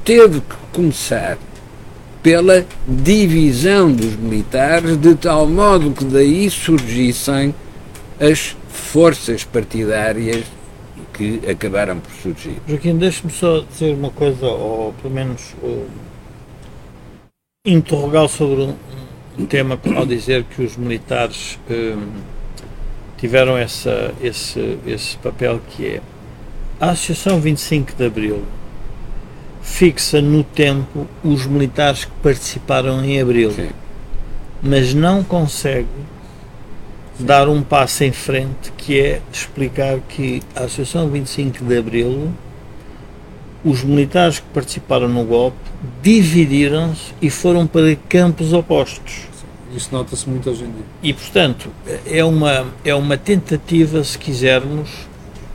teve 0.05 0.41
que 0.41 0.57
começar 0.73 1.37
pela 2.23 2.65
divisão 2.87 3.93
dos 3.93 4.17
militares, 4.17 4.97
de 4.97 5.15
tal 5.15 5.47
modo 5.47 5.91
que 5.91 6.05
daí 6.05 6.49
surgissem 6.49 7.55
as 8.21 8.57
forças 8.69 9.45
partidárias 9.45 10.45
que 11.13 11.41
acabaram 11.49 11.99
por 11.99 12.11
surgir. 12.13 12.57
Joaquim, 12.69 12.97
deixe-me 12.97 13.33
só 13.33 13.61
dizer 13.61 13.95
uma 13.95 14.11
coisa, 14.11 14.47
ou 14.47 14.93
pelo 14.95 15.15
menos 15.15 15.55
interrogar 17.67 18.29
sobre 18.29 18.63
um, 18.63 18.75
um, 19.39 19.47
tema 19.47 19.79
ao 19.97 20.05
dizer 20.05 20.45
que 20.45 20.63
os 20.63 20.77
militares 20.77 21.59
um, 21.71 22.13
tiveram 23.17 23.57
essa, 23.57 24.13
esse, 24.21 24.79
esse 24.87 25.17
papel 25.19 25.61
que 25.71 25.87
é 25.87 26.03
a 26.81 26.91
Associação 26.91 27.41
25 27.41 27.95
de 27.95 28.05
Abril 28.05 28.45
fixa 29.63 30.21
no 30.21 30.45
tempo 30.45 31.09
os 31.25 31.47
militares 31.47 32.05
que 32.05 32.11
participaram 32.23 33.03
em 33.03 33.19
Abril, 33.19 33.51
Sim. 33.51 33.71
mas 34.63 34.93
não 34.93 35.25
consegue 35.25 35.89
dar 37.19 37.49
um 37.49 37.63
passo 37.63 38.05
em 38.05 38.13
frente, 38.13 38.73
que 38.77 39.01
é 39.01 39.21
explicar 39.33 39.99
que 40.09 40.43
a 40.55 40.65
Associação 40.65 41.09
25 41.09 41.65
de 41.65 41.79
Abril, 41.79 42.33
os 43.65 43.83
militares 43.85 44.41
que 44.41 44.47
participaram 44.53 45.09
no 45.09 45.25
golpe, 45.25 45.57
dividiram-se 46.03 47.15
e 47.23 47.31
foram 47.31 47.67
para 47.67 47.95
campos 48.09 48.53
opostos. 48.53 49.23
Isso 49.75 49.89
nota-se 49.91 50.29
muito 50.29 50.51
hoje 50.51 50.65
em 50.65 50.71
dia. 50.71 50.85
E, 51.03 51.13
portanto, 51.13 51.69
é 52.07 52.23
uma, 52.25 52.67
é 52.85 52.95
uma 52.95 53.17
tentativa, 53.17 54.03
se 54.05 54.17
quisermos, 54.17 54.89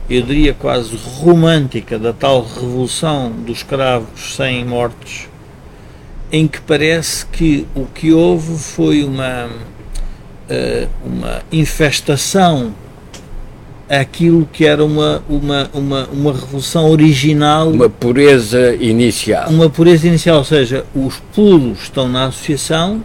eu 0.08 0.22
diria 0.22 0.52
quase 0.52 0.94
romântica, 0.96 1.98
da 1.98 2.12
tal 2.12 2.42
revolução 2.42 3.30
dos 3.30 3.58
escravos 3.58 4.36
sem 4.36 4.64
mortes, 4.64 5.28
em 6.32 6.46
que 6.46 6.60
parece 6.60 7.24
que 7.26 7.66
o 7.74 7.86
que 7.86 8.12
houve 8.12 8.58
foi 8.58 9.04
uma 9.04 9.48
uma 11.04 11.42
infestação 11.50 12.74
aquilo 13.90 14.48
que 14.52 14.64
era 14.64 14.84
uma, 14.84 15.22
uma, 15.28 15.68
uma, 15.74 16.08
uma 16.12 16.32
revolução 16.32 16.88
original. 16.88 17.70
Uma 17.70 17.90
pureza 17.90 18.74
inicial. 18.76 19.50
Uma 19.50 19.68
pureza 19.68 20.06
inicial, 20.06 20.38
ou 20.38 20.44
seja, 20.44 20.86
os 20.94 21.20
puros 21.34 21.82
estão 21.82 22.08
na 22.08 22.26
associação 22.26 23.02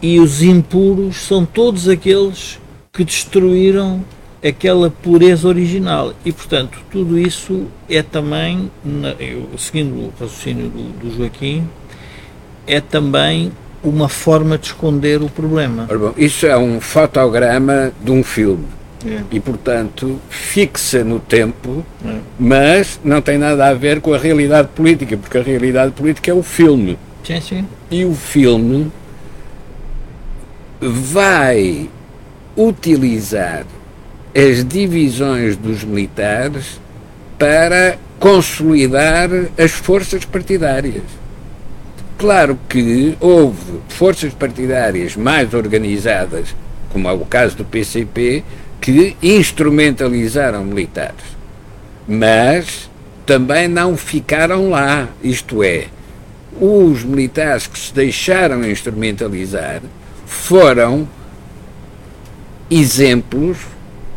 e 0.00 0.20
os 0.20 0.42
impuros 0.42 1.16
são 1.16 1.44
todos 1.44 1.88
aqueles 1.88 2.60
que 2.92 3.04
destruíram 3.04 4.04
aquela 4.46 4.88
pureza 4.88 5.48
original. 5.48 6.14
E, 6.24 6.30
portanto, 6.30 6.78
tudo 6.90 7.18
isso 7.18 7.66
é 7.90 8.00
também, 8.00 8.70
eu, 9.18 9.48
seguindo 9.58 9.92
o 9.92 10.12
raciocínio 10.20 10.68
do, 10.68 10.98
do 11.00 11.16
Joaquim, 11.16 11.68
é 12.64 12.80
também 12.80 13.50
uma 13.88 14.08
forma 14.08 14.58
de 14.58 14.66
esconder 14.66 15.22
o 15.22 15.28
problema. 15.28 15.86
Bom, 15.86 16.12
isso 16.16 16.46
é 16.46 16.56
um 16.56 16.80
fotograma 16.80 17.92
de 18.02 18.10
um 18.10 18.22
filme. 18.22 18.66
É. 19.06 19.20
E, 19.30 19.38
portanto, 19.38 20.18
fixa 20.28 21.04
no 21.04 21.20
tempo, 21.20 21.84
é. 22.04 22.16
mas 22.38 22.98
não 23.04 23.20
tem 23.20 23.38
nada 23.38 23.68
a 23.68 23.74
ver 23.74 24.00
com 24.00 24.12
a 24.12 24.18
realidade 24.18 24.68
política, 24.74 25.16
porque 25.16 25.38
a 25.38 25.42
realidade 25.42 25.92
política 25.92 26.30
é 26.30 26.34
o 26.34 26.42
filme. 26.42 26.98
Sim, 27.22 27.40
sim. 27.40 27.68
E 27.90 28.04
o 28.04 28.14
filme 28.14 28.90
vai 30.80 31.88
utilizar 32.56 33.64
as 34.34 34.64
divisões 34.64 35.56
dos 35.56 35.84
militares 35.84 36.80
para 37.38 37.98
consolidar 38.18 39.28
as 39.58 39.72
forças 39.72 40.24
partidárias. 40.24 41.02
Claro 42.18 42.58
que 42.66 43.16
houve 43.20 43.80
forças 43.88 44.32
partidárias 44.32 45.16
mais 45.16 45.52
organizadas, 45.52 46.54
como 46.90 47.08
é 47.08 47.12
o 47.12 47.26
caso 47.26 47.56
do 47.56 47.64
PCP, 47.64 48.42
que 48.80 49.14
instrumentalizaram 49.22 50.64
militares. 50.64 51.36
Mas 52.08 52.88
também 53.26 53.68
não 53.68 53.96
ficaram 53.98 54.70
lá, 54.70 55.08
isto 55.22 55.62
é, 55.62 55.88
os 56.58 57.04
militares 57.04 57.66
que 57.66 57.78
se 57.78 57.92
deixaram 57.92 58.64
instrumentalizar 58.64 59.82
foram 60.24 61.06
exemplos 62.70 63.58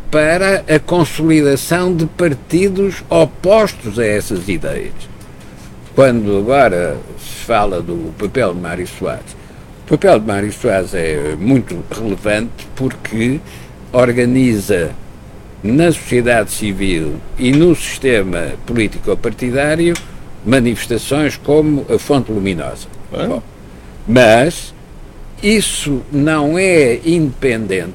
para 0.10 0.64
a 0.74 0.80
consolidação 0.80 1.94
de 1.94 2.06
partidos 2.06 3.04
opostos 3.10 4.00
a 4.00 4.06
essas 4.06 4.48
ideias. 4.48 5.09
Quando 5.96 6.38
agora 6.38 6.98
se 7.18 7.46
fala 7.46 7.82
do 7.82 8.14
papel 8.18 8.54
de 8.54 8.60
Mário 8.60 8.88
Soares, 8.88 9.36
o 9.86 9.90
papel 9.90 10.20
de 10.20 10.28
Mário 10.28 10.52
Soares 10.54 10.94
é 10.94 11.36
muito 11.38 11.84
relevante 11.92 12.68
porque 12.76 13.40
organiza 13.92 14.92
na 15.64 15.92
sociedade 15.92 16.52
civil 16.52 17.16
e 17.38 17.52
no 17.52 17.76
sistema 17.76 18.54
político-partidário 18.66 19.94
manifestações 20.46 21.36
como 21.38 21.86
a 21.94 21.98
fonte 21.98 22.32
luminosa. 22.32 22.88
Bom, 23.12 23.42
mas 24.08 24.74
isso 25.42 26.02
não 26.12 26.58
é 26.58 27.00
independente 27.06 27.94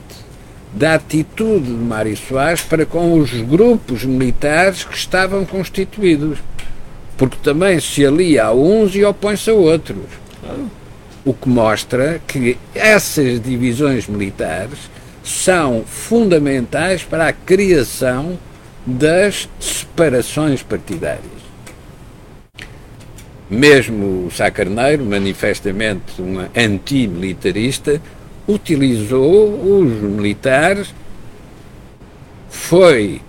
da 0.72 0.94
atitude 0.94 1.66
de 1.66 1.72
Mário 1.72 2.16
Soares 2.16 2.62
para 2.62 2.84
com 2.84 3.18
os 3.18 3.30
grupos 3.30 4.04
militares 4.04 4.82
que 4.84 4.96
estavam 4.96 5.44
constituídos. 5.44 6.38
Porque 7.16 7.36
também 7.42 7.80
se 7.80 8.04
alia 8.04 8.46
a 8.46 8.52
uns 8.52 8.94
e 8.94 9.04
opõe-se 9.04 9.50
a 9.50 9.54
outros. 9.54 10.04
O 11.24 11.32
que 11.32 11.48
mostra 11.48 12.20
que 12.26 12.58
essas 12.74 13.40
divisões 13.40 14.06
militares 14.06 14.78
são 15.22 15.84
fundamentais 15.86 17.02
para 17.02 17.28
a 17.28 17.32
criação 17.32 18.38
das 18.86 19.48
separações 19.58 20.62
partidárias. 20.62 21.44
Mesmo 23.48 24.26
o 24.26 24.30
Sá 24.30 24.50
Carneiro, 24.50 25.04
manifestamente 25.04 26.20
um 26.20 26.46
antimilitarista, 26.54 28.00
utilizou 28.46 29.78
os 29.78 29.90
militares, 30.02 30.94
foi 32.50 33.20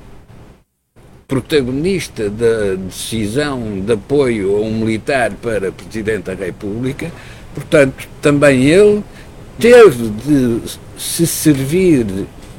protagonista 1.27 2.29
da 2.29 2.75
decisão 2.75 3.81
de 3.81 3.93
apoio 3.93 4.57
a 4.57 4.61
um 4.61 4.79
militar 4.79 5.31
para 5.41 5.71
Presidente 5.71 6.23
da 6.23 6.33
República, 6.33 7.11
portanto, 7.53 8.07
também 8.21 8.65
ele 8.65 9.03
teve 9.59 10.09
de 10.09 10.61
se 10.97 11.25
servir 11.25 12.05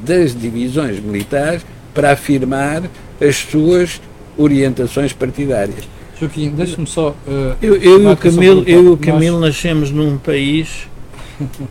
das 0.01 0.39
divisões 0.39 1.01
militares 1.01 1.65
para 1.95 2.13
afirmar 2.13 2.83
as 3.21 3.37
suas 3.37 4.01
orientações 4.37 5.13
partidárias. 5.13 5.89
Joaquim, 6.19 6.51
deixa-me 6.51 6.87
só. 6.87 7.11
Uh, 7.11 7.57
eu, 7.61 7.77
eu, 7.77 8.03
e 8.03 8.07
o 8.07 8.17
Camilo, 8.17 8.65
eu 8.67 8.85
e 8.85 8.89
o 8.89 8.97
Camilo 8.97 9.39
nós... 9.39 9.55
nascemos 9.55 9.91
num 9.91 10.17
país 10.17 10.89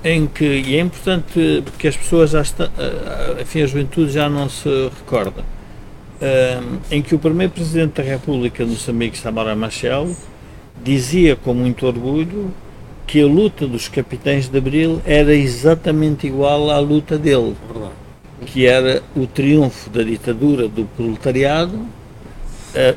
em 0.04 0.28
que, 0.28 0.46
e 0.46 0.76
é 0.76 0.80
importante 0.80 1.62
porque 1.64 1.88
as 1.88 1.98
pessoas 1.98 2.32
já 2.32 2.42
estão, 2.42 2.70
eh, 2.78 3.42
enfim, 3.42 3.64
a 3.64 3.68
juventude 3.68 4.12
já 4.12 4.30
não 4.30 4.48
se 4.48 4.70
recorda, 5.00 5.44
um, 6.22 6.78
em 6.90 7.02
que 7.02 7.14
o 7.14 7.20
primeiro 7.20 7.52
Presidente 7.54 8.02
da 8.02 8.04
República 8.04 8.64
de 8.64 8.72
Moçambique, 8.72 9.18
Samara 9.18 9.56
Machel, 9.56 10.16
dizia 10.84 11.36
com 11.36 11.54
muito 11.54 11.86
orgulho 11.86 12.52
que 13.08 13.22
a 13.22 13.26
luta 13.26 13.68
dos 13.68 13.88
capitães 13.88 14.50
de 14.50 14.58
Abril 14.58 15.02
era 15.06 15.34
exatamente 15.34 16.26
igual 16.26 16.72
à 16.72 16.80
luta 16.80 17.18
dele, 17.18 17.56
que 18.46 18.66
era 18.66 19.04
o 19.16 19.28
triunfo 19.28 19.90
da 19.90 20.02
ditadura 20.04 20.68
do 20.68 20.86
proletariado, 20.96 21.86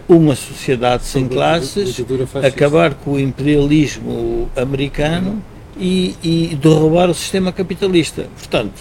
uma 0.08 0.34
sociedade 0.34 1.04
sem 1.04 1.28
classes, 1.28 2.00
acabar 2.44 2.94
com 2.94 3.12
o 3.12 3.20
imperialismo 3.20 4.50
americano 4.56 5.42
e, 5.78 6.16
e 6.22 6.58
derrubar 6.60 7.08
o 7.10 7.14
sistema 7.14 7.52
capitalista. 7.52 8.26
Portanto, 8.36 8.80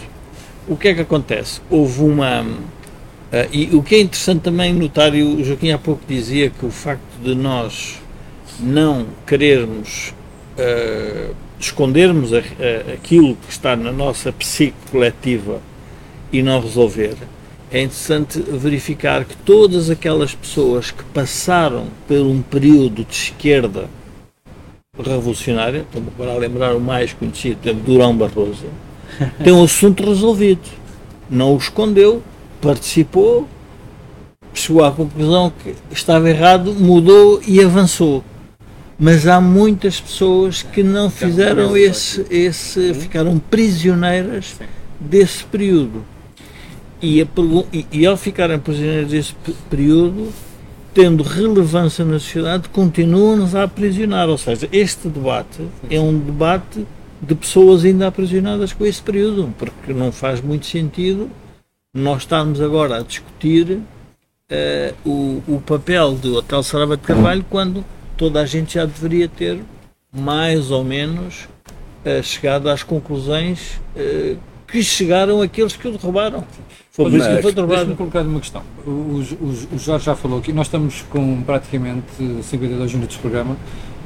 o 0.67 0.75
que 0.75 0.89
é 0.89 0.93
que 0.93 1.01
acontece? 1.01 1.61
Houve 1.69 2.01
uma. 2.01 2.45
Uh, 3.27 3.49
e 3.51 3.75
o 3.75 3.83
que 3.83 3.95
é 3.95 3.99
interessante 3.99 4.41
também 4.41 4.73
notar, 4.73 5.13
e 5.13 5.21
o 5.21 5.43
Joaquim 5.43 5.71
há 5.71 5.77
pouco 5.77 6.01
dizia 6.07 6.49
que 6.49 6.65
o 6.65 6.71
facto 6.71 7.21
de 7.21 7.35
nós 7.35 7.99
não 8.59 9.05
querermos 9.25 10.13
uh, 10.57 11.35
escondermos 11.59 12.33
a, 12.33 12.37
a, 12.37 12.93
aquilo 12.93 13.35
que 13.35 13.51
está 13.51 13.75
na 13.75 13.91
nossa 13.91 14.31
psique 14.31 14.77
coletiva 14.91 15.61
e 16.31 16.41
não 16.41 16.61
resolver, 16.61 17.15
é 17.71 17.81
interessante 17.81 18.39
verificar 18.39 19.25
que 19.25 19.35
todas 19.37 19.89
aquelas 19.89 20.33
pessoas 20.33 20.91
que 20.91 21.03
passaram 21.05 21.87
por 22.07 22.17
um 22.17 22.41
período 22.41 23.03
de 23.03 23.13
esquerda 23.13 23.89
revolucionária, 24.97 25.85
para 26.17 26.33
lembrar 26.37 26.75
o 26.75 26.79
mais 26.79 27.13
conhecido, 27.13 27.73
Durão 27.73 28.15
Barroso, 28.15 28.65
tem 29.43 29.53
o 29.53 29.57
um 29.57 29.63
assunto 29.63 30.03
resolvido. 30.03 30.61
Não 31.29 31.53
o 31.53 31.57
escondeu, 31.57 32.23
participou, 32.61 33.47
chegou 34.53 34.83
à 34.83 34.91
conclusão 34.91 35.51
que 35.63 35.75
estava 35.91 36.29
errado, 36.29 36.73
mudou 36.73 37.41
e 37.47 37.61
avançou. 37.63 38.23
Mas 38.99 39.27
há 39.27 39.39
muitas 39.39 40.01
pessoas 40.01 40.63
que 40.63 40.81
não 40.81 41.09
fizeram 41.09 41.77
esse, 41.77 42.25
esse 42.31 42.93
ficaram 42.95 43.37
prisioneiras 43.37 44.55
desse 44.99 45.43
período. 45.43 46.03
E, 46.99 47.21
a, 47.21 47.27
e, 47.71 47.85
e 47.91 48.05
ao 48.07 48.17
ficarem 48.17 48.57
prisioneiros 48.57 49.11
desse 49.11 49.35
período, 49.69 50.33
tendo 50.95 51.21
relevância 51.21 52.03
na 52.03 52.17
sociedade, 52.17 52.69
continuam-nos 52.69 53.53
a 53.53 53.63
aprisionar. 53.63 54.29
Ou 54.29 54.37
seja, 54.37 54.67
este 54.71 55.07
debate 55.07 55.61
é 55.91 55.99
um 55.99 56.17
debate 56.17 56.83
de 57.21 57.35
pessoas 57.35 57.85
ainda 57.85 58.07
aprisionadas 58.07 58.73
com 58.73 58.83
esse 58.83 59.01
período, 59.01 59.53
porque 59.59 59.93
não 59.93 60.11
faz 60.11 60.41
muito 60.41 60.65
sentido 60.65 61.29
nós 61.97 62.21
estarmos 62.21 62.61
agora 62.61 62.97
a 62.97 63.01
discutir 63.01 63.71
uh, 63.71 64.95
o, 65.03 65.43
o 65.47 65.61
papel 65.65 66.13
do 66.13 66.35
Hotel 66.35 66.61
Sarava 66.61 66.95
de 66.95 67.03
Carvalho 67.03 67.43
quando 67.49 67.83
toda 68.15 68.39
a 68.39 68.45
gente 68.45 68.75
já 68.75 68.85
deveria 68.85 69.27
ter 69.27 69.59
mais 70.15 70.69
ou 70.69 70.83
menos 70.83 71.47
uh, 72.05 72.21
chegado 72.23 72.69
às 72.69 72.83
conclusões 72.83 73.79
uh, 73.95 74.37
que 74.67 74.83
chegaram 74.83 75.41
aqueles 75.41 75.75
que 75.75 75.87
o 75.87 75.91
derrubaram. 75.91 76.45
Foi 76.91 77.09
por 77.09 77.17
isso 77.17 77.29
que 77.29 77.41
foi 77.41 77.53
Deixa-me 77.53 77.95
colocar 77.95 78.21
uma 78.21 78.39
questão. 78.39 78.63
O, 78.85 78.89
o, 78.89 79.75
o, 79.75 79.79
Jorge 79.79 80.05
já 80.05 80.15
falou 80.15 80.39
aqui, 80.39 80.51
nós 80.51 80.67
estamos 80.67 81.03
com 81.09 81.41
praticamente 81.41 82.05
52 82.43 82.93
minutos 82.93 83.15
de 83.15 83.21
programa, 83.21 83.55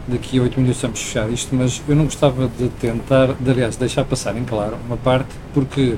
daqui 0.08 0.40
a 0.40 0.44
8 0.44 0.60
minutos 0.60 0.82
vamos 0.82 1.02
fechar 1.02 1.30
isto, 1.30 1.56
mas 1.56 1.82
eu 1.88 1.96
não 1.96 2.06
gostava 2.06 2.48
de 2.48 2.70
tentar, 2.80 3.34
de, 3.34 3.50
aliás, 3.50 3.76
deixar 3.76 4.06
passar 4.06 4.38
em 4.38 4.44
claro 4.44 4.78
uma 4.86 4.98
parte, 4.98 5.30
porque 5.54 5.98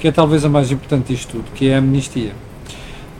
que 0.00 0.08
é 0.08 0.12
talvez 0.12 0.44
a 0.44 0.48
mais 0.48 0.70
importante 0.72 1.12
disto 1.12 1.32
tudo, 1.32 1.44
que 1.54 1.68
é 1.68 1.74
a 1.74 1.78
amnistia. 1.78 2.32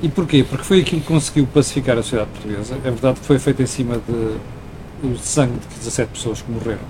E 0.03 0.09
porquê? 0.09 0.45
Porque 0.49 0.65
foi 0.65 0.81
aquilo 0.81 1.03
que 1.03 1.07
conseguiu 1.07 1.47
pacificar 1.47 1.99
a 1.99 2.03
sociedade 2.03 2.31
portuguesa. 2.31 2.75
É 2.83 2.91
verdade 2.91 3.21
que 3.21 3.27
foi 3.27 3.39
feito 3.39 3.63
em 3.63 3.67
cima 3.67 4.01
de 4.09 5.19
sangue 5.19 5.59
de 5.59 5.79
17 5.79 6.11
pessoas 6.11 6.43
que 6.43 6.51
morreram 6.51 6.81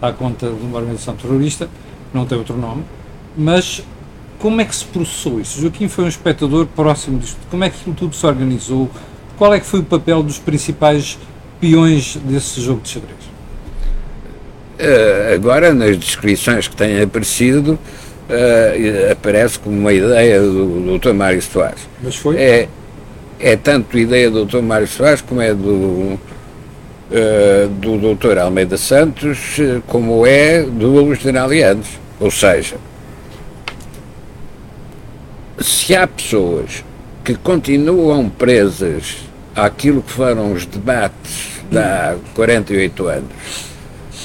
à 0.00 0.12
conta 0.12 0.46
de 0.46 0.62
uma 0.62 0.78
organização 0.78 1.16
terrorista, 1.16 1.68
não 2.12 2.26
tem 2.26 2.36
outro 2.38 2.56
nome, 2.56 2.84
mas 3.36 3.82
como 4.38 4.60
é 4.60 4.64
que 4.64 4.74
se 4.74 4.84
processou 4.84 5.40
isso? 5.40 5.60
Joaquim 5.60 5.88
foi 5.88 6.04
um 6.04 6.08
espectador 6.08 6.66
próximo 6.66 7.18
disto. 7.18 7.38
Como 7.50 7.64
é 7.64 7.70
que 7.70 7.76
aquilo 7.80 7.96
tudo 7.96 8.14
se 8.14 8.26
organizou? 8.26 8.90
Qual 9.38 9.52
é 9.54 9.58
que 9.58 9.66
foi 9.66 9.80
o 9.80 9.84
papel 9.84 10.22
dos 10.22 10.38
principais 10.38 11.18
peões 11.60 12.16
desse 12.24 12.60
jogo 12.60 12.82
de 12.82 12.90
xadrez? 12.90 13.24
Uh, 14.78 15.34
agora, 15.34 15.72
nas 15.72 15.96
descrições 15.96 16.68
que 16.68 16.76
têm 16.76 17.00
aparecido, 17.00 17.78
uh, 18.28 19.12
aparece 19.12 19.58
como 19.58 19.78
uma 19.78 19.92
ideia 19.92 20.40
do, 20.40 20.98
Dr. 20.98 21.12
Mário 21.12 21.40
Soares. 21.42 21.88
Mas 22.02 22.16
foi? 22.16 22.36
É, 22.36 22.68
é 23.40 23.56
tanto 23.56 23.98
ideia 23.98 24.30
do 24.30 24.44
Dr. 24.44 24.60
Mário 24.60 24.86
Soares 24.86 25.20
como 25.20 25.40
é 25.40 25.52
do, 25.52 26.18
uh, 26.18 26.18
do 27.80 28.14
Dr. 28.14 28.38
Almeida 28.38 28.76
Santos, 28.76 29.56
como 29.86 30.26
é 30.26 30.62
do 30.62 31.14
General 31.14 31.48
Leandros. 31.48 31.98
Ou 32.20 32.30
seja, 32.30 32.76
se 35.58 35.94
há 35.94 36.06
pessoas 36.06 36.84
que 37.24 37.34
continuam 37.34 38.28
presas 38.28 39.16
àquilo 39.54 40.02
que 40.02 40.12
foram 40.12 40.52
os 40.52 40.66
debates 40.66 41.62
de 41.70 41.78
há 41.78 42.16
48 42.34 43.06
anos 43.06 43.32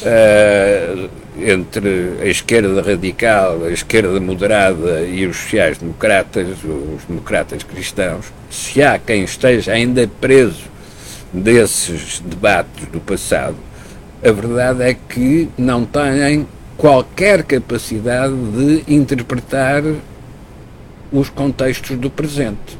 uh, 0.01 1.09
entre 1.43 2.17
a 2.21 2.25
esquerda 2.25 2.81
radical, 2.81 3.63
a 3.63 3.71
esquerda 3.71 4.19
moderada 4.19 5.01
e 5.01 5.25
os 5.25 5.37
sociais-democratas, 5.37 6.47
os 6.63 7.03
democratas 7.07 7.63
cristãos, 7.63 8.25
se 8.49 8.81
há 8.81 8.97
quem 8.97 9.23
esteja 9.23 9.73
ainda 9.73 10.09
preso 10.19 10.63
desses 11.31 12.19
debates 12.19 12.85
do 12.87 12.99
passado, 12.99 13.55
a 14.23 14.31
verdade 14.31 14.83
é 14.83 14.93
que 14.93 15.49
não 15.57 15.85
têm 15.85 16.45
qualquer 16.77 17.43
capacidade 17.43 18.33
de 18.33 18.93
interpretar 18.93 19.83
os 21.11 21.29
contextos 21.29 21.97
do 21.97 22.09
presente. 22.09 22.77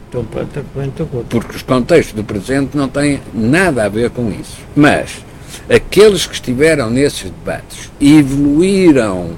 Porque 1.30 1.55
os 1.55 1.62
contextos 1.62 2.14
do 2.14 2.24
presente 2.24 2.78
não 2.78 2.88
têm 2.88 3.20
nada 3.34 3.86
a 3.86 3.89
ver 3.89 4.10
com 4.10 4.30
isso. 4.30 4.57
Mas 4.76 5.24
aqueles 5.69 6.25
que 6.25 6.33
estiveram 6.33 6.89
nesses 6.89 7.23
debates 7.23 7.89
e 7.99 8.17
evoluíram 8.17 9.31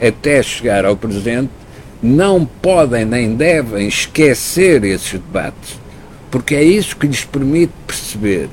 até 0.00 0.42
chegar 0.42 0.84
ao 0.84 0.96
presente 0.96 1.50
não 2.02 2.44
podem 2.44 3.04
nem 3.04 3.34
devem 3.34 3.88
esquecer 3.88 4.84
esses 4.84 5.12
debates, 5.12 5.78
porque 6.30 6.54
é 6.54 6.62
isso 6.62 6.96
que 6.96 7.06
lhes 7.06 7.24
permite 7.24 7.72
perceber 7.86 8.48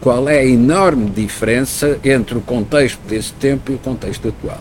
qual 0.00 0.28
é 0.28 0.38
a 0.38 0.44
enorme 0.44 1.10
diferença 1.10 1.98
entre 2.04 2.38
o 2.38 2.40
contexto 2.40 2.98
desse 3.08 3.32
tempo 3.34 3.72
e 3.72 3.74
o 3.74 3.78
contexto 3.78 4.28
atual. 4.28 4.60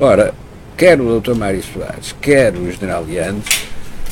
Ora, 0.00 0.34
quer 0.76 1.00
o 1.00 1.20
Dr. 1.20 1.34
Mário 1.34 1.62
Soares, 1.62 2.14
quer 2.20 2.54
o 2.54 2.70
General 2.70 3.06
Yanes, 3.08 3.44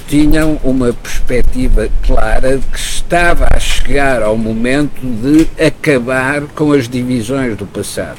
tinham 0.09 0.61
uma 0.62 0.92
perspectiva 0.92 1.88
clara 2.07 2.59
de 2.59 2.66
que 2.66 2.78
estava 2.78 3.48
a 3.50 3.59
chegar 3.59 4.22
ao 4.22 4.36
momento 4.36 5.00
de 5.00 5.48
acabar 5.64 6.42
com 6.55 6.72
as 6.72 6.88
divisões 6.88 7.57
do 7.57 7.66
passado 7.66 8.18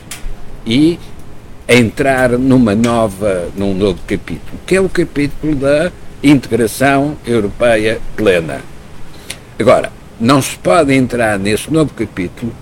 e 0.65 0.99
entrar 1.67 2.31
numa 2.31 2.75
nova, 2.75 3.49
num 3.55 3.73
novo 3.73 3.99
capítulo, 4.07 4.59
que 4.65 4.75
é 4.75 4.81
o 4.81 4.89
capítulo 4.89 5.55
da 5.55 5.91
integração 6.23 7.17
europeia 7.25 7.99
plena. 8.15 8.61
Agora, 9.59 9.91
não 10.19 10.41
se 10.41 10.57
pode 10.57 10.93
entrar 10.93 11.37
nesse 11.37 11.71
novo 11.71 11.93
capítulo 11.93 12.53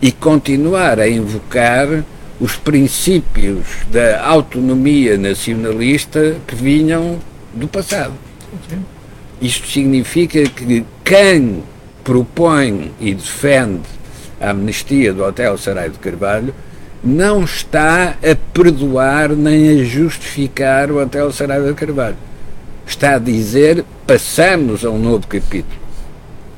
e 0.00 0.12
continuar 0.12 1.00
a 1.00 1.08
invocar 1.08 2.04
os 2.40 2.56
princípios 2.56 3.64
da 3.90 4.22
autonomia 4.24 5.16
nacionalista 5.16 6.36
que 6.46 6.54
vinham 6.54 7.18
do 7.54 7.68
passado. 7.68 8.12
Isto 9.40 9.66
significa 9.68 10.42
que 10.48 10.84
quem 11.04 11.62
propõe 12.02 12.92
e 13.00 13.14
defende 13.14 13.82
a 14.40 14.50
amnistia 14.50 15.12
do 15.12 15.24
Hotel 15.24 15.56
Sarai 15.58 15.90
de 15.90 15.98
Carvalho 15.98 16.54
não 17.02 17.44
está 17.44 18.10
a 18.10 18.36
perdoar 18.52 19.30
nem 19.30 19.80
a 19.80 19.84
justificar 19.84 20.90
o 20.90 21.02
Hotel 21.02 21.30
Sarai 21.32 21.62
de 21.62 21.74
Carvalho. 21.74 22.16
Está 22.86 23.16
a 23.16 23.18
dizer 23.18 23.84
passamos 24.06 24.84
a 24.84 24.90
um 24.90 24.98
novo 24.98 25.26
capítulo. 25.26 25.84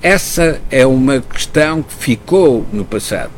Essa 0.03 0.61
é 0.71 0.87
uma 0.87 1.21
questão 1.21 1.83
que 1.83 1.95
ficou 1.95 2.67
no 2.73 2.85
passado. 2.85 3.31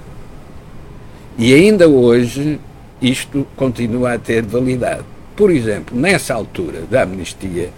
E 1.39 1.55
ainda 1.55 1.89
hoje 1.89 2.61
isto 3.01 3.47
continua 3.57 4.15
a 4.15 4.19
ter 4.19 4.43
validade. 4.43 5.05
Por 5.37 5.51
exemplo, 5.51 5.99
nessa 5.99 6.35
altura 6.35 6.83
da 6.91 7.03
amnistia, 7.03 7.71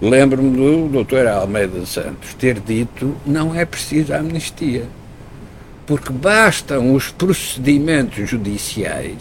lembro-me 0.00 0.56
do 0.56 1.04
Dr. 1.04 1.26
Almeida 1.26 1.84
Santos 1.86 2.34
ter 2.34 2.60
dito 2.60 3.14
não 3.26 3.54
é 3.54 3.64
preciso 3.64 4.14
amnistia, 4.14 4.84
porque 5.86 6.12
bastam 6.12 6.94
os 6.94 7.10
procedimentos 7.10 8.28
judiciais 8.28 9.16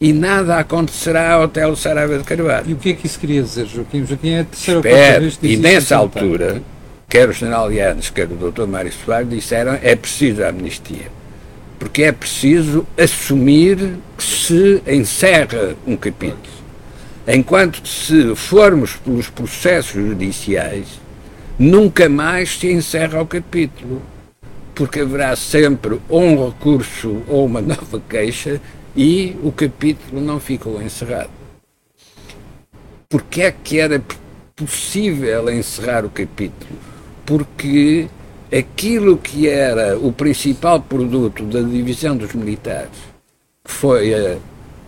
e 0.00 0.12
nada 0.12 0.58
acontecerá 0.58 1.32
ao 1.32 1.42
Hotel 1.42 1.76
Saraiva 1.76 2.18
de 2.18 2.24
Carvalho. 2.24 2.70
E 2.70 2.72
o 2.72 2.76
que 2.76 2.90
é 2.90 2.92
que 2.94 3.06
isso 3.06 3.18
queria 3.18 3.42
dizer, 3.42 3.66
Joaquim? 3.66 4.06
Joaquim 4.06 4.30
é 4.30 4.40
a 4.40 4.44
terceira 4.44 5.20
vez 5.20 5.36
que 5.36 5.46
E 5.46 5.56
nessa 5.56 5.96
altura, 5.96 6.62
quer 7.08 7.28
o 7.28 7.32
general 7.32 7.70
Yanes, 7.70 8.08
quer 8.08 8.24
o 8.24 8.50
Dr. 8.50 8.66
Mário 8.66 8.92
Soares 8.92 9.28
disseram 9.28 9.78
é 9.82 9.94
preciso 9.94 10.42
amnistia 10.44 11.20
porque 11.80 12.02
é 12.02 12.12
preciso 12.12 12.86
assumir 12.96 13.94
que 14.16 14.22
se 14.22 14.82
encerra 14.86 15.74
um 15.86 15.96
capítulo. 15.96 16.59
Enquanto 17.32 17.86
se 17.86 18.34
formos 18.34 18.96
pelos 18.96 19.30
processos 19.30 19.92
judiciais, 19.92 21.00
nunca 21.56 22.08
mais 22.08 22.58
se 22.58 22.72
encerra 22.72 23.22
o 23.22 23.26
capítulo, 23.26 24.02
porque 24.74 24.98
haverá 24.98 25.36
sempre 25.36 26.00
um 26.10 26.44
recurso 26.44 27.22
ou 27.28 27.46
uma 27.46 27.60
nova 27.62 28.02
queixa 28.08 28.60
e 28.96 29.36
o 29.44 29.52
capítulo 29.52 30.20
não 30.20 30.40
ficou 30.40 30.82
encerrado. 30.82 31.30
Porque 33.08 33.42
é 33.42 33.52
que 33.52 33.78
era 33.78 34.02
possível 34.56 35.48
encerrar 35.50 36.04
o 36.04 36.10
capítulo? 36.10 36.72
Porque 37.24 38.08
aquilo 38.52 39.16
que 39.16 39.48
era 39.48 39.96
o 39.96 40.10
principal 40.12 40.80
produto 40.80 41.44
da 41.44 41.60
divisão 41.60 42.16
dos 42.16 42.32
militares, 42.32 42.90
que 43.64 43.70
foi 43.70 44.14
a 44.14 44.36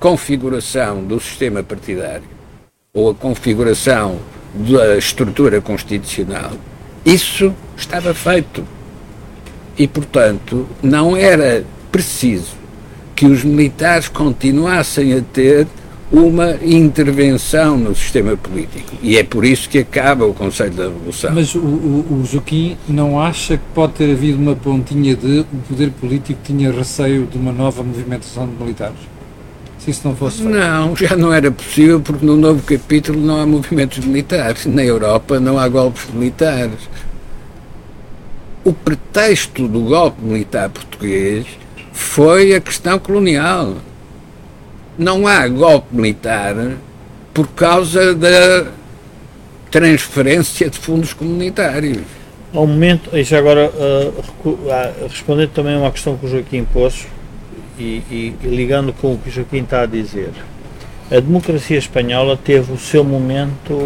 configuração 0.02 1.04
do 1.04 1.20
sistema 1.20 1.62
partidário 1.62 2.24
ou 2.92 3.10
a 3.10 3.14
configuração 3.14 4.18
da 4.52 4.98
estrutura 4.98 5.60
constitucional, 5.60 6.50
isso 7.04 7.54
estava 7.76 8.12
feito. 8.12 8.64
E, 9.78 9.86
portanto, 9.86 10.66
não 10.82 11.16
era 11.16 11.64
preciso 11.92 12.56
que 13.14 13.26
os 13.26 13.44
militares 13.44 14.08
continuassem 14.08 15.14
a 15.14 15.20
ter 15.20 15.68
uma 16.10 16.56
intervenção 16.62 17.78
no 17.78 17.94
sistema 17.94 18.36
político. 18.36 18.96
E 19.02 19.16
é 19.16 19.22
por 19.22 19.44
isso 19.44 19.68
que 19.68 19.78
acaba 19.78 20.26
o 20.26 20.34
Conselho 20.34 20.72
da 20.72 20.84
Revolução. 20.88 21.30
Mas 21.32 21.54
o, 21.54 21.60
o, 21.60 22.20
o 22.20 22.24
Joaquim 22.26 22.76
não 22.88 23.20
acha 23.20 23.56
que 23.56 23.64
pode 23.72 23.92
ter 23.92 24.10
havido 24.10 24.36
uma 24.36 24.56
pontinha 24.56 25.14
de 25.14 25.40
o 25.40 25.44
poder 25.68 25.92
político 25.92 26.40
tinha 26.42 26.72
receio 26.72 27.24
de 27.24 27.38
uma 27.38 27.52
nova 27.52 27.84
movimentação 27.84 28.48
de 28.48 28.60
militares? 28.60 29.11
Se 29.84 29.90
isso 29.90 30.06
não 30.06 30.14
fosse 30.14 30.38
feito. 30.38 30.50
Não, 30.50 30.94
já 30.94 31.16
não 31.16 31.32
era 31.32 31.50
possível 31.50 32.00
porque 32.00 32.24
no 32.24 32.36
novo 32.36 32.62
capítulo 32.62 33.20
não 33.20 33.40
há 33.40 33.46
movimentos 33.46 34.04
militares. 34.04 34.66
Na 34.66 34.84
Europa 34.84 35.40
não 35.40 35.58
há 35.58 35.68
golpes 35.68 36.06
militares. 36.12 36.88
O 38.64 38.72
pretexto 38.72 39.66
do 39.66 39.80
golpe 39.80 40.22
militar 40.22 40.70
português 40.70 41.46
foi 41.92 42.54
a 42.54 42.60
questão 42.60 42.98
colonial 42.98 43.76
não 44.98 45.26
há 45.26 45.48
golpe 45.48 45.94
militar 45.94 46.54
por 47.32 47.48
causa 47.48 48.14
da 48.14 48.66
transferência 49.70 50.68
de 50.68 50.78
fundos 50.78 51.12
comunitários. 51.12 52.02
Ao 52.52 52.66
momento, 52.66 53.16
e 53.16 53.24
já 53.24 53.38
agora 53.38 53.70
uh, 53.70 55.08
respondendo 55.08 55.50
também 55.50 55.74
a 55.74 55.78
uma 55.78 55.90
questão 55.90 56.16
que 56.16 56.26
o 56.26 56.28
Joaquim 56.28 56.64
pôs 56.64 57.06
e, 57.82 58.02
e, 58.10 58.34
e, 58.44 58.48
ligando 58.48 58.92
com 58.92 59.14
o 59.14 59.18
que 59.18 59.28
o 59.28 59.32
Joaquim 59.32 59.62
está 59.62 59.82
a 59.82 59.86
dizer, 59.86 60.30
a 61.10 61.20
democracia 61.20 61.76
espanhola 61.76 62.38
teve 62.42 62.72
o 62.72 62.78
seu 62.78 63.04
momento 63.04 63.76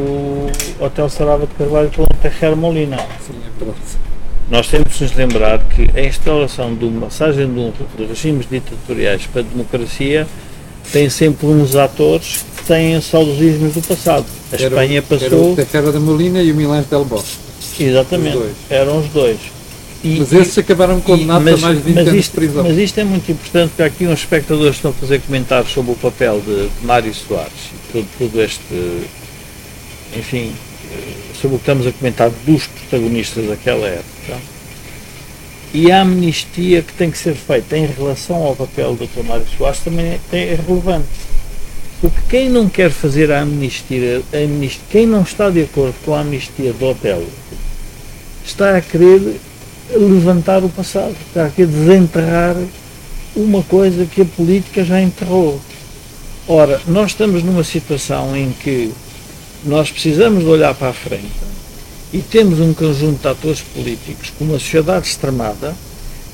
Hotel 0.78 1.08
Sarava 1.08 1.46
de 1.46 1.54
Carvalho 1.54 1.90
com 1.94 2.04
Terra 2.20 2.54
Molina. 2.54 2.98
Sim, 3.26 3.34
é 3.60 3.72
Nós 4.50 4.68
temos 4.68 4.96
de 4.96 5.04
nos 5.04 5.14
lembrar 5.14 5.58
que 5.60 5.90
a 5.98 6.04
instalação 6.04 6.74
de 6.74 6.84
uma 6.84 7.06
passagem 7.06 7.52
de, 7.52 7.58
um, 7.58 7.72
de 7.96 8.04
regimes 8.04 8.46
ditatoriais 8.48 9.26
para 9.26 9.40
a 9.40 9.44
democracia 9.44 10.26
tem 10.92 11.10
sempre 11.10 11.46
uns 11.46 11.74
atores 11.74 12.44
que 12.56 12.64
têm 12.64 13.00
saudosismos 13.00 13.74
do 13.74 13.82
passado. 13.82 14.26
A 14.52 14.54
era, 14.54 14.64
Espanha 14.64 15.02
passou. 15.02 15.26
Era 15.26 15.36
o 15.36 15.56
Terra 15.56 15.92
da 15.92 16.00
Molina 16.00 16.42
e 16.42 16.52
o 16.52 16.54
Milães 16.54 16.86
del 16.86 17.04
Bosque. 17.04 17.38
Exatamente, 17.80 18.36
os 18.36 18.70
eram 18.70 19.00
os 19.00 19.08
dois. 19.08 19.55
E, 20.04 20.18
mas 20.18 20.32
esses 20.32 20.58
acabaram 20.58 21.00
condenados 21.00 21.44
mas, 21.44 21.64
a 21.64 21.66
mais 21.66 21.78
de 21.78 21.92
20 21.92 21.98
anos 21.98 22.14
isto, 22.14 22.30
de 22.30 22.36
prisão. 22.36 22.64
Mas 22.64 22.78
isto 22.78 22.98
é 22.98 23.04
muito 23.04 23.32
importante, 23.32 23.70
porque 23.70 23.82
aqui 23.82 24.06
uns 24.06 24.20
espectadores 24.20 24.76
estão 24.76 24.90
a 24.90 24.94
fazer 24.94 25.20
comentários 25.20 25.72
sobre 25.72 25.92
o 25.92 25.94
papel 25.94 26.40
de 26.40 26.68
Mário 26.82 27.12
Soares 27.14 27.52
e 27.72 27.92
todo, 27.92 28.06
todo 28.18 28.42
este, 28.42 29.08
enfim, 30.16 30.52
sobre 31.40 31.56
o 31.56 31.58
que 31.58 31.62
estamos 31.62 31.86
a 31.86 31.92
comentar 31.92 32.30
dos 32.44 32.66
protagonistas 32.66 33.46
daquela 33.46 33.86
época 33.86 34.36
e 35.76 35.90
a 35.90 36.00
amnistia 36.00 36.80
que 36.80 36.92
tem 36.94 37.10
que 37.10 37.18
ser 37.18 37.34
feita 37.34 37.76
em 37.76 37.86
relação 37.86 38.36
ao 38.42 38.56
papel 38.56 38.94
do 38.94 39.06
Dr. 39.06 39.22
Mário 39.24 39.46
Soares 39.58 39.80
também 39.80 40.18
é, 40.32 40.36
é, 40.36 40.58
relevante. 40.66 41.06
Porque 42.00 42.18
quem 42.28 42.48
não 42.48 42.68
quer 42.68 42.90
fazer 42.90 43.30
a 43.30 43.40
amnistia, 43.40 44.22
a 44.32 44.36
amnistia, 44.38 44.82
quem 44.90 45.06
não 45.06 45.22
está 45.22 45.50
de 45.50 45.62
acordo 45.62 45.94
com 46.04 46.14
a 46.14 46.20
amnistia 46.20 46.72
do 46.72 46.86
hotel, 46.86 47.22
está 48.44 48.76
a 48.76 48.80
querer 48.80 49.36
levantar 49.90 50.64
o 50.64 50.68
passado, 50.68 51.14
está 51.26 51.46
a 51.46 51.50
querer 51.50 51.68
desenterrar 51.68 52.56
uma 53.34 53.62
coisa 53.62 54.06
que 54.06 54.22
a 54.22 54.24
política 54.24 54.84
já 54.84 55.00
enterrou. 55.00 55.60
Ora, 56.48 56.80
nós 56.86 57.10
estamos 57.10 57.42
numa 57.42 57.64
situação 57.64 58.36
em 58.36 58.52
que 58.52 58.92
nós 59.64 59.90
precisamos 59.90 60.44
de 60.44 60.48
olhar 60.48 60.74
para 60.74 60.90
a 60.90 60.92
frente 60.92 61.46
e 62.12 62.18
temos 62.18 62.60
um 62.60 62.72
conjunto 62.72 63.20
de 63.20 63.28
atores 63.28 63.60
políticos 63.60 64.32
com 64.38 64.44
uma 64.44 64.58
sociedade 64.58 65.08
extremada 65.08 65.74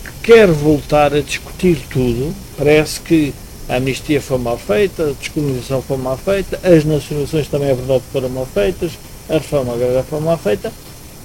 que 0.05 0.32
quer 0.32 0.48
voltar 0.48 1.14
a 1.14 1.20
discutir 1.20 1.78
tudo. 1.90 2.34
Parece 2.57 3.00
que 3.00 3.32
a 3.68 3.76
amnistia 3.76 4.20
foi 4.20 4.38
mal 4.38 4.59
feita, 4.59 5.05
a 5.05 5.12
descolonização 5.12 5.80
foi 5.82 5.96
mal 5.96 6.18
feita, 6.18 6.61
as 6.62 6.84
nacionalizações 6.84 7.48
também 7.48 7.70
é 7.70 7.74
verdade 7.74 8.03
foram 8.12 8.28
mal 8.28 8.46
feitas, 8.46 8.92
a 9.28 9.34
reforma 9.34 9.72
agrária 9.72 10.03
foi 10.03 10.20
mal 10.20 10.36
feita, 10.36 10.72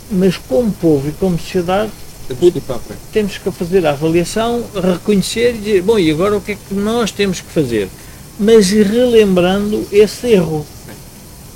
mas 0.10 0.38
como 0.38 0.72
povo 0.72 1.10
e 1.10 1.12
como 1.12 1.38
sociedade 1.38 1.92
Temos 3.14 3.38
que 3.38 3.52
fazer 3.52 3.86
a 3.86 3.92
avaliação, 3.92 4.64
reconhecer 4.76 5.56
e 5.56 5.58
dizer, 5.60 5.82
bom, 5.82 5.98
e 5.98 6.12
agora 6.12 6.36
o 6.38 6.42
que 6.42 6.54
é 6.54 6.56
que 6.56 6.74
nós 6.74 7.12
temos 7.12 7.40
que 7.42 7.52
fazer? 7.52 7.88
Mas 8.40 8.70
relembrando 8.70 9.88
esse 9.92 10.28
erro. 10.28 10.66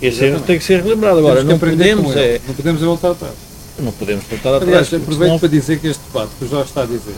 Esse 0.02 0.18
erro 0.18 0.26
Exatamente. 0.26 0.46
tem 0.48 0.58
que 0.58 0.64
ser 0.64 0.82
relembrado. 0.82 1.20
Agora, 1.20 1.44
não 1.44 1.60
podemos, 1.60 2.16
é, 2.16 2.42
Não 2.48 2.56
podemos 2.56 2.82
voltar 2.82 3.12
atrás. 3.12 3.34
não 3.78 3.92
podemos 3.92 4.24
voltar 4.26 4.50
atrás. 4.56 4.64
Aliás, 4.70 4.88
aproveito 4.94 5.20
senão- 5.28 5.40
para 5.40 5.50
dizer 5.50 5.80
que 5.80 5.88
este 5.88 6.02
debate 6.12 6.32
que 6.40 6.46
o 6.46 6.50
Jorge 6.50 6.70
está 6.70 6.82
a 6.84 6.86
dizer 6.86 7.16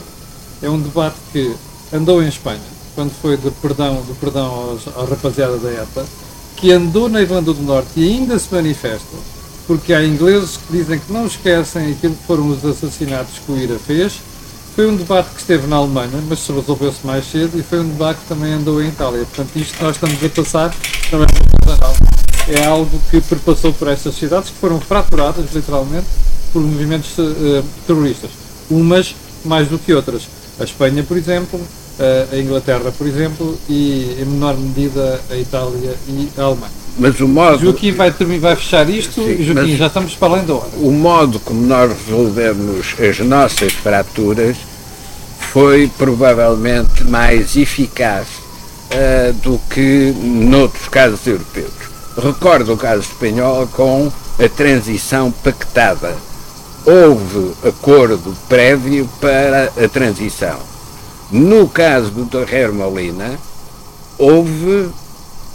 é 0.62 0.70
um 0.70 0.80
debate 0.82 1.16
que 1.32 1.54
andou 1.94 2.22
em 2.22 2.28
Espanha, 2.28 2.60
quando 2.96 3.12
foi 3.22 3.38
do 3.38 3.52
perdão, 3.52 3.96
do 4.02 4.16
perdão 4.16 4.46
aos, 4.46 4.88
à 4.98 5.06
rapaziada 5.06 5.58
da 5.58 5.72
ETA, 5.72 6.06
que 6.58 6.72
andou 6.72 7.08
na 7.08 7.22
Irlanda 7.22 7.54
do 7.54 7.62
Norte 7.62 7.90
e 7.96 8.04
ainda 8.08 8.38
se 8.38 8.54
manifesta, 8.54 9.16
porque 9.68 9.94
há 9.94 10.04
ingleses 10.04 10.58
que 10.58 10.78
dizem 10.78 11.00
que 11.00 11.12
não 11.12 11.26
esquecem 11.26 11.92
aquilo 11.92 12.16
que 12.16 12.26
foram 12.26 12.50
os 12.50 12.66
assassinatos 12.66 13.40
que 13.40 13.52
o 13.52 13.58
IRA 13.58 13.80
fez. 13.80 14.20
Foi 14.76 14.88
um 14.88 14.96
debate 14.96 15.30
que 15.30 15.40
esteve 15.40 15.68
na 15.68 15.76
Alemanha, 15.76 16.24
mas 16.28 16.40
se 16.40 16.52
resolveu-se 16.52 17.06
mais 17.06 17.30
cedo, 17.30 17.60
e 17.60 17.64
foi 17.64 17.80
um 17.80 17.88
debate 17.90 18.22
que 18.22 18.28
também 18.28 18.54
andou 18.54 18.82
em 18.82 18.88
Itália. 18.88 19.24
Portanto, 19.26 19.56
isto 19.56 19.78
que 19.78 19.84
nós 19.84 19.96
estamos 19.96 20.24
a 20.24 20.30
passar 20.30 20.76
não 21.12 21.24
é. 21.24 21.28
É 22.46 22.66
algo 22.66 23.00
que 23.10 23.22
perpassou 23.22 23.72
por 23.72 23.88
estas 23.88 24.16
cidades 24.16 24.50
que 24.50 24.58
foram 24.58 24.80
fraturadas, 24.82 25.46
literalmente, 25.54 26.08
por 26.52 26.62
movimentos 26.62 27.12
eh, 27.18 27.64
terroristas. 27.88 28.32
Umas 28.70 29.16
mais 29.46 29.70
do 29.70 29.80
que 29.80 29.94
outras. 29.94 30.24
A 30.60 30.66
Espanha, 30.66 31.04
por 31.04 31.16
exemplo, 31.16 31.62
eh, 32.00 32.28
a 32.34 32.38
Inglaterra, 32.38 32.92
por 32.92 33.08
exemplo, 33.08 33.58
e 33.70 34.18
em 34.20 34.26
menor 34.26 34.58
medida 34.58 35.22
a 35.30 35.38
Itália 35.38 35.96
e 36.08 36.30
a 36.38 36.42
Alemanha. 36.42 36.83
Mas 36.98 37.20
o 37.20 37.28
modo, 37.28 37.60
Joaquim 37.60 37.92
vai, 37.92 38.12
vai 38.12 38.56
fechar 38.56 38.88
isto. 38.90 39.24
Sim, 39.24 39.44
Joaquim, 39.44 39.76
já 39.76 39.88
estamos 39.88 40.16
para 40.16 40.34
além 40.34 40.46
da 40.46 40.54
hora. 40.54 40.70
o 40.78 40.92
modo 40.92 41.40
como 41.40 41.66
nós 41.66 41.92
resolvemos 42.06 42.96
as 43.00 43.20
nossas 43.20 43.74
fraturas 43.74 44.58
foi 45.40 45.90
provavelmente 45.98 47.04
mais 47.04 47.56
eficaz 47.56 48.28
ah, 48.92 49.34
do 49.42 49.60
que 49.70 50.14
noutros 50.22 50.88
casos 50.88 51.26
europeus. 51.26 51.72
Recordo 52.16 52.74
o 52.74 52.78
caso 52.78 53.02
espanhol 53.02 53.68
com 53.68 54.12
a 54.44 54.50
transição 54.50 55.32
pactada. 55.32 56.16
Houve 56.86 57.54
acordo 57.68 58.36
prévio 58.48 59.10
para 59.20 59.72
a 59.84 59.88
transição. 59.88 60.58
No 61.32 61.68
caso 61.68 62.12
do 62.12 62.26
Torreiro 62.26 62.74
Molina, 62.74 63.40
houve 64.18 64.90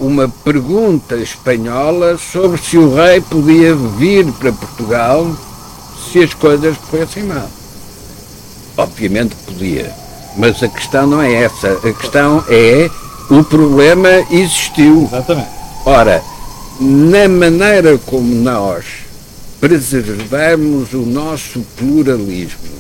uma 0.01 0.29
pergunta 0.29 1.17
espanhola 1.17 2.17
sobre 2.19 2.61
se 2.61 2.79
o 2.79 2.95
rei 2.95 3.21
podia 3.21 3.75
vir 3.75 4.27
para 4.33 4.53
Portugal 4.53 5.27
se 6.11 6.21
as 6.21 6.33
coisas 6.35 6.77
fossem 6.77 7.25
mal. 7.25 7.51
Obviamente 8.77 9.35
podia, 9.45 9.93
mas 10.37 10.63
a 10.63 10.69
questão 10.69 11.07
não 11.07 11.21
é 11.21 11.35
essa. 11.35 11.73
A 11.73 11.93
questão 11.93 12.45
é 12.49 12.89
o 13.29 13.43
problema 13.43 14.09
existiu. 14.31 15.03
Exatamente. 15.05 15.49
Ora, 15.85 16.23
na 16.81 17.29
maneira 17.29 17.99
como 17.99 18.35
nós 18.35 18.85
preservamos 19.61 20.93
o 20.93 20.99
nosso 20.99 21.61
pluralismo 21.77 22.79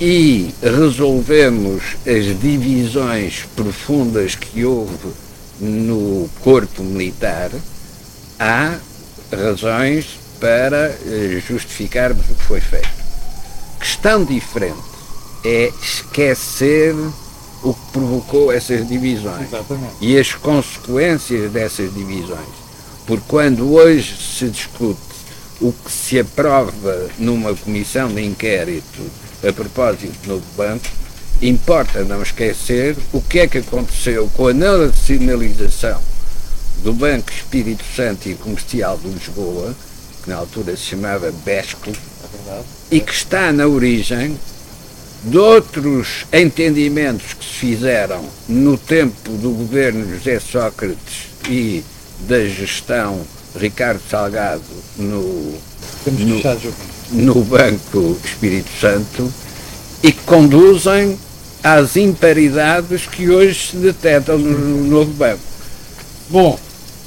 e 0.00 0.52
resolvemos 0.60 1.82
as 2.04 2.38
divisões 2.40 3.44
profundas 3.54 4.34
que 4.34 4.64
houve 4.64 5.08
no 5.60 6.28
corpo 6.42 6.82
militar, 6.82 7.50
há 8.38 8.78
razões 9.34 10.18
para 10.40 10.94
eh, 11.06 11.42
justificarmos 11.46 12.24
o 12.30 12.34
que 12.34 12.44
foi 12.44 12.60
feito. 12.60 12.88
Questão 13.78 14.24
diferente 14.24 14.76
é 15.44 15.72
esquecer 15.82 16.94
o 17.62 17.72
que 17.72 17.92
provocou 17.92 18.52
essas 18.52 18.86
divisões 18.86 19.48
Exatamente. 19.48 19.94
e 20.00 20.18
as 20.18 20.34
consequências 20.34 21.50
dessas 21.50 21.92
divisões. 21.94 22.66
Porque 23.06 23.24
quando 23.28 23.72
hoje 23.72 24.16
se 24.16 24.48
discute 24.48 25.00
o 25.60 25.72
que 25.72 25.90
se 25.90 26.18
aprova 26.18 27.08
numa 27.18 27.54
comissão 27.54 28.08
de 28.08 28.22
inquérito 28.22 29.02
a 29.46 29.52
propósito 29.52 30.12
do 30.22 30.34
novo 30.34 30.44
banco, 30.56 30.86
importa 31.42 32.02
não 32.04 32.22
esquecer 32.22 32.96
o 33.12 33.20
que 33.20 33.40
é 33.40 33.46
que 33.46 33.58
aconteceu 33.58 34.28
com 34.36 34.48
a 34.48 34.54
nacionalização 34.54 36.00
do 36.82 36.92
Banco 36.92 37.30
Espírito 37.30 37.84
Santo 37.94 38.28
e 38.28 38.34
Comercial 38.34 38.98
de 38.98 39.08
Lisboa, 39.08 39.74
que 40.22 40.30
na 40.30 40.36
altura 40.36 40.76
se 40.76 40.82
chamava 40.84 41.32
BESCO, 41.44 41.90
É 41.90 42.62
e 42.90 43.00
que 43.00 43.12
está 43.12 43.52
na 43.52 43.66
origem 43.66 44.38
de 45.24 45.36
outros 45.38 46.24
entendimentos 46.32 47.34
que 47.34 47.44
se 47.44 47.50
fizeram 47.52 48.24
no 48.48 48.78
tempo 48.78 49.30
do 49.32 49.50
governo 49.50 50.08
José 50.16 50.38
Sócrates 50.38 51.26
e 51.48 51.82
da 52.20 52.44
gestão 52.46 53.20
Ricardo 53.58 54.00
Salgado 54.08 54.62
no, 54.96 55.54
No- 56.06 56.40
no 57.10 57.44
Banco 57.44 58.16
Espírito 58.24 58.70
Santo 58.80 59.32
e 60.02 60.12
que 60.12 60.22
conduzem 60.22 61.18
às 61.62 61.96
imparidades 61.96 63.06
que 63.06 63.30
hoje 63.30 63.70
se 63.70 63.76
detectam 63.76 64.38
no 64.38 64.84
novo 64.84 65.12
banco. 65.12 65.40
Bom, 66.28 66.58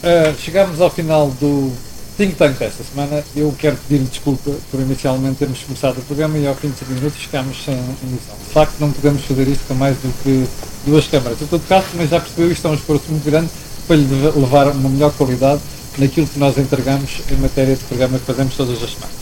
eh, 0.02 0.34
chegamos 0.40 0.80
ao 0.80 0.90
final 0.90 1.30
do 1.40 1.72
Think 2.18 2.36
Tank 2.36 2.58
desta 2.58 2.84
semana. 2.84 3.24
Eu 3.36 3.54
quero 3.58 3.78
pedir 3.88 4.04
desculpa 4.04 4.52
por 4.70 4.80
inicialmente 4.80 5.38
termos 5.38 5.60
começado 5.60 6.00
o 6.00 6.02
programa 6.02 6.38
e 6.38 6.48
ao 6.48 6.56
fim 6.56 6.70
de 6.70 6.80
5 6.80 6.92
minutos 6.92 7.18
ficámos 7.18 7.64
sem 7.64 7.74
emissão. 7.74 8.36
De 8.46 8.54
facto, 8.54 8.76
não 8.80 8.92
podemos 8.92 9.24
fazer 9.24 9.48
isto 9.48 9.66
com 9.68 9.74
mais 9.74 9.96
do 9.98 10.14
que 10.24 10.46
duas 10.86 11.08
câmaras. 11.08 11.42
Em 11.42 11.48
todo 11.48 11.66
caso, 11.68 11.88
também 11.92 12.08
já 12.08 12.20
percebeu 12.20 12.52
isto 12.52 12.68
é 12.68 12.72
um 12.72 12.74
esforço 12.74 13.06
muito 13.10 13.24
grande 13.24 13.50
para 13.88 13.96
lhe 13.96 14.06
levar 14.36 14.68
uma 14.68 14.90
melhor 14.90 15.14
qualidade 15.14 15.62
naquilo 15.98 16.28
que 16.28 16.38
nós 16.38 16.58
entregamos 16.58 17.22
em 17.32 17.36
matéria 17.36 17.76
de 17.76 17.84
programa 17.86 18.20
que 18.20 18.26
fazemos 18.26 18.56
todas 18.56 18.84
as 18.84 18.92
semanas. 18.92 19.16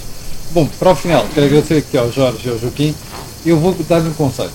Bom, 0.52 0.68
para 0.80 0.92
o 0.92 0.96
final, 0.96 1.28
quero 1.34 1.46
agradecer 1.46 1.78
aqui 1.78 1.98
ao 1.98 2.12
Jorge 2.12 2.48
e 2.48 2.50
ao 2.50 2.58
Joaquim. 2.58 2.96
Eu 3.46 3.60
vou 3.60 3.76
dar-lhe 3.88 4.10
um 4.10 4.14
conselho 4.14 4.52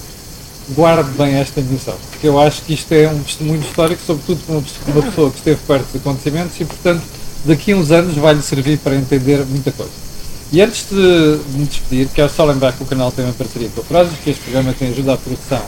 guarde 0.71 1.11
bem 1.19 1.35
esta 1.35 1.61
emissão, 1.61 1.95
porque 2.11 2.27
eu 2.27 2.41
acho 2.41 2.63
que 2.63 2.75
isto 2.75 2.93
é 2.93 3.09
um 3.09 3.19
testemunho 3.23 3.61
histórico, 3.61 4.01
sobretudo 4.07 4.41
para 4.47 4.55
uma 4.55 5.03
pessoa- 5.03 5.31
que 5.31 5.39
esteve 5.39 5.61
perto 5.67 5.87
dos 5.93 6.01
acontecimentos 6.01 6.61
e, 6.61 6.65
portanto, 6.65 7.03
daqui 7.45 7.73
a 7.73 7.77
uns 7.77 7.91
anos 7.91 8.17
vai-lhe 8.17 8.43
servir 8.43 8.79
para 8.79 8.95
entender 8.95 9.45
muita 9.47 9.73
coisa. 9.73 9.93
E 10.53 10.61
antes 10.61 10.87
de 10.91 11.41
me 11.55 11.65
despedir, 11.65 12.09
quero 12.15 12.31
só 12.31 12.45
lembrar 12.45 12.73
que 12.73 12.83
o 12.83 12.87
canal 12.87 13.11
tem 13.11 13.25
uma 13.25 13.35
parceria 13.35 13.69
com 13.75 13.81
a 13.81 13.85
Prozis, 13.85 14.19
que 14.23 14.31
este 14.31 14.43
programa 14.43 14.75
tem 14.79 14.91
ajuda 14.91 15.15
à 15.15 15.17
produção 15.17 15.63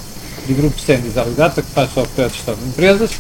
do 0.47 0.55
Grupo 0.55 0.79
Sendis 0.79 1.17
Alidata, 1.17 1.63
que 1.63 1.71
faz 1.71 1.93
software 1.93 2.29
de 2.29 2.35
gestão 2.35 2.55
de 2.55 2.65
empresas, 2.65 3.11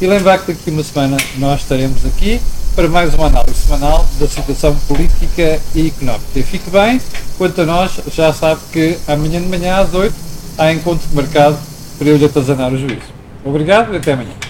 e 0.00 0.06
lembrar 0.06 0.38
que 0.38 0.52
daqui 0.52 0.70
a 0.70 0.72
uma 0.72 0.84
semana 0.84 1.16
nós 1.38 1.60
estaremos 1.62 2.06
aqui 2.06 2.40
para 2.76 2.86
mais 2.88 3.12
uma 3.14 3.26
análise 3.26 3.58
semanal 3.66 4.08
da 4.20 4.28
situação 4.28 4.76
política 4.86 5.60
e 5.74 5.88
económica. 5.88 6.24
E 6.36 6.42
fique 6.44 6.70
bem, 6.70 7.00
quanto 7.36 7.60
a 7.62 7.66
nós, 7.66 7.90
já 8.14 8.32
sabe 8.32 8.60
que 8.72 8.96
amanhã 9.08 9.40
de 9.40 9.48
manhã 9.48 9.78
às 9.78 9.92
8 9.92 10.14
há 10.58 10.72
encontro 10.72 11.08
marcado 11.14 11.56
para 11.96 12.08
eu 12.08 12.16
lhe 12.16 12.24
atazanar 12.24 12.72
o 12.72 12.76
juízo. 12.76 13.16
Obrigado 13.44 13.94
e 13.94 13.96
até 13.96 14.12
amanhã. 14.12 14.47